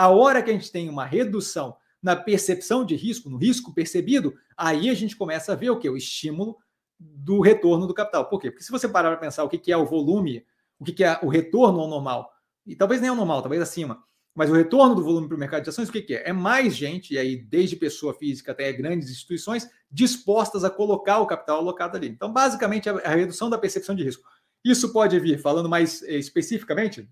[0.00, 4.34] a hora que a gente tem uma redução na percepção de risco, no risco percebido,
[4.56, 5.90] aí a gente começa a ver o que?
[5.90, 6.56] O estímulo
[6.98, 8.24] do retorno do capital.
[8.24, 8.50] Por quê?
[8.50, 10.42] Porque se você parar para pensar o que é o volume,
[10.78, 12.32] o que é o retorno ao normal,
[12.66, 14.02] e talvez nem ao normal, talvez acima,
[14.34, 16.30] mas o retorno do volume para o mercado de ações, o que, é?
[16.30, 21.26] É mais gente, e aí desde pessoa física até grandes instituições, dispostas a colocar o
[21.26, 22.08] capital alocado ali.
[22.08, 24.26] Então, basicamente, a, a redução da percepção de risco.
[24.64, 27.06] Isso pode vir, falando mais eh, especificamente,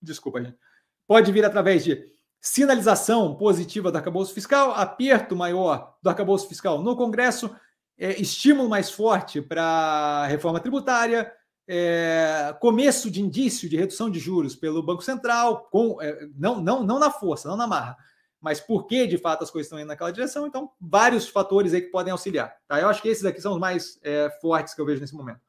[0.00, 0.56] desculpa, gente,
[1.04, 6.96] pode vir através de sinalização positiva do arcabouço fiscal, aperto maior do arcabouço fiscal no
[6.96, 7.54] Congresso,
[7.98, 11.32] é, estímulo mais forte para a reforma tributária,
[11.66, 16.82] é, começo de indício de redução de juros pelo Banco Central, com, é, não, não,
[16.82, 17.96] não na força, não na marra,
[18.40, 20.46] mas por que de fato as coisas estão indo naquela direção.
[20.46, 22.56] Então, vários fatores aí que podem auxiliar.
[22.66, 22.80] Tá?
[22.80, 25.40] Eu acho que esses aqui são os mais é, fortes que eu vejo nesse momento.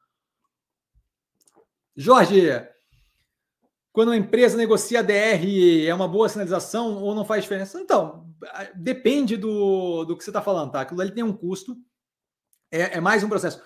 [1.96, 2.50] Jorge,
[3.92, 7.80] quando uma empresa negocia DR, é uma boa sinalização ou não faz diferença?
[7.80, 8.26] Então,
[8.74, 10.82] depende do, do que você está falando, tá?
[10.82, 11.76] Aquilo ali tem um custo,
[12.70, 13.60] é, é, mais um processo.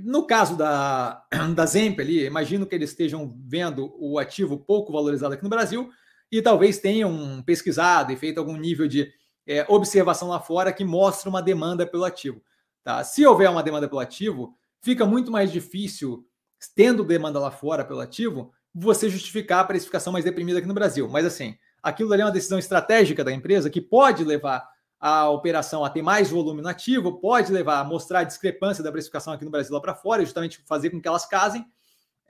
[0.00, 1.24] No caso da,
[1.54, 5.90] da Zemp ali, imagino que eles estejam vendo o ativo pouco valorizado aqui no Brasil
[6.30, 9.10] e talvez tenham pesquisado e feito algum nível de
[9.46, 12.42] é, observação lá fora que mostra uma demanda pelo ativo.
[12.84, 13.02] Tá?
[13.04, 16.26] Se houver uma demanda pelo ativo, fica muito mais difícil,
[16.74, 21.08] tendo demanda lá fora pelo ativo, você justificar a precificação mais deprimida aqui no Brasil.
[21.08, 24.66] Mas assim, aquilo ali é uma decisão estratégica da empresa que pode levar
[24.98, 28.92] a operação a ter mais volume no ativo, pode levar a mostrar a discrepância da
[28.92, 31.66] precificação aqui no Brasil lá para fora, justamente fazer com que elas casem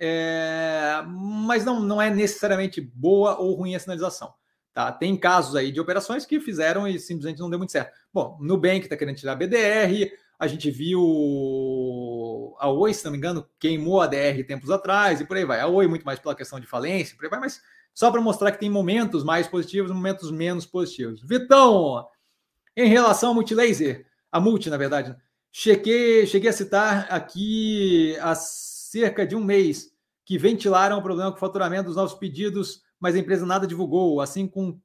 [0.05, 4.35] é, mas não, não é necessariamente boa ou ruim a sinalização.
[4.75, 4.91] Tá?
[4.91, 7.93] Tem casos aí de operações que fizeram e simplesmente não deu muito certo.
[8.13, 10.11] Bom, Nubank está querendo tirar BDR,
[10.43, 10.99] a gente viu
[12.59, 15.61] a Oi, se não me engano, queimou a DR tempos atrás e por aí vai.
[15.61, 17.63] A Oi muito mais pela questão de falência, por aí vai, mas
[17.95, 21.23] só para mostrar que tem momentos mais positivos momentos menos positivos.
[21.23, 22.05] Vitão,
[22.77, 25.15] em relação ao Multilaser, a Multi, na verdade,
[25.53, 29.93] cheguei, cheguei a citar aqui há cerca de um mês
[30.25, 34.21] que ventilaram o problema com o faturamento dos novos pedidos, mas a empresa nada divulgou.
[34.21, 34.77] Assim, com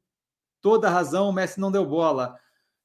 [0.61, 2.37] toda razão, o Messi não deu bola.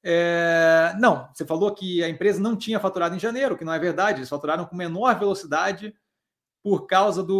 [0.04, 0.94] É...
[0.98, 4.18] Não, você falou que a empresa não tinha faturado em janeiro, que não é verdade.
[4.20, 5.94] Eles faturaram com menor velocidade
[6.62, 7.38] por causa do,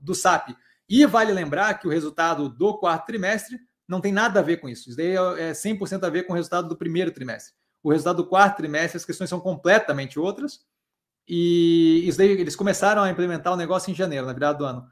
[0.00, 0.50] do SAP.
[0.88, 3.58] E vale lembrar que o resultado do quarto trimestre
[3.88, 4.88] não tem nada a ver com isso.
[4.88, 7.54] Isso daí é 100% a ver com o resultado do primeiro trimestre.
[7.82, 10.60] O resultado do quarto trimestre, as questões são completamente outras.
[11.26, 14.86] E isso daí, eles começaram a implementar o negócio em janeiro, na virada do ano.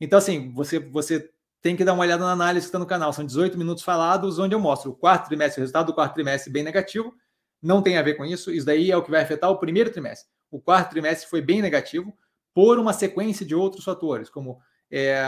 [0.00, 1.30] Então, assim, você, você
[1.62, 3.12] tem que dar uma olhada na análise que está no canal.
[3.12, 6.52] São 18 minutos falados, onde eu mostro o quarto trimestre, o resultado do quarto trimestre
[6.52, 7.14] bem negativo.
[7.62, 8.50] Não tem a ver com isso.
[8.50, 10.28] Isso daí é o que vai afetar o primeiro trimestre.
[10.50, 12.12] O quarto trimestre foi bem negativo
[12.52, 14.60] por uma sequência de outros fatores, como
[14.90, 15.24] é,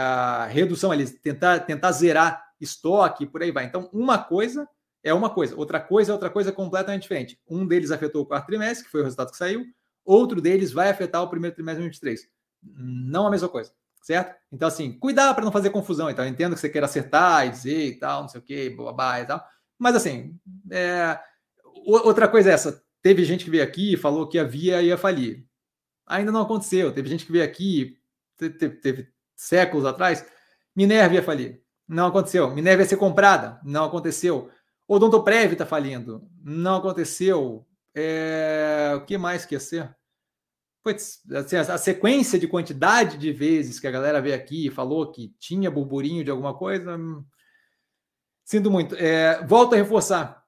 [0.49, 3.65] redução ali, tentar, tentar zerar estoque, por aí vai.
[3.65, 4.67] Então, uma coisa
[5.01, 7.39] é uma coisa, outra coisa é outra coisa completamente diferente.
[7.47, 9.65] Um deles afetou o quarto trimestre, que foi o resultado que saiu,
[10.03, 12.29] outro deles vai afetar o primeiro trimestre de 2023.
[12.63, 13.71] Não a mesma coisa,
[14.05, 14.35] certo?
[14.51, 16.11] Então, assim, cuidado para não fazer confusão.
[16.11, 18.69] Então, eu entendo que você quer acertar e dizer e tal, não sei o quê,
[18.69, 19.43] babá e tal.
[19.79, 21.19] Mas, assim, é...
[21.87, 22.83] outra coisa é essa.
[23.01, 25.47] Teve gente que veio aqui e falou que a Via ia falir.
[26.05, 26.93] Ainda não aconteceu.
[26.93, 27.97] Teve gente que veio aqui,
[28.37, 30.23] teve, teve séculos atrás,
[30.75, 31.63] Minerva ia falir.
[31.87, 32.51] Não aconteceu.
[32.53, 33.59] Minerva ia ser comprada.
[33.63, 34.51] Não aconteceu.
[34.87, 36.29] Odontoprev está falindo.
[36.43, 37.65] Não aconteceu.
[37.95, 39.95] É, o que mais que ia ser?
[41.35, 45.33] Assim, a, sequência de quantidade de vezes que a galera veio aqui e falou que
[45.39, 46.95] tinha burburinho de alguma coisa.
[46.95, 47.23] Hum,
[48.43, 48.95] sinto muito.
[48.95, 50.43] É, volto a reforçar.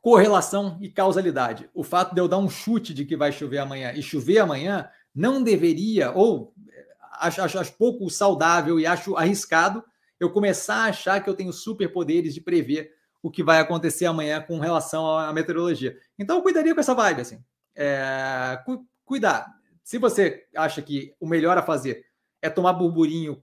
[0.00, 1.70] Correlação e causalidade.
[1.72, 4.88] O fato de eu dar um chute de que vai chover amanhã e chover amanhã
[5.14, 6.86] não deveria, ou é,
[7.20, 9.82] acho, acho, acho pouco saudável e acho arriscado
[10.18, 12.92] eu começar a achar que eu tenho superpoderes de prever
[13.22, 15.96] o que vai acontecer amanhã com relação à meteorologia.
[16.18, 17.42] Então, eu cuidaria com essa vibe, assim.
[17.74, 19.61] É, cu cuidar.
[19.82, 22.04] Se você acha que o melhor a fazer
[22.40, 23.42] é tomar burburinho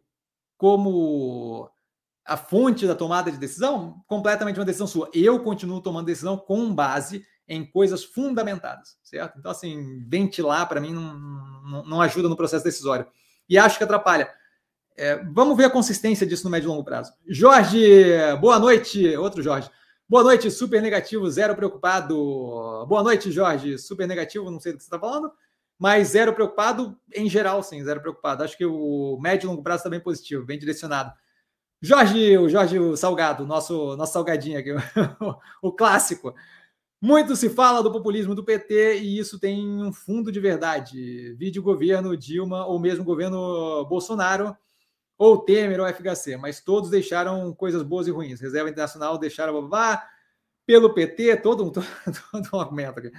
[0.57, 1.69] como
[2.25, 5.09] a fonte da tomada de decisão, completamente uma decisão sua.
[5.13, 9.39] Eu continuo tomando decisão com base em coisas fundamentadas, certo?
[9.39, 13.07] Então, assim, ventilar para mim não, não, não, ajuda no processo decisório.
[13.49, 14.29] E acho que atrapalha.
[14.95, 17.11] É, vamos ver a consistência disso no médio e longo prazo.
[17.27, 17.81] Jorge,
[18.39, 19.15] boa noite.
[19.17, 19.69] Outro Jorge.
[20.07, 22.15] Boa noite, super negativo, zero preocupado.
[22.87, 23.77] Boa noite, Jorge.
[23.77, 25.31] Super negativo, não sei do que você está falando,
[25.80, 28.43] mas zero preocupado em geral, sim, zero preocupado.
[28.43, 31.14] Acho que o médio e longo prazo está bem positivo, bem direcionado.
[31.81, 34.72] Jorge, o Jorge Salgado, nosso, nosso salgadinho aqui,
[35.64, 36.35] o clássico.
[37.01, 41.34] Muito se fala do populismo do PT e isso tem um fundo de verdade.
[41.35, 44.56] Vídeo governo Dilma ou mesmo governo Bolsonaro
[45.18, 48.41] ou Temer ou FHC, mas todos deixaram coisas boas e ruins.
[48.41, 50.06] Reserva Internacional deixaram babá,
[50.65, 51.84] pelo PT, todo um, todo
[52.53, 53.11] um argumento aqui.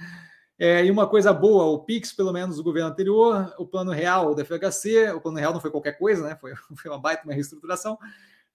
[0.63, 4.35] É, e uma coisa boa, o PIX, pelo menos do governo anterior, o plano real
[4.35, 6.37] da FHC, o plano real não foi qualquer coisa, né?
[6.39, 7.97] Foi, foi uma baita uma reestruturação.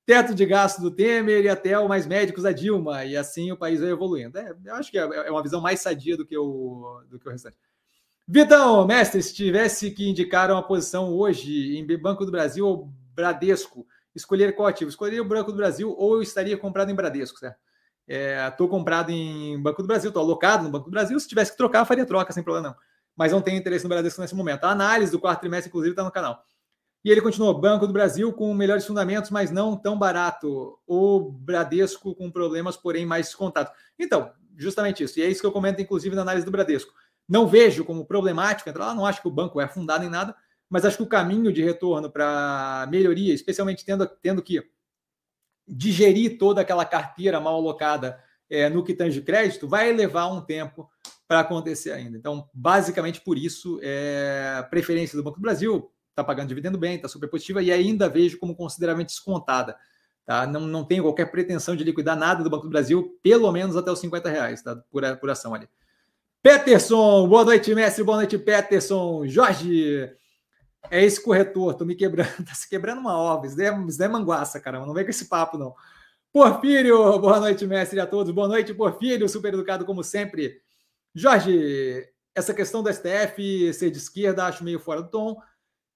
[0.05, 3.57] Teto de gasto do Temer e até o mais médicos da Dilma, e assim o
[3.57, 4.39] país vai evoluindo.
[4.39, 7.27] É, eu acho que é, é uma visão mais sadia do que o, do que
[7.27, 7.57] o restante.
[8.29, 13.85] Vitão, mestre, se tivesse que indicar uma posição hoje em Banco do Brasil ou Bradesco,
[14.15, 14.91] escolher qual ativo?
[14.91, 17.59] Escolheria o Banco do Brasil ou eu estaria comprado em Bradesco, certo?
[18.07, 21.19] Estou é, comprado em Banco do Brasil, estou alocado no Banco do Brasil.
[21.19, 22.77] Se tivesse que trocar, faria troca sem problema não.
[23.17, 24.65] Mas não tenho interesse no Bradesco nesse momento.
[24.65, 26.45] A análise do quarto trimestre, inclusive, está no canal.
[27.05, 30.79] E ele continuou: Banco do Brasil com melhores fundamentos, mas não tão barato.
[30.87, 33.71] O Bradesco com problemas, porém mais descontado.
[33.99, 35.19] Então, justamente isso.
[35.19, 36.93] E é isso que eu comento, inclusive, na análise do Bradesco.
[37.29, 40.35] Não vejo como problemático entrar lá, não acho que o banco é fundado em nada,
[40.69, 44.63] mas acho que o caminho de retorno para melhoria, especialmente tendo, tendo que
[45.67, 48.19] digerir toda aquela carteira mal alocada
[48.49, 50.89] é, no que tange crédito, vai levar um tempo
[51.27, 52.17] para acontecer ainda.
[52.17, 57.09] Então, basicamente por isso, é, preferência do Banco do Brasil está pagando dividendo bem, está
[57.09, 59.77] super positiva e ainda vejo como consideravelmente descontada.
[60.25, 60.47] Tá?
[60.47, 63.91] Não, não tenho qualquer pretensão de liquidar nada do Banco do Brasil, pelo menos até
[63.91, 64.77] os 50 reais tá?
[64.91, 65.69] por, por ação ali.
[66.43, 69.27] Peterson, boa noite, mestre, boa noite, Peterson.
[69.27, 70.11] Jorge,
[70.91, 74.61] é esse corretor, tô me quebrando, tá se quebrando uma obra, isso daí é, manguaça,
[74.61, 75.75] caramba, não vem com esse papo, não.
[76.33, 80.61] Porfírio, boa noite, mestre, a todos, boa noite, Porfírio, super educado como sempre.
[81.15, 85.37] Jorge, essa questão do STF ser de esquerda, acho meio fora do tom.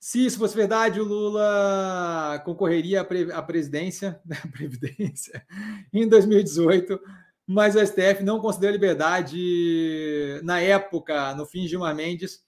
[0.00, 5.44] Se isso fosse verdade, o Lula concorreria à presidência, à previdência,
[5.92, 6.98] em 2018,
[7.46, 12.42] mas o STF não concedeu liberdade na época, no fim de Gilmar Mendes,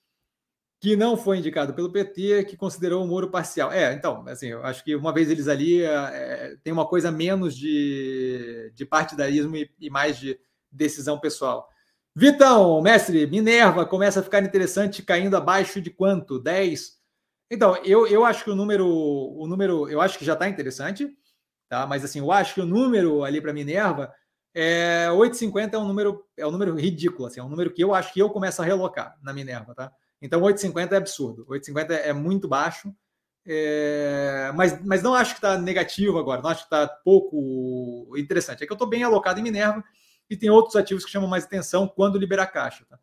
[0.82, 3.70] que não foi indicado pelo PT, que considerou o Moro parcial.
[3.70, 7.56] É, então, assim, eu acho que uma vez eles ali é, tem uma coisa menos
[7.56, 10.36] de, de partidarismo e, e mais de
[10.72, 11.68] decisão pessoal.
[12.16, 16.40] Vitão, mestre, Minerva começa a ficar interessante caindo abaixo de quanto?
[16.40, 17.00] 10?
[17.48, 21.16] Então, eu, eu acho que o número, o número, eu acho que já está interessante,
[21.68, 21.86] tá?
[21.86, 24.12] Mas assim, eu acho que o número ali para Minerva
[24.52, 27.94] é 8,50 é um número, é um número ridículo, assim, é um número que eu
[27.94, 29.92] acho que eu começo a relocar na Minerva, tá?
[30.22, 32.94] Então, 8,50 é absurdo, 8,50 é muito baixo,
[33.44, 38.62] é, mas, mas não acho que está negativo agora, não acho que está pouco interessante.
[38.62, 39.82] É que eu estou bem alocado em Minerva
[40.30, 42.86] e tem outros ativos que chamam mais atenção quando liberar caixa.
[42.88, 42.98] Tá?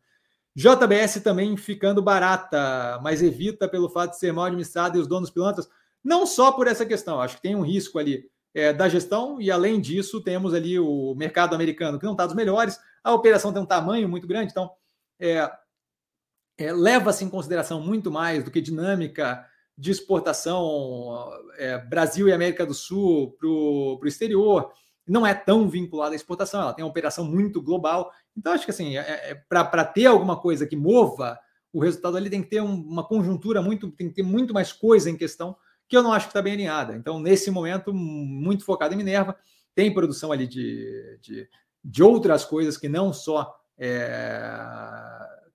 [0.56, 5.30] JBS também ficando barata, mas evita pelo fato de ser mal administrada e os donos
[5.30, 5.68] pilantras,
[6.02, 9.50] não só por essa questão, acho que tem um risco ali é, da gestão, e
[9.50, 13.62] além disso, temos ali o mercado americano que não está dos melhores, a operação tem
[13.62, 14.70] um tamanho muito grande, então
[15.20, 15.50] é,
[16.60, 19.46] é, leva-se em consideração muito mais do que dinâmica
[19.78, 24.70] de exportação é, Brasil e América do Sul para o exterior
[25.08, 28.12] não é tão vinculada à exportação, ela tem uma operação muito global.
[28.36, 31.38] Então, acho que assim, é, é, para ter alguma coisa que mova
[31.72, 34.70] o resultado ali, tem que ter um, uma conjuntura muito, tem que ter muito mais
[34.72, 35.56] coisa em questão,
[35.88, 36.94] que eu não acho que está bem alinhada.
[36.94, 39.34] Então, nesse momento, muito focado em Minerva,
[39.74, 41.48] tem produção ali de, de,
[41.82, 44.50] de outras coisas que não só é,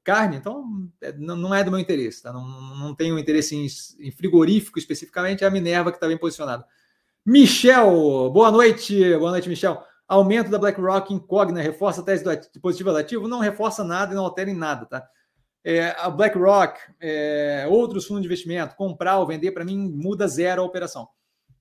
[0.06, 2.32] carne, então é, não é do meu interesse, tá?
[2.32, 3.66] não, não tenho interesse em,
[4.08, 6.64] em frigorífico especificamente, é a Minerva que está bem posicionada.
[7.26, 9.18] Michel, boa noite.
[9.18, 9.84] Boa noite, Michel.
[10.08, 13.28] Aumento da BlackRock Cogna reforça a tese do positivo ativo?
[13.28, 15.08] Não reforça nada e não altera em nada, tá?
[15.64, 20.62] É, a BlackRock, é, outros fundos de investimento, comprar ou vender, para mim, muda zero
[20.62, 21.10] a operação.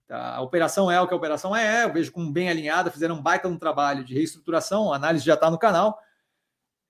[0.06, 0.34] Tá?
[0.34, 3.22] A operação é o que a operação é, eu vejo como bem alinhada, fizeram um
[3.22, 5.98] baita um trabalho de reestruturação, a análise já está no canal.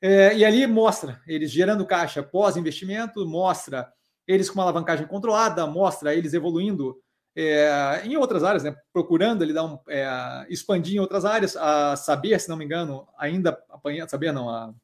[0.06, 3.90] É, e ali mostra eles gerando caixa pós-investimento, mostra
[4.26, 7.00] eles com uma alavancagem controlada, mostra eles evoluindo
[7.34, 11.96] é, em outras áreas, né, procurando ele dar um, é, expandir em outras áreas, a
[11.96, 14.74] saber, se não me engano, ainda apanhando, saber não, a,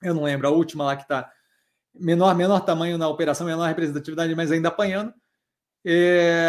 [0.00, 1.28] eu não lembro, a última lá que está
[1.92, 5.12] menor, menor tamanho na operação, menor representatividade, mas ainda apanhando.
[5.84, 6.48] É,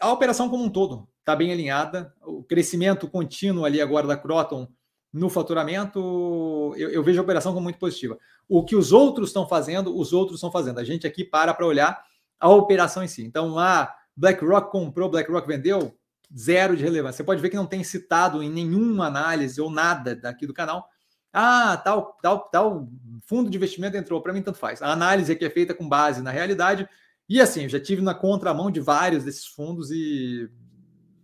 [0.00, 4.66] a operação como um todo está bem alinhada, o crescimento contínuo ali agora da Croton
[5.12, 8.18] no faturamento, eu, eu vejo a operação como muito positiva.
[8.48, 10.78] O que os outros estão fazendo, os outros estão fazendo.
[10.78, 12.02] A gente aqui para para olhar
[12.38, 13.24] a operação em si.
[13.24, 15.96] Então, lá BlackRock comprou, BlackRock vendeu,
[16.36, 17.18] zero de relevância.
[17.18, 20.88] Você pode ver que não tem citado em nenhuma análise ou nada daqui do canal.
[21.32, 22.88] Ah, tal, tal, tal
[23.26, 24.22] fundo de investimento entrou.
[24.22, 24.80] Para mim, tanto faz.
[24.80, 26.88] A análise aqui é feita com base na realidade.
[27.28, 30.48] E assim, eu já tive na contramão de vários desses fundos e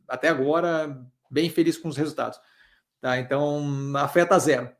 [0.08, 1.00] até agora
[1.30, 2.38] bem feliz com os resultados.
[3.02, 3.18] Tá?
[3.18, 3.60] Então,
[3.96, 4.70] afeta zero.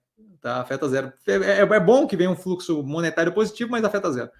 [0.41, 0.61] Tá?
[0.61, 1.13] Afeta zero.
[1.27, 4.31] É, é, é bom que venha um fluxo monetário positivo, mas afeta zero.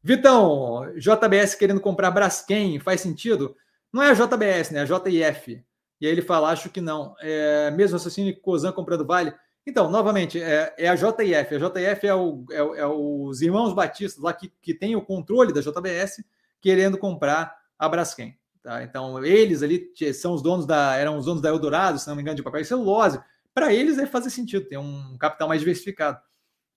[0.00, 3.56] Vitão, JBS querendo comprar Braskem, faz sentido?
[3.92, 4.82] Não é a JBS, né?
[4.82, 5.64] A JIF.
[6.00, 7.16] E aí ele fala, acho que não.
[7.20, 9.34] É, mesmo raciocínio que Cozan comprando Vale.
[9.66, 11.56] Então, novamente, é, é a JIF.
[11.56, 15.52] A JIF é, o, é, é, os irmãos batistas lá que, que tem o controle
[15.52, 16.22] da JBS
[16.60, 18.37] querendo comprar a Braskem.
[18.68, 18.82] Tá?
[18.82, 20.94] Então, eles ali são os donos da.
[20.94, 23.18] eram os donos da Eldorado, se não me engano, de papel e celulose.
[23.54, 26.20] Para eles deve fazer sentido, ter um capital mais diversificado.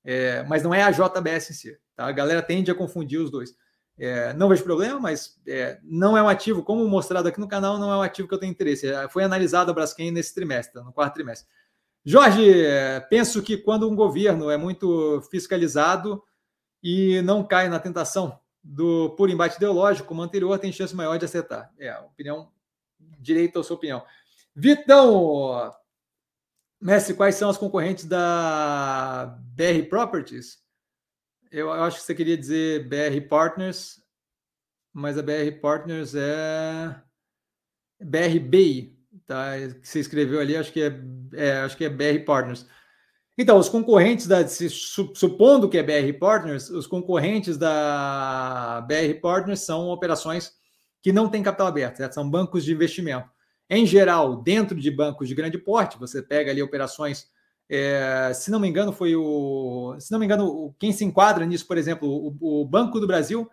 [0.02, 1.78] É, mas não é a JBS em si.
[1.94, 2.06] Tá?
[2.08, 3.54] A galera tende a confundir os dois.
[4.00, 7.78] É, não vejo problema, mas é, não é um ativo, como mostrado aqui no canal,
[7.78, 8.88] não é um ativo que eu tenho interesse.
[8.88, 11.46] É, foi analisado a Braskem nesse trimestre, no quarto trimestre.
[12.06, 12.42] Jorge,
[13.10, 16.24] penso que quando um governo é muito fiscalizado
[16.82, 21.26] e não cai na tentação do por embate ideológico, como anterior, tem chance maior de
[21.26, 21.74] acertar.
[21.80, 22.52] É, opinião,
[23.20, 24.06] direito à sua opinião.
[24.56, 25.74] Vitão,
[26.80, 30.60] Messi, quais são as concorrentes da BR Properties?
[31.52, 34.02] Eu, eu acho que você queria dizer BR Partners,
[34.94, 37.02] mas a BR Partners é
[38.00, 39.52] BRBI, tá?
[39.80, 40.92] Que você escreveu ali, acho que é,
[41.34, 42.66] é acho que é BR Partners.
[43.42, 49.90] Então, os concorrentes da, supondo que é BR Partners, os concorrentes da BR Partners são
[49.90, 50.52] operações
[51.02, 52.14] que não têm capital aberto, certo?
[52.14, 53.28] são bancos de investimento.
[53.68, 57.32] Em geral, dentro de bancos de grande porte, você pega ali operações,
[57.68, 59.96] é, se não me engano, foi o.
[60.00, 63.50] Se não me engano, quem se enquadra nisso, por exemplo, o, o Banco do Brasil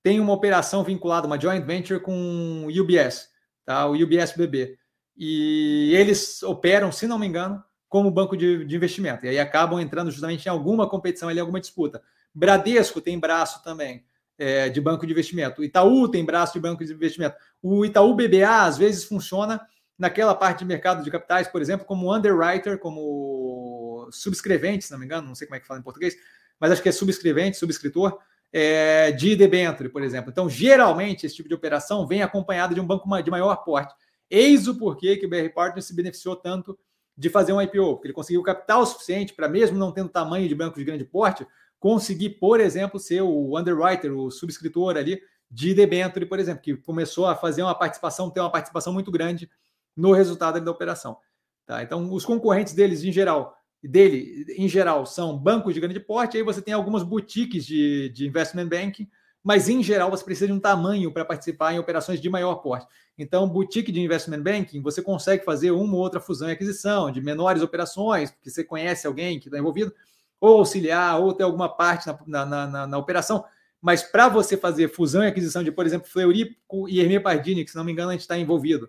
[0.00, 3.30] tem uma operação vinculada, uma joint venture com o UBS,
[3.64, 3.84] tá?
[3.88, 4.78] o UBS BB.
[5.16, 7.60] E eles operam, se não me engano,
[7.94, 9.24] como banco de, de investimento.
[9.24, 12.02] E aí acabam entrando justamente em alguma competição, ali, alguma disputa.
[12.34, 14.04] Bradesco tem braço também
[14.36, 15.62] é, de banco de investimento.
[15.62, 17.36] Itaú tem braço de banco de investimento.
[17.62, 19.60] O Itaú BBA, às vezes, funciona
[19.96, 25.04] naquela parte de mercado de capitais, por exemplo, como underwriter, como subscrevente, se não me
[25.04, 26.16] engano, não sei como é que fala em português,
[26.58, 28.18] mas acho que é subscrevente, subscritor,
[28.52, 30.32] é, de debenture, por exemplo.
[30.32, 33.94] Então, geralmente, esse tipo de operação vem acompanhado de um banco de maior porte.
[34.28, 36.76] Eis o porquê que o BR Partners se beneficiou tanto
[37.16, 40.54] de fazer um IPO, porque ele conseguiu capital suficiente para, mesmo não tendo tamanho de
[40.54, 41.46] banco de grande porte,
[41.78, 45.20] conseguir, por exemplo, ser o underwriter, o subscritor ali
[45.50, 49.48] de debenture, por exemplo, que começou a fazer uma participação, ter uma participação muito grande
[49.96, 51.16] no resultado da operação.
[51.66, 51.82] Tá?
[51.82, 56.42] Então, os concorrentes deles, em geral, dele, em geral, são bancos de grande porte, aí
[56.42, 59.08] você tem algumas boutiques de, de investment banking,
[59.44, 62.86] mas em geral você precisa de um tamanho para participar em operações de maior porte.
[63.18, 67.20] Então, boutique de investment banking, você consegue fazer uma ou outra fusão e aquisição de
[67.20, 69.94] menores operações, porque você conhece alguém que está envolvido,
[70.40, 73.44] ou auxiliar, ou ter alguma parte na, na, na, na operação.
[73.82, 76.56] Mas para você fazer fusão e aquisição de, por exemplo, Fleury
[76.88, 78.88] e Hermé Pardini, que se não me engano a gente está envolvido,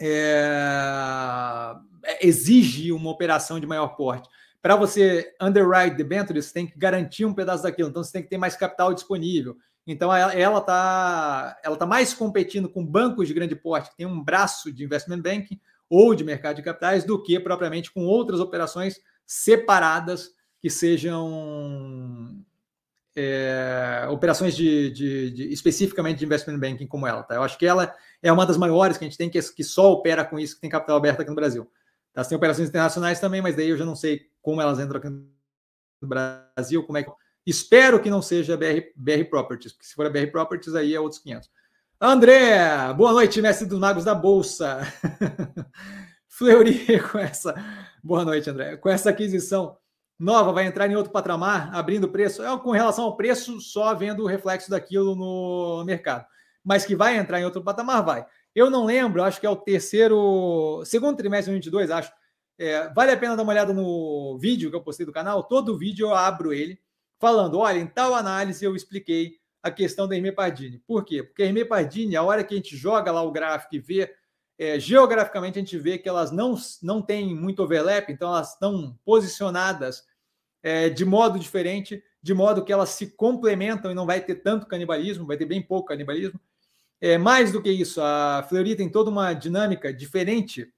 [0.00, 1.74] é...
[2.22, 4.28] exige uma operação de maior porte
[4.66, 8.28] para você underwrite debentures, você tem que garantir um pedaço daquilo, então você tem que
[8.28, 9.56] ter mais capital disponível.
[9.86, 14.20] Então ela está ela tá mais competindo com bancos de grande porte que tem um
[14.20, 19.00] braço de investment banking ou de mercado de capitais do que propriamente com outras operações
[19.24, 22.36] separadas que sejam
[23.14, 27.22] é, operações de, de, de, especificamente de investment banking como ela.
[27.22, 27.36] Tá?
[27.36, 29.92] Eu acho que ela é uma das maiores que a gente tem que, que só
[29.92, 31.70] opera com isso, que tem capital aberto aqui no Brasil.
[32.16, 32.24] Tá?
[32.24, 36.08] Tem operações internacionais também, mas daí eu já não sei como elas entram aqui no
[36.08, 37.12] Brasil, como é que.
[37.44, 40.98] Espero que não seja BR, BR Properties, porque se for a BR Properties, aí é
[40.98, 41.50] outros 500.
[42.00, 42.58] André,
[42.94, 44.80] boa noite, mestre dos magos da Bolsa.
[46.26, 47.54] Fleury, com essa.
[48.02, 48.78] Boa noite, André.
[48.78, 49.76] Com essa aquisição
[50.18, 52.42] nova, vai entrar em outro patamar, abrindo preço.
[52.42, 56.24] É, com relação ao preço, só vendo o reflexo daquilo no mercado.
[56.64, 58.26] Mas que vai entrar em outro patamar, vai.
[58.56, 62.10] Eu não lembro, acho que é o terceiro, segundo trimestre de 2022, acho.
[62.58, 65.44] É, vale a pena dar uma olhada no vídeo que eu postei do canal.
[65.44, 66.80] Todo vídeo eu abro ele
[67.20, 70.78] falando: olha, em tal análise eu expliquei a questão da Hermé Pardini.
[70.86, 71.22] Por quê?
[71.22, 74.10] Porque a Hermé Pardini, a hora que a gente joga lá o gráfico e vê,
[74.58, 78.98] é, geograficamente a gente vê que elas não, não têm muito overlap, então elas estão
[79.04, 80.02] posicionadas
[80.62, 84.66] é, de modo diferente, de modo que elas se complementam e não vai ter tanto
[84.66, 86.40] canibalismo, vai ter bem pouco canibalismo.
[87.00, 90.72] É, mais do que isso, a Fleury tem toda uma dinâmica diferente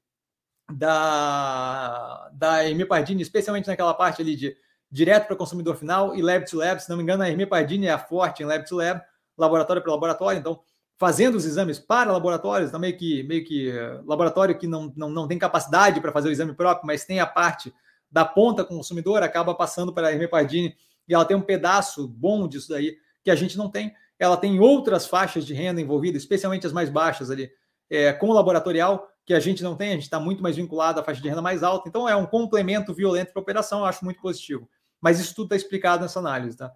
[0.70, 4.56] da, da Hermé Pardini, especialmente naquela parte ali de
[4.90, 6.82] direto para consumidor final e lab to lab.
[6.82, 9.00] Se não me engano, a Hermé Pardini é a forte em lab to lab,
[9.36, 10.38] laboratório para laboratório.
[10.38, 10.60] Então,
[10.98, 15.08] fazendo os exames para laboratórios, então meio que, meio que eh, laboratório que não, não,
[15.08, 17.72] não tem capacidade para fazer o exame próprio, mas tem a parte
[18.10, 20.76] da ponta consumidor, acaba passando para a Hermé Pardini
[21.06, 24.58] e ela tem um pedaço bom disso daí que a gente não tem ela tem
[24.58, 27.50] outras faixas de renda envolvidas, especialmente as mais baixas ali,
[27.88, 31.00] é, com o laboratorial, que a gente não tem, a gente está muito mais vinculado
[31.00, 31.88] à faixa de renda mais alta.
[31.88, 34.68] Então, é um complemento violento para a operação, eu acho muito positivo.
[35.00, 36.72] Mas isso tudo está explicado nessa análise, tá?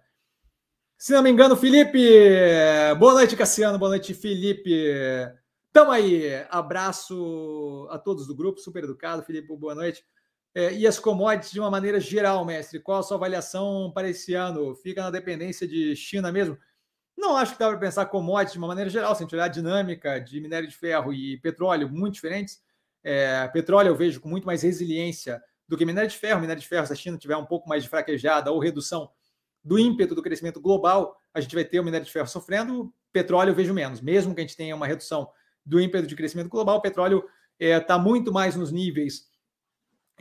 [0.97, 1.99] Se não me engano, Felipe.
[2.97, 3.77] Boa noite, Cassiano.
[3.77, 4.71] Boa noite, Felipe.
[5.73, 6.31] Tamo aí.
[6.49, 9.23] Abraço a todos do grupo, super educado.
[9.23, 10.05] Felipe, boa noite.
[10.55, 12.79] É, e as commodities de uma maneira geral, mestre.
[12.79, 14.75] Qual a sua avaliação para esse ano?
[14.75, 16.57] Fica na dependência de China mesmo?
[17.17, 19.45] Não acho que dá para pensar commodities de uma maneira geral, se a gente olhar
[19.45, 22.61] a dinâmica de minério de ferro e petróleo muito diferentes.
[23.03, 26.41] É, petróleo eu vejo com muito mais resiliência do que minério de ferro.
[26.41, 29.09] Minério de ferro, se a China tiver um pouco mais de fraquejada ou redução
[29.63, 32.93] do ímpeto do crescimento global, a gente vai ter o minério de ferro sofrendo.
[33.11, 34.01] Petróleo eu vejo menos.
[34.01, 35.29] Mesmo que a gente tenha uma redução
[35.65, 37.23] do ímpeto de crescimento global, o petróleo
[37.59, 39.31] está é, tá muito mais nos níveis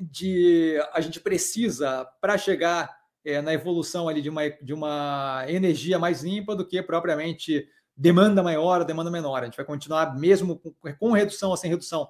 [0.00, 5.98] de a gente precisa para chegar é, na evolução ali de uma, de uma energia
[5.98, 7.66] mais limpa do que propriamente
[7.96, 9.42] demanda maior demanda menor.
[9.42, 12.08] A gente vai continuar mesmo com, com redução ou sem redução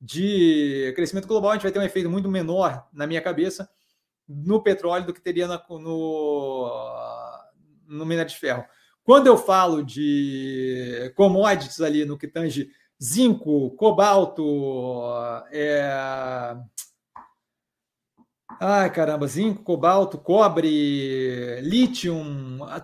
[0.00, 3.68] de crescimento global, a gente vai ter um efeito muito menor, na minha cabeça,
[4.28, 6.70] no petróleo do que teria na, no,
[7.86, 8.64] no minério de ferro.
[9.02, 12.70] Quando eu falo de commodities ali no que tange
[13.02, 15.02] zinco, cobalto,
[15.52, 16.56] é...
[18.60, 22.14] Ai, caramba, zinco, cobalto, cobre, lítio,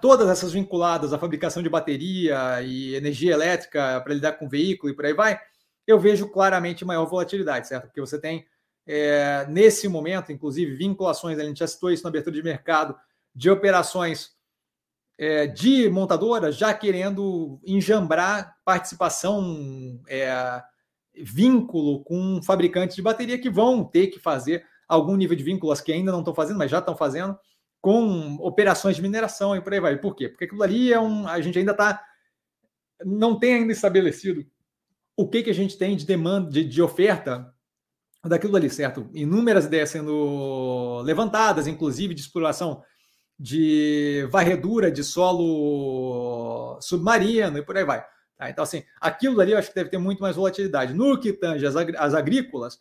[0.01, 4.97] todas essas vinculadas à fabricação de bateria e energia elétrica para lidar com veículo e
[4.97, 5.39] por aí vai,
[5.87, 7.85] eu vejo claramente maior volatilidade, certo?
[7.85, 8.47] Porque você tem,
[8.87, 12.97] é, nesse momento, inclusive, vinculações, a gente já citou isso na abertura de mercado,
[13.35, 14.33] de operações
[15.19, 20.63] é, de montadoras já querendo enjambrar participação, é,
[21.15, 25.93] vínculo com fabricantes de bateria que vão ter que fazer algum nível de vínculos que
[25.93, 27.39] ainda não estão fazendo, mas já estão fazendo,
[27.81, 29.97] com operações de mineração e por aí vai.
[29.97, 30.29] Por quê?
[30.29, 31.27] Porque aquilo ali é um.
[31.27, 32.03] A gente ainda está.
[33.05, 34.45] Não tem ainda estabelecido
[35.17, 37.55] o que, que a gente tem de demanda, de, de oferta
[38.25, 39.09] daquilo ali, certo?
[39.15, 42.83] Inúmeras ideias sendo levantadas, inclusive de exploração
[43.39, 48.05] de varredura de solo submarino e por aí vai.
[48.37, 48.51] Tá?
[48.51, 50.93] Então, assim, aquilo ali eu acho que deve ter muito mais volatilidade.
[50.93, 52.79] No que tange as, as agrícolas,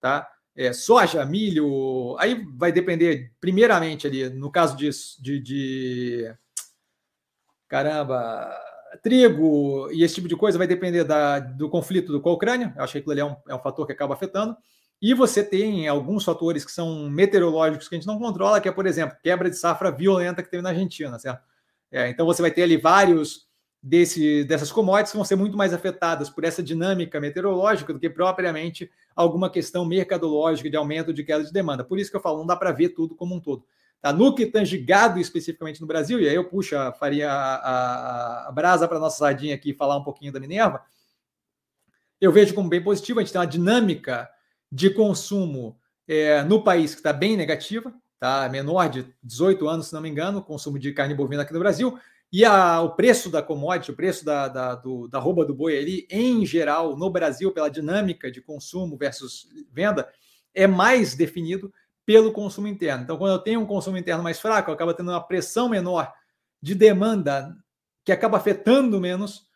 [0.00, 0.28] tá?
[0.56, 4.88] É, soja, milho, aí vai depender, primeiramente, ali, no caso de,
[5.20, 6.34] de, de
[7.68, 8.50] caramba,
[9.02, 12.72] trigo e esse tipo de coisa vai depender da, do conflito com a Ucrânia.
[12.76, 14.56] Eu acho que aquilo ali é um, é um fator que acaba afetando.
[15.00, 18.72] E você tem alguns fatores que são meteorológicos que a gente não controla, que é,
[18.72, 21.42] por exemplo, quebra de safra violenta que teve na Argentina, certo?
[21.92, 23.45] É, então você vai ter ali vários
[23.86, 28.90] desse, dessas commodities vão ser muito mais afetadas por essa dinâmica meteorológica do que propriamente
[29.14, 31.84] alguma questão mercadológica de aumento de queda de demanda.
[31.84, 33.64] Por isso que eu falo, não dá para ver tudo como um todo.
[34.02, 34.12] Tá?
[34.12, 38.52] No que tange gado especificamente no Brasil, e aí eu puxo, faria a, a, a
[38.52, 40.82] brasa para nossa sardinha aqui e falar um pouquinho da Minerva,
[42.20, 44.28] eu vejo como bem positivo, a gente tem uma dinâmica
[44.70, 48.48] de consumo é, no país que está bem negativa, tá?
[48.48, 51.96] menor de 18 anos, se não me engano, consumo de carne bovina aqui no Brasil,
[52.36, 55.78] e a, o preço da commodity, o preço da, da, do, da rouba do boi
[55.78, 60.06] ali, em geral, no Brasil, pela dinâmica de consumo versus venda,
[60.54, 61.72] é mais definido
[62.04, 63.04] pelo consumo interno.
[63.04, 66.12] Então, quando eu tenho um consumo interno mais fraco, eu acabo tendo uma pressão menor
[66.60, 67.56] de demanda
[68.04, 69.46] que acaba afetando menos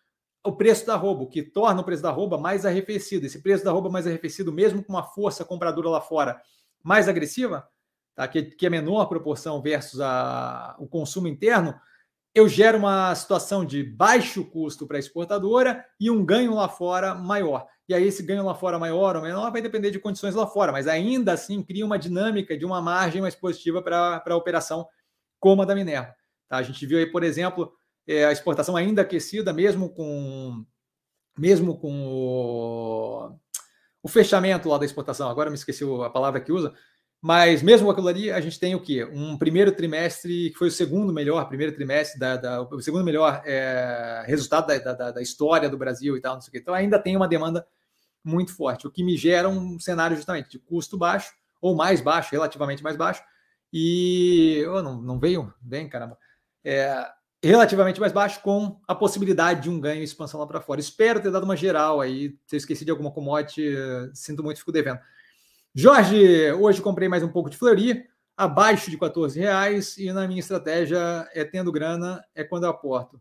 [0.42, 3.26] o preço da roupa, o que torna o preço da roupa mais arrefecido.
[3.26, 6.40] Esse preço da roupa mais arrefecido, mesmo com uma força compradora lá fora
[6.82, 7.68] mais agressiva,
[8.14, 8.26] tá?
[8.26, 11.78] que, que é menor proporção versus a, o consumo interno,
[12.34, 17.14] eu gero uma situação de baixo custo para a exportadora e um ganho lá fora
[17.14, 17.66] maior.
[17.88, 20.70] E aí, esse ganho lá fora maior ou menor vai depender de condições lá fora,
[20.70, 24.86] mas ainda assim cria uma dinâmica de uma margem mais positiva para a operação
[25.40, 26.14] como a da Minerva.
[26.48, 26.58] Tá?
[26.58, 27.72] A gente viu aí, por exemplo,
[28.06, 30.64] é, a exportação ainda aquecida, mesmo com
[31.38, 33.38] mesmo com o,
[34.02, 36.74] o, fechamento lá da exportação, agora me esqueci a palavra que usa,
[37.22, 39.04] mas mesmo aquilo ali, a gente tem o quê?
[39.04, 43.42] Um primeiro trimestre que foi o segundo melhor, primeiro trimestre, da, da o segundo melhor
[43.44, 46.58] é, resultado da, da, da, história do Brasil e tal, não sei o quê.
[46.58, 47.66] Então ainda tem uma demanda
[48.24, 52.30] muito forte, o que me gera um cenário justamente de custo baixo, ou mais baixo,
[52.32, 53.22] relativamente mais baixo,
[53.72, 56.18] e oh, não, não veio bem, caramba.
[56.64, 57.06] É,
[57.42, 60.80] relativamente mais baixo, com a possibilidade de um ganho e expansão lá para fora.
[60.80, 62.36] Espero ter dado uma geral aí.
[62.46, 63.74] Se eu esqueci de alguma commodity,
[64.12, 65.00] sinto muito, fico devendo.
[65.72, 68.04] Jorge, hoje comprei mais um pouco de Fleury,
[68.36, 70.98] abaixo de 14 reais, e na minha estratégia
[71.32, 73.20] é tendo grana, é quando eu aporto.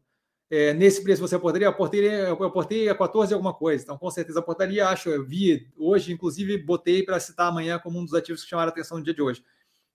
[0.50, 1.68] É, nesse preço você aportaria?
[1.68, 6.58] Eu aportei, a 14 alguma coisa, então com certeza aportaria, acho, eu vi hoje, inclusive
[6.58, 9.22] botei para citar amanhã como um dos ativos que chamaram a atenção no dia de
[9.22, 9.46] hoje.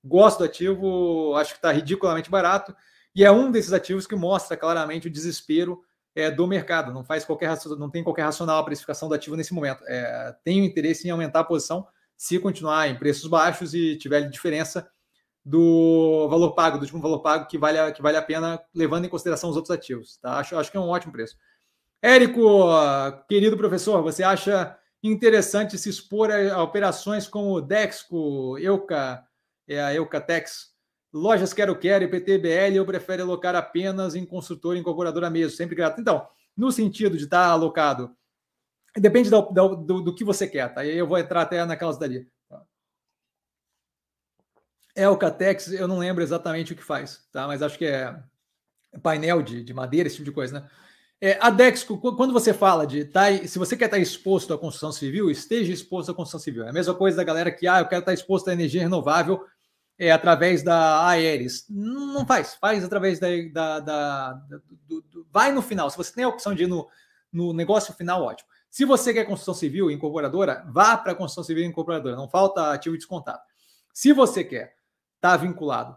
[0.04, 2.72] Gosto do ativo, acho que está ridiculamente barato,
[3.16, 5.82] e é um desses ativos que mostra claramente o desespero
[6.14, 6.92] é, do mercado.
[6.92, 9.82] Não faz qualquer não tem qualquer racional a precificação do ativo nesse momento.
[9.88, 11.84] É, tenho interesse em aumentar a posição
[12.16, 14.88] se continuar em preços baixos e tiver diferença
[15.44, 19.04] do valor pago, do último valor pago que vale a, que vale a pena, levando
[19.04, 20.16] em consideração os outros ativos.
[20.18, 20.38] Tá?
[20.38, 21.36] Acho, acho que é um ótimo preço.
[22.02, 22.68] Érico,
[23.28, 29.22] querido professor, você acha interessante se expor a, operações como Dexco, Euca,
[29.68, 30.74] é a Eucatex,
[31.12, 35.76] Lojas Quero Quero e PTBL, eu prefiro alocar apenas em construtor e incorporadora mesmo, sempre
[35.76, 36.00] grato.
[36.00, 36.26] Então,
[36.56, 38.10] no sentido de estar alocado,
[38.96, 40.84] depende do, do, do que você quer, tá?
[40.84, 42.28] Eu vou entrar até naquelas dali.
[44.96, 47.48] É o Catex, eu não lembro exatamente o que faz, tá?
[47.48, 48.16] Mas acho que é
[49.02, 50.70] painel de, de madeira, esse tipo de coisa, né?
[51.20, 54.92] É, a Dexco, quando você fala de tá, se você quer estar exposto à construção
[54.92, 56.64] civil, esteja exposto à construção civil.
[56.64, 59.42] É a mesma coisa da galera que, ah, eu quero estar exposto à energia renovável
[59.98, 61.64] é, através da Aeres.
[61.70, 63.28] Não faz, faz através da.
[63.52, 64.32] da, da
[64.86, 65.88] do, do, vai no final.
[65.88, 66.88] Se você tem a opção de ir no,
[67.32, 68.48] no negócio final, ótimo.
[68.74, 72.16] Se você quer construção civil incorporadora, vá para a construção civil incorporadora.
[72.16, 73.38] Não falta ativo descontado.
[73.92, 74.74] Se você quer
[75.14, 75.96] estar tá vinculado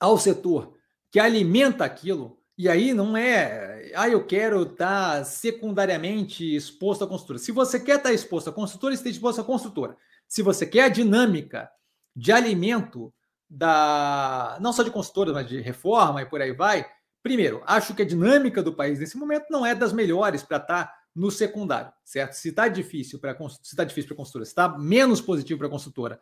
[0.00, 0.78] ao setor
[1.10, 7.06] que alimenta aquilo, e aí não é, ah, eu quero estar tá secundariamente exposto à
[7.06, 7.38] construtora.
[7.38, 9.94] Se você quer estar tá exposto à construtora, esteja exposto à construtora.
[10.26, 11.70] Se você quer a dinâmica
[12.16, 13.12] de alimento
[13.46, 16.86] da não só de consultoras, mas de reforma e por aí vai.
[17.22, 20.84] Primeiro, acho que a dinâmica do país nesse momento não é das melhores para estar
[20.86, 22.32] tá no secundário, certo?
[22.32, 25.70] Se está difícil para se está difícil para consultora, se está menos positivo para a
[25.70, 26.20] consultora,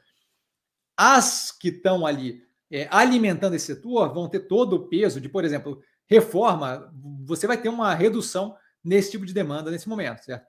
[0.97, 5.45] as que estão ali é, alimentando esse setor vão ter todo o peso de, por
[5.45, 6.93] exemplo, reforma.
[7.25, 10.47] Você vai ter uma redução nesse tipo de demanda nesse momento, certo?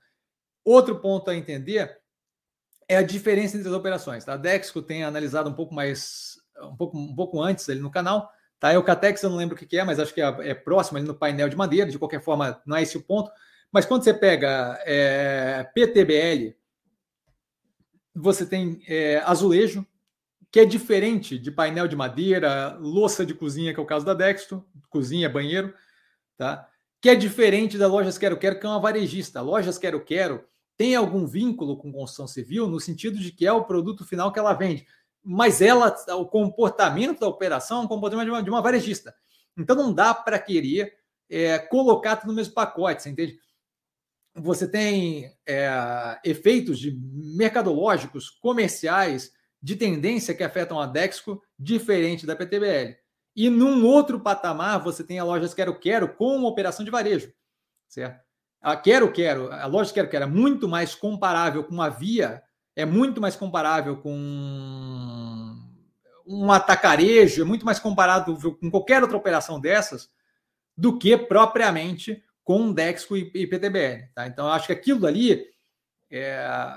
[0.63, 1.99] Outro ponto a entender
[2.87, 4.23] é a diferença entre as operações.
[4.23, 4.33] Tá?
[4.33, 8.29] A Dexco tem analisado um pouco mais, um pouco, um pouco antes ali no canal.
[8.59, 8.77] Tá?
[8.79, 11.07] O Catex eu não lembro o que é, mas acho que é, é, próximo ali
[11.07, 11.91] no painel de madeira.
[11.91, 13.31] De qualquer forma, não é esse o ponto.
[13.73, 16.55] Mas quando você pega é, PTBL,
[18.13, 19.83] você tem é, azulejo,
[20.51, 24.13] que é diferente de painel de madeira, louça de cozinha, que é o caso da
[24.13, 25.73] Dexto, cozinha, banheiro,
[26.37, 26.69] tá?
[27.01, 29.41] que é diferente da Lojas Quero Quero, que é uma varejista.
[29.41, 30.45] Lojas Quero Quero
[30.77, 34.39] tem algum vínculo com construção civil no sentido de que é o produto final que
[34.39, 34.85] ela vende,
[35.23, 39.15] mas ela, o comportamento da operação é um comportamento de uma, de uma varejista.
[39.57, 40.93] Então não dá para querer
[41.29, 43.39] é, colocar tudo no mesmo pacote, você entende?
[44.35, 46.91] Você tem é, efeitos de
[47.35, 49.31] mercadológicos, comerciais,
[49.61, 52.95] de tendência que afetam a Dexco, diferente da PTBL.
[53.35, 57.31] E num outro patamar, você tem a lojas Quero Quero com uma operação de varejo,
[57.87, 58.21] certo?
[58.61, 62.43] A Quero Quero, a loja Quero Quero é muito mais comparável com a Via,
[62.75, 64.13] é muito mais comparável com
[66.25, 70.09] um atacarejo, é muito mais comparável com qualquer outra operação dessas
[70.75, 74.09] do que propriamente com Dexco e, e PTBL.
[74.13, 74.27] Tá?
[74.27, 75.45] Então, acho que aquilo ali,
[76.11, 76.75] é...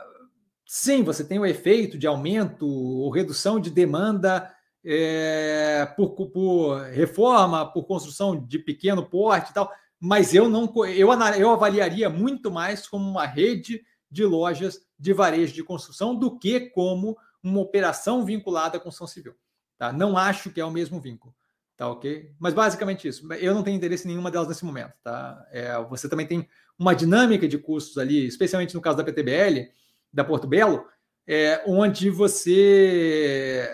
[0.67, 4.53] sim, você tem o efeito de aumento ou redução de demanda
[4.85, 5.87] é...
[5.97, 11.51] por, por reforma, por construção de pequeno porte e tal, mas eu não eu, eu
[11.51, 17.17] avaliaria muito mais como uma rede de lojas de varejo de construção do que como
[17.43, 19.35] uma operação vinculada à construção civil.
[19.79, 19.93] Tá?
[19.93, 21.35] Não acho que é o mesmo vínculo.
[21.77, 22.33] Tá ok?
[22.39, 23.31] Mas basicamente isso.
[23.35, 24.95] Eu não tenho interesse em nenhuma delas nesse momento.
[25.03, 25.47] Tá?
[25.51, 26.49] É, você também tem
[26.79, 29.71] uma dinâmica de custos ali, especialmente no caso da PTBL,
[30.13, 30.87] da Porto Belo,
[31.27, 33.69] é, onde você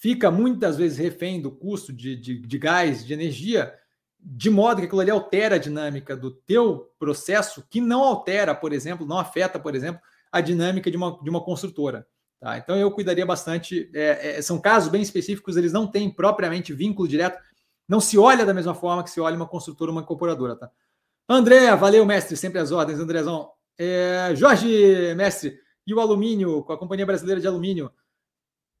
[0.00, 3.74] fica muitas vezes refém do custo de, de, de gás, de energia,
[4.20, 8.72] de modo que aquilo ali altera a dinâmica do teu processo, que não altera, por
[8.72, 10.00] exemplo, não afeta, por exemplo,
[10.30, 12.06] a dinâmica de uma, de uma construtora.
[12.40, 12.58] Tá?
[12.58, 13.90] Então eu cuidaria bastante.
[13.94, 17.38] É, é, são casos bem específicos, eles não têm propriamente vínculo direto,
[17.88, 20.56] não se olha da mesma forma que se olha uma construtora uma incorporadora.
[20.56, 20.70] Tá?
[21.28, 23.50] André, valeu, mestre, sempre as ordens, Andrezão.
[23.78, 27.92] É, Jorge, mestre, e o alumínio, com a Companhia Brasileira de Alumínio,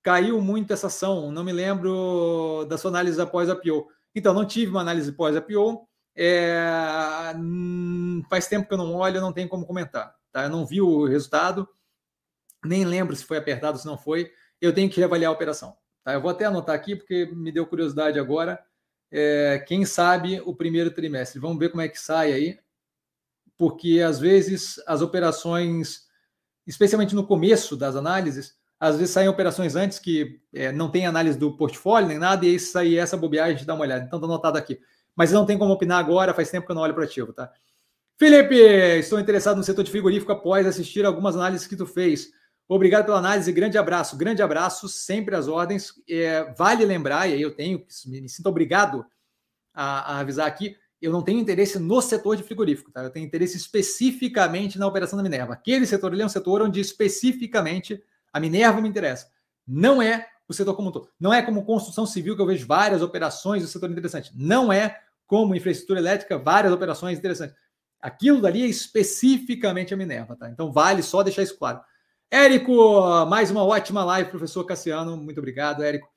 [0.02, 3.88] caiu muito essa ação, não me lembro da sua análise após a PO.
[4.14, 5.86] Então, não tive uma análise pós-IPO.
[6.16, 10.14] É, hum, faz tempo que eu não olho, não tenho como comentar.
[10.32, 10.44] Tá?
[10.44, 11.68] Eu não vi o resultado,
[12.64, 14.30] nem lembro se foi apertado se não foi.
[14.60, 15.76] Eu tenho que reavaliar a operação.
[16.04, 16.14] Tá?
[16.14, 18.58] Eu vou até anotar aqui, porque me deu curiosidade agora.
[19.10, 21.40] É, quem sabe o primeiro trimestre.
[21.40, 22.58] Vamos ver como é que sai aí,
[23.56, 26.06] porque às vezes as operações,
[26.66, 31.38] especialmente no começo das análises, às vezes saem operações antes que é, não tem análise
[31.38, 34.04] do portfólio nem nada, e aí sair essa bobeagem, a gente dá uma olhada.
[34.04, 34.78] Então, tá anotado aqui.
[35.14, 37.50] Mas não tem como opinar agora, faz tempo que eu não olho para ativo, tá?
[38.18, 38.54] Felipe,
[38.98, 42.30] estou interessado no setor de frigorífico após assistir algumas análises que tu fez.
[42.68, 44.16] Obrigado pela análise, grande abraço.
[44.16, 45.92] Grande abraço, sempre às ordens.
[46.08, 49.06] É, vale lembrar, e aí eu tenho, me sinto obrigado
[49.72, 53.04] a, a, avisar aqui, eu não tenho interesse no setor de frigorífico, tá?
[53.04, 55.52] Eu tenho interesse especificamente na operação da Minerva.
[55.52, 58.02] Aquele setor ali é um setor onde especificamente
[58.32, 59.30] a Minerva me interessa.
[59.66, 61.10] Não é o setor como um todo.
[61.20, 64.32] Não é como construção civil, que eu vejo várias operações do setor interessante.
[64.34, 67.54] Não é como infraestrutura elétrica, várias operações interessantes.
[68.00, 70.48] Aquilo dali é especificamente a Minerva, tá?
[70.48, 71.80] Então vale só deixar isso claro.
[72.30, 75.16] Érico, mais uma ótima live, professor Cassiano.
[75.16, 76.08] Muito obrigado, Érico.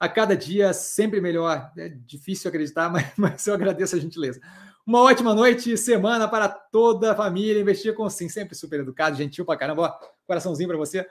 [0.00, 1.70] A cada dia sempre melhor.
[1.76, 4.40] É difícil acreditar, mas, mas eu agradeço a gentileza.
[4.86, 7.60] Uma ótima noite e semana para toda a família.
[7.60, 9.98] Investir com sim, sempre super educado, gentil pra caramba.
[10.26, 11.06] coraçãozinho para você.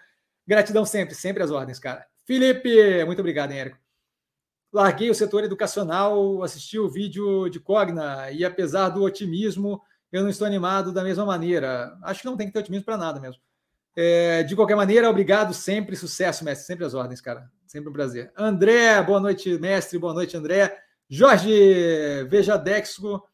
[0.48, 2.08] Gratidão sempre, sempre às ordens, cara.
[2.26, 3.78] Felipe, muito obrigado, hein, Érico.
[4.74, 9.82] Larguei o setor educacional, assisti o vídeo de Cogna e, apesar do otimismo,
[10.12, 11.98] eu não estou animado da mesma maneira.
[12.04, 13.42] Acho que não tem que ter otimismo para nada mesmo.
[14.00, 17.50] É, de qualquer maneira, obrigado sempre, sucesso, mestre, sempre às ordens, cara.
[17.66, 18.32] Sempre um prazer.
[18.38, 19.98] André, boa noite, mestre.
[19.98, 20.78] Boa noite, André.
[21.10, 23.28] Jorge, veja Dexco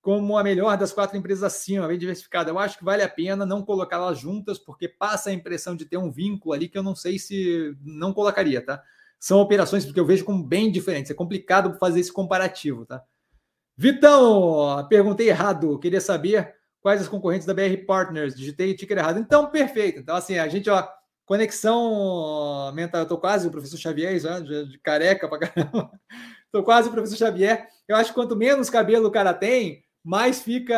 [0.00, 2.50] como a melhor das quatro empresas acima, bem diversificada.
[2.50, 5.98] Eu acho que vale a pena não colocá-las juntas, porque passa a impressão de ter
[5.98, 8.82] um vínculo ali que eu não sei se não colocaria, tá?
[9.18, 11.10] São operações que eu vejo como bem diferentes.
[11.10, 13.04] É complicado fazer esse comparativo, tá?
[13.76, 15.78] Vitão, perguntei errado.
[15.78, 18.34] Queria saber quais as concorrentes da BR Partners.
[18.34, 19.18] Digitei o ticker errado.
[19.18, 19.98] Então, perfeito.
[19.98, 20.88] Então, assim, a gente, ó,
[21.26, 23.02] conexão mental.
[23.02, 25.90] Eu tô quase o professor Xavier, já, de careca pra caramba.
[26.50, 27.68] tô quase o professor Xavier.
[27.86, 30.76] Eu acho que quanto menos cabelo o cara tem, mais fica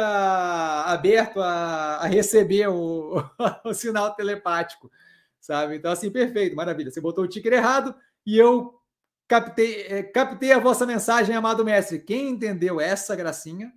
[0.85, 3.24] aberto a, a receber o,
[3.65, 4.91] o, sinal telepático,
[5.41, 5.77] sabe?
[5.77, 6.91] Então, assim, perfeito, maravilha.
[6.91, 7.95] Você botou o ticker errado
[8.27, 8.74] e eu
[9.29, 12.01] captei, é, captei a vossa mensagem, amado mestre.
[12.01, 13.73] Quem entendeu essa gracinha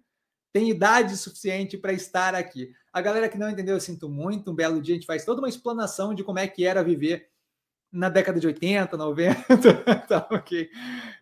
[0.56, 2.72] tem idade suficiente para estar aqui.
[2.94, 4.52] A galera que não entendeu, eu sinto muito.
[4.52, 7.28] Um belo dia a gente faz toda uma explanação de como é que era viver
[7.92, 9.44] na década de 80, 90.
[10.08, 10.70] tá ok.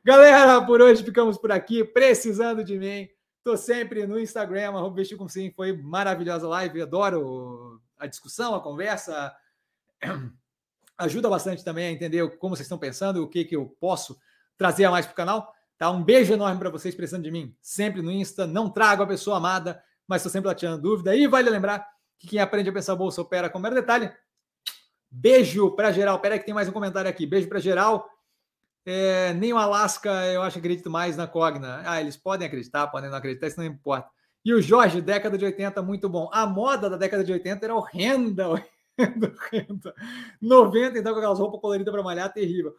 [0.04, 1.84] Galera, por hoje ficamos por aqui.
[1.84, 5.52] Precisando de mim, Estou sempre no Instagram, arroba com sim.
[5.56, 9.36] Foi maravilhosa live, adoro a discussão, a conversa.
[10.96, 14.16] Ajuda bastante também a entender como vocês estão pensando, o que, que eu posso
[14.56, 15.53] trazer a mais para o canal.
[15.84, 15.92] Tá?
[15.92, 18.48] Um beijo enorme para vocês precisando de mim, sempre no Insta.
[18.48, 21.14] Não trago a pessoa amada, mas estou sempre lá tirando dúvida.
[21.14, 21.86] E vale lembrar
[22.18, 24.10] que quem aprende a pensar bolsa opera com mero detalhe.
[25.12, 26.18] Beijo para geral.
[26.20, 27.26] Pera aí que tem mais um comentário aqui.
[27.26, 28.10] Beijo para geral.
[28.86, 31.82] É, nem o Alasca, eu acho acredito mais na Cogna.
[31.86, 34.08] Ah, eles podem acreditar, podem não acreditar, isso não importa.
[34.46, 36.30] E o Jorge, década de 80, muito bom.
[36.32, 38.48] A moda da década de 80 era horrenda,
[38.96, 39.94] horrenda,
[40.42, 42.74] 90, então, com aquelas roupas coloridas para malhar, terrível.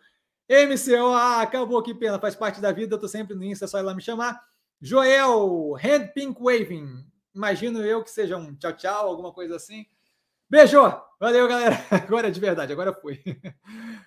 [0.49, 3.69] MCO, ah, acabou, que pena, faz parte da vida, eu tô sempre no Insta, é
[3.69, 4.43] só ir lá me chamar.
[4.81, 7.05] Joel, Hand Pink Waving,
[7.35, 9.87] imagino eu que seja um tchau, tchau, alguma coisa assim.
[10.49, 10.79] Beijo!
[11.19, 11.77] Valeu, galera.
[11.91, 13.19] Agora é de verdade, agora foi.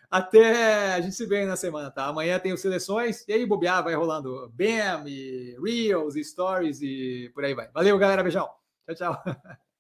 [0.09, 2.05] Até a gente se vê na semana, tá?
[2.05, 7.31] Amanhã tem os seleções e aí bobear, vai rolando BAM, e Reels, e Stories e
[7.33, 7.69] por aí vai.
[7.73, 8.21] Valeu, galera.
[8.21, 8.49] Beijão.
[8.85, 9.23] Tchau, tchau.